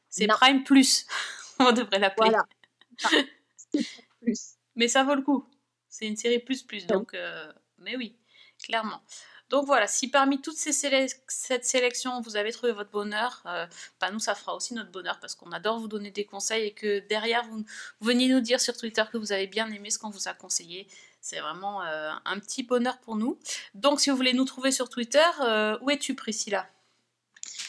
C'est. 0.09 0.27
Prime 0.27 0.65
Plus, 0.65 1.07
on 1.59 1.73
devrait 1.73 1.99
l'appeler. 1.99 2.31
Voilà. 2.31 3.25
Plus. 4.21 4.55
Mais 4.75 4.89
ça 4.89 5.05
vaut 5.05 5.15
le 5.15 5.23
coup. 5.23 5.45
C'est 5.89 6.07
une 6.07 6.17
série 6.17 6.39
plus 6.41 6.63
plus, 6.63 6.87
donc... 6.87 7.15
euh, 7.15 7.51
mais 7.79 7.97
oui, 7.97 8.15
clairement. 8.63 9.01
Donc 9.49 9.65
voilà, 9.65 9.87
si 9.87 10.09
parmi 10.11 10.43
toutes 10.43 10.57
ces 10.57 10.73
sélec- 10.73 11.23
cette 11.29 11.65
sélection, 11.65 12.21
vous 12.21 12.37
avez 12.37 12.53
trouvé 12.53 12.73
votre 12.73 12.91
bonheur, 12.91 13.43
euh, 13.47 13.67
bah 14.01 14.11
nous, 14.11 14.19
ça 14.19 14.35
fera 14.35 14.55
aussi 14.57 14.75
notre 14.75 14.91
bonheur, 14.91 15.19
parce 15.21 15.35
qu'on 15.37 15.53
adore 15.53 15.79
vous 15.79 15.89
donner 15.89 16.11
des 16.11 16.25
conseils, 16.25 16.67
et 16.67 16.73
que 16.75 16.99
derrière, 17.09 17.45
vous, 17.45 17.59
vous 18.01 18.07
veniez 18.07 18.29
nous 18.29 18.41
dire 18.41 18.61
sur 18.61 18.77
Twitter 18.77 19.05
que 19.11 19.17
vous 19.19 19.33
avez 19.33 19.47
bien 19.47 19.71
aimé 19.71 19.89
ce 19.91 19.99
qu'on 19.99 20.11
vous 20.11 20.29
a 20.29 20.35
conseillé. 20.35 20.89
C'est 21.29 21.41
vraiment 21.41 21.83
euh, 21.83 22.13
un 22.25 22.39
petit 22.39 22.63
bonheur 22.63 22.99
pour 23.01 23.17
nous. 23.17 23.37
Donc 23.75 23.99
si 23.99 24.11
vous 24.11 24.17
voulez 24.17 24.33
nous 24.33 24.45
trouver 24.45 24.71
sur 24.71 24.89
Twitter, 24.89 25.25
euh, 25.43 25.77
où 25.83 25.91
es-tu 25.91 26.15
Priscilla? 26.15 26.69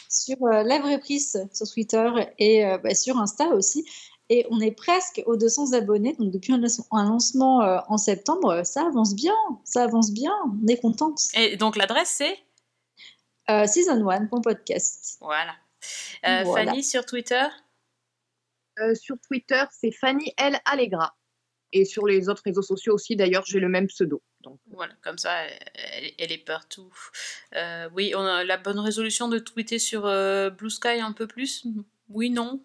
Sur 0.08 0.36
euh, 0.44 0.62
La 0.62 0.78
Vraie 0.78 0.98
Prise 1.00 1.44
sur 1.52 1.68
Twitter 1.68 2.08
et 2.38 2.64
euh, 2.64 2.78
bah, 2.78 2.94
sur 2.94 3.18
Insta 3.18 3.46
aussi. 3.48 3.84
Et 4.28 4.46
on 4.50 4.60
est 4.60 4.70
presque 4.70 5.24
aux 5.26 5.36
200 5.36 5.72
abonnés, 5.72 6.14
donc 6.20 6.30
depuis 6.30 6.52
un, 6.52 6.58
lancement- 6.58 6.86
un 6.92 7.08
lancement 7.08 7.62
euh, 7.62 7.80
en 7.88 7.98
septembre, 7.98 8.62
ça 8.64 8.86
avance 8.86 9.14
bien, 9.16 9.34
ça 9.64 9.82
avance 9.82 10.12
bien, 10.12 10.32
on 10.62 10.68
est 10.68 10.76
contente. 10.80 11.18
Et 11.34 11.56
donc 11.56 11.74
l'adresse 11.74 12.10
c'est? 12.10 12.38
Euh, 13.50 13.64
season1.podcast. 13.64 15.16
Voilà. 15.20 15.54
Euh, 16.26 16.42
Voilà. 16.44 16.70
Fanny 16.70 16.84
sur 16.84 17.04
Twitter? 17.06 17.46
Euh, 18.78 18.94
sur 18.94 19.16
Twitter, 19.26 19.64
c'est 19.72 19.90
Fanny 19.90 20.32
L. 20.36 20.60
Allegra. 20.64 21.16
Et 21.72 21.84
sur 21.84 22.06
les 22.06 22.28
autres 22.28 22.42
réseaux 22.44 22.62
sociaux 22.62 22.94
aussi, 22.94 23.14
d'ailleurs, 23.14 23.44
j'ai 23.46 23.60
le 23.60 23.68
même 23.68 23.86
pseudo. 23.88 24.22
Donc, 24.40 24.58
Voilà, 24.70 24.94
comme 25.02 25.18
ça, 25.18 25.44
elle, 25.74 26.12
elle 26.18 26.32
est 26.32 26.44
partout. 26.44 26.90
Euh, 27.54 27.88
oui, 27.94 28.14
on 28.16 28.24
a 28.24 28.44
la 28.44 28.56
bonne 28.56 28.78
résolution 28.78 29.28
de 29.28 29.38
tweeter 29.38 29.78
sur 29.78 30.06
euh, 30.06 30.48
Blue 30.48 30.70
Sky 30.70 31.00
un 31.00 31.12
peu 31.12 31.26
plus? 31.26 31.66
Oui, 32.08 32.30
non? 32.30 32.62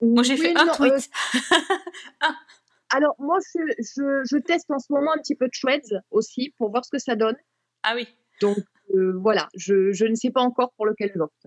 Moi, 0.00 0.22
j'ai 0.22 0.38
fait 0.38 0.56
un 0.56 0.68
tweet. 0.68 0.92
euh, 0.94 2.26
Alors, 2.90 3.14
moi, 3.18 3.38
je, 3.54 3.60
je, 3.78 4.22
je 4.28 4.36
teste 4.38 4.70
en 4.70 4.78
ce 4.78 4.92
moment 4.92 5.12
un 5.12 5.18
petit 5.18 5.34
peu 5.36 5.48
Threads 5.48 6.02
aussi 6.10 6.54
pour 6.56 6.70
voir 6.70 6.84
ce 6.84 6.90
que 6.90 6.98
ça 6.98 7.16
donne. 7.16 7.36
Ah 7.82 7.92
oui. 7.94 8.08
Donc, 8.40 8.56
voilà, 8.94 9.48
je, 9.54 9.92
je 9.92 10.04
ne 10.04 10.14
sais 10.14 10.30
pas 10.30 10.40
encore 10.40 10.72
pour 10.72 10.86
lequel 10.86 11.12
j'opte. 11.14 11.46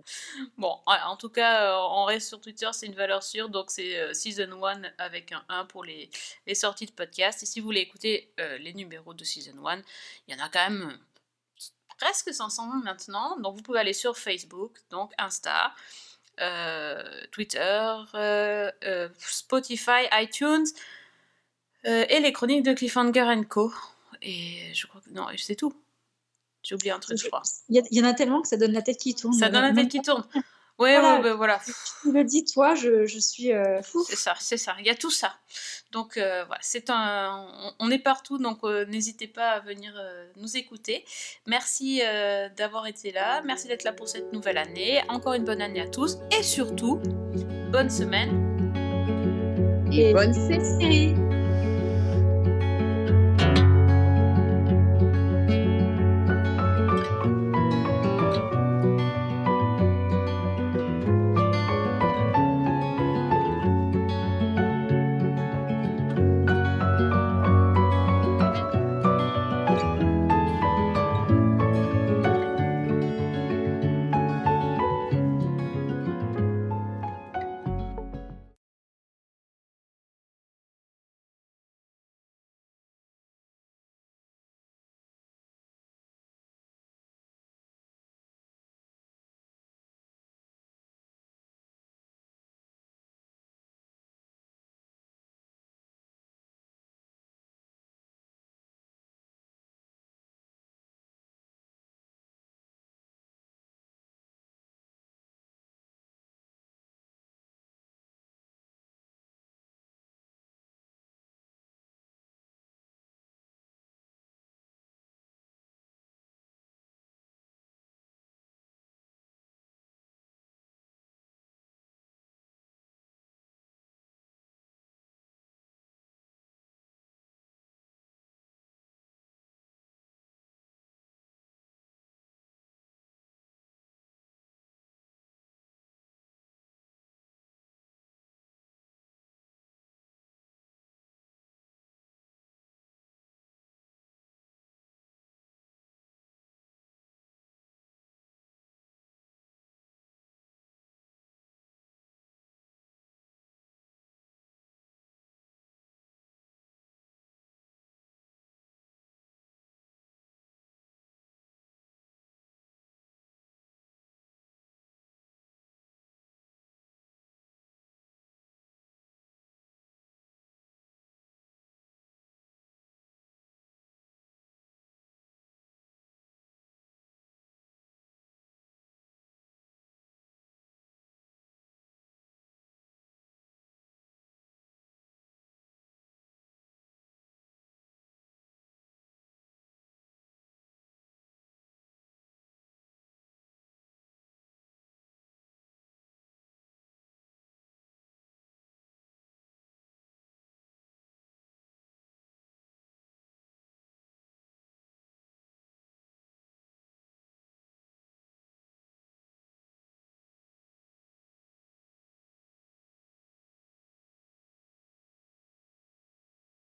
Bon, 0.57 0.79
ouais, 0.87 0.97
en 1.05 1.17
tout 1.17 1.29
cas, 1.29 1.71
euh, 1.71 1.87
on 1.91 2.05
reste 2.05 2.27
sur 2.27 2.39
Twitter, 2.39 2.69
c'est 2.73 2.85
une 2.85 2.95
valeur 2.95 3.23
sûre. 3.23 3.49
Donc, 3.49 3.71
c'est 3.71 3.97
euh, 3.99 4.13
Season 4.13 4.63
1 4.63 4.81
avec 4.97 5.31
un 5.31 5.43
1 5.49 5.65
pour 5.65 5.83
les, 5.83 6.09
sorties 6.53 6.85
de 6.85 6.91
podcast. 6.91 7.43
Et 7.43 7.45
si 7.45 7.59
vous 7.59 7.65
voulez 7.65 7.81
écouter 7.81 8.33
euh, 8.39 8.57
les 8.57 8.73
numéros 8.73 9.13
de 9.13 9.23
Season 9.23 9.65
1, 9.65 9.81
il 10.27 10.35
y 10.35 10.39
en 10.39 10.43
a 10.43 10.49
quand 10.49 10.69
même 10.69 10.97
presque 11.97 12.33
500 12.33 12.67
maintenant. 12.83 13.39
Donc, 13.39 13.55
vous 13.55 13.63
pouvez 13.63 13.79
aller 13.79 13.93
sur 13.93 14.17
Facebook, 14.17 14.79
donc 14.89 15.11
Insta, 15.17 15.73
Twitter, 17.31 17.95
Spotify, 19.17 20.07
iTunes 20.13 20.65
et 21.85 22.19
les 22.19 22.33
chroniques 22.33 22.63
de 22.63 22.73
Cliffhanger 22.73 23.41
Co. 23.49 23.71
Et 24.21 24.73
je 24.73 24.87
crois 24.87 25.01
que. 25.01 25.09
Non, 25.11 25.27
c'est 25.37 25.55
tout. 25.55 25.82
J'ai 26.63 26.75
oublié 26.75 26.91
un 26.91 26.99
truc, 26.99 27.17
je 27.17 27.27
crois. 27.27 27.43
Il 27.69 27.81
y, 27.91 28.01
en 28.01 28.05
a 28.05 28.13
tellement 28.13 28.41
que 28.41 28.47
ça 28.47 28.57
donne 28.57 28.71
la 28.71 28.81
tête 28.81 28.97
qui 28.97 29.13
tourne. 29.13 29.33
Ça 29.33 29.49
donne 29.49 29.63
la 29.63 29.73
tête 29.73 29.89
qui 29.89 30.01
tourne. 30.01 30.23
Ouais, 30.79 30.97
Voilà. 30.99 31.17
ouais, 31.17 31.21
bah, 31.21 31.33
voilà. 31.35 31.61
Tu 32.01 32.07
me 32.07 32.13
le 32.13 32.23
dis, 32.23 32.45
toi, 32.45 32.73
je, 32.73 33.05
je 33.05 33.19
suis 33.19 33.53
euh, 33.53 33.81
fou. 33.83 34.03
C'est 34.07 34.15
ça, 34.15 34.33
c'est 34.39 34.57
ça. 34.57 34.75
Il 34.79 34.85
y 34.87 34.89
a 34.89 34.95
tout 34.95 35.11
ça. 35.11 35.35
Donc 35.91 36.17
euh, 36.17 36.43
voilà, 36.45 36.59
c'est 36.63 36.89
un, 36.89 37.45
on, 37.79 37.87
on 37.87 37.91
est 37.91 37.99
partout, 37.99 38.39
donc 38.39 38.59
euh, 38.63 38.83
n'hésitez 38.85 39.27
pas 39.27 39.49
à 39.51 39.59
venir 39.59 39.93
euh, 39.95 40.25
nous 40.37 40.57
écouter. 40.57 41.05
Merci 41.45 42.01
euh, 42.03 42.49
d'avoir 42.57 42.87
été 42.87 43.11
là, 43.11 43.43
merci 43.43 43.67
d'être 43.67 43.83
là 43.83 43.93
pour 43.93 44.09
cette 44.09 44.33
nouvelle 44.33 44.57
année. 44.57 45.03
Encore 45.09 45.33
une 45.33 45.45
bonne 45.45 45.61
année 45.61 45.81
à 45.81 45.87
tous 45.87 46.17
et 46.37 46.41
surtout 46.41 46.99
bonne 47.71 47.91
semaine. 47.91 48.31
Et 49.91 50.11
bonne 50.13 50.33
série. 50.33 51.13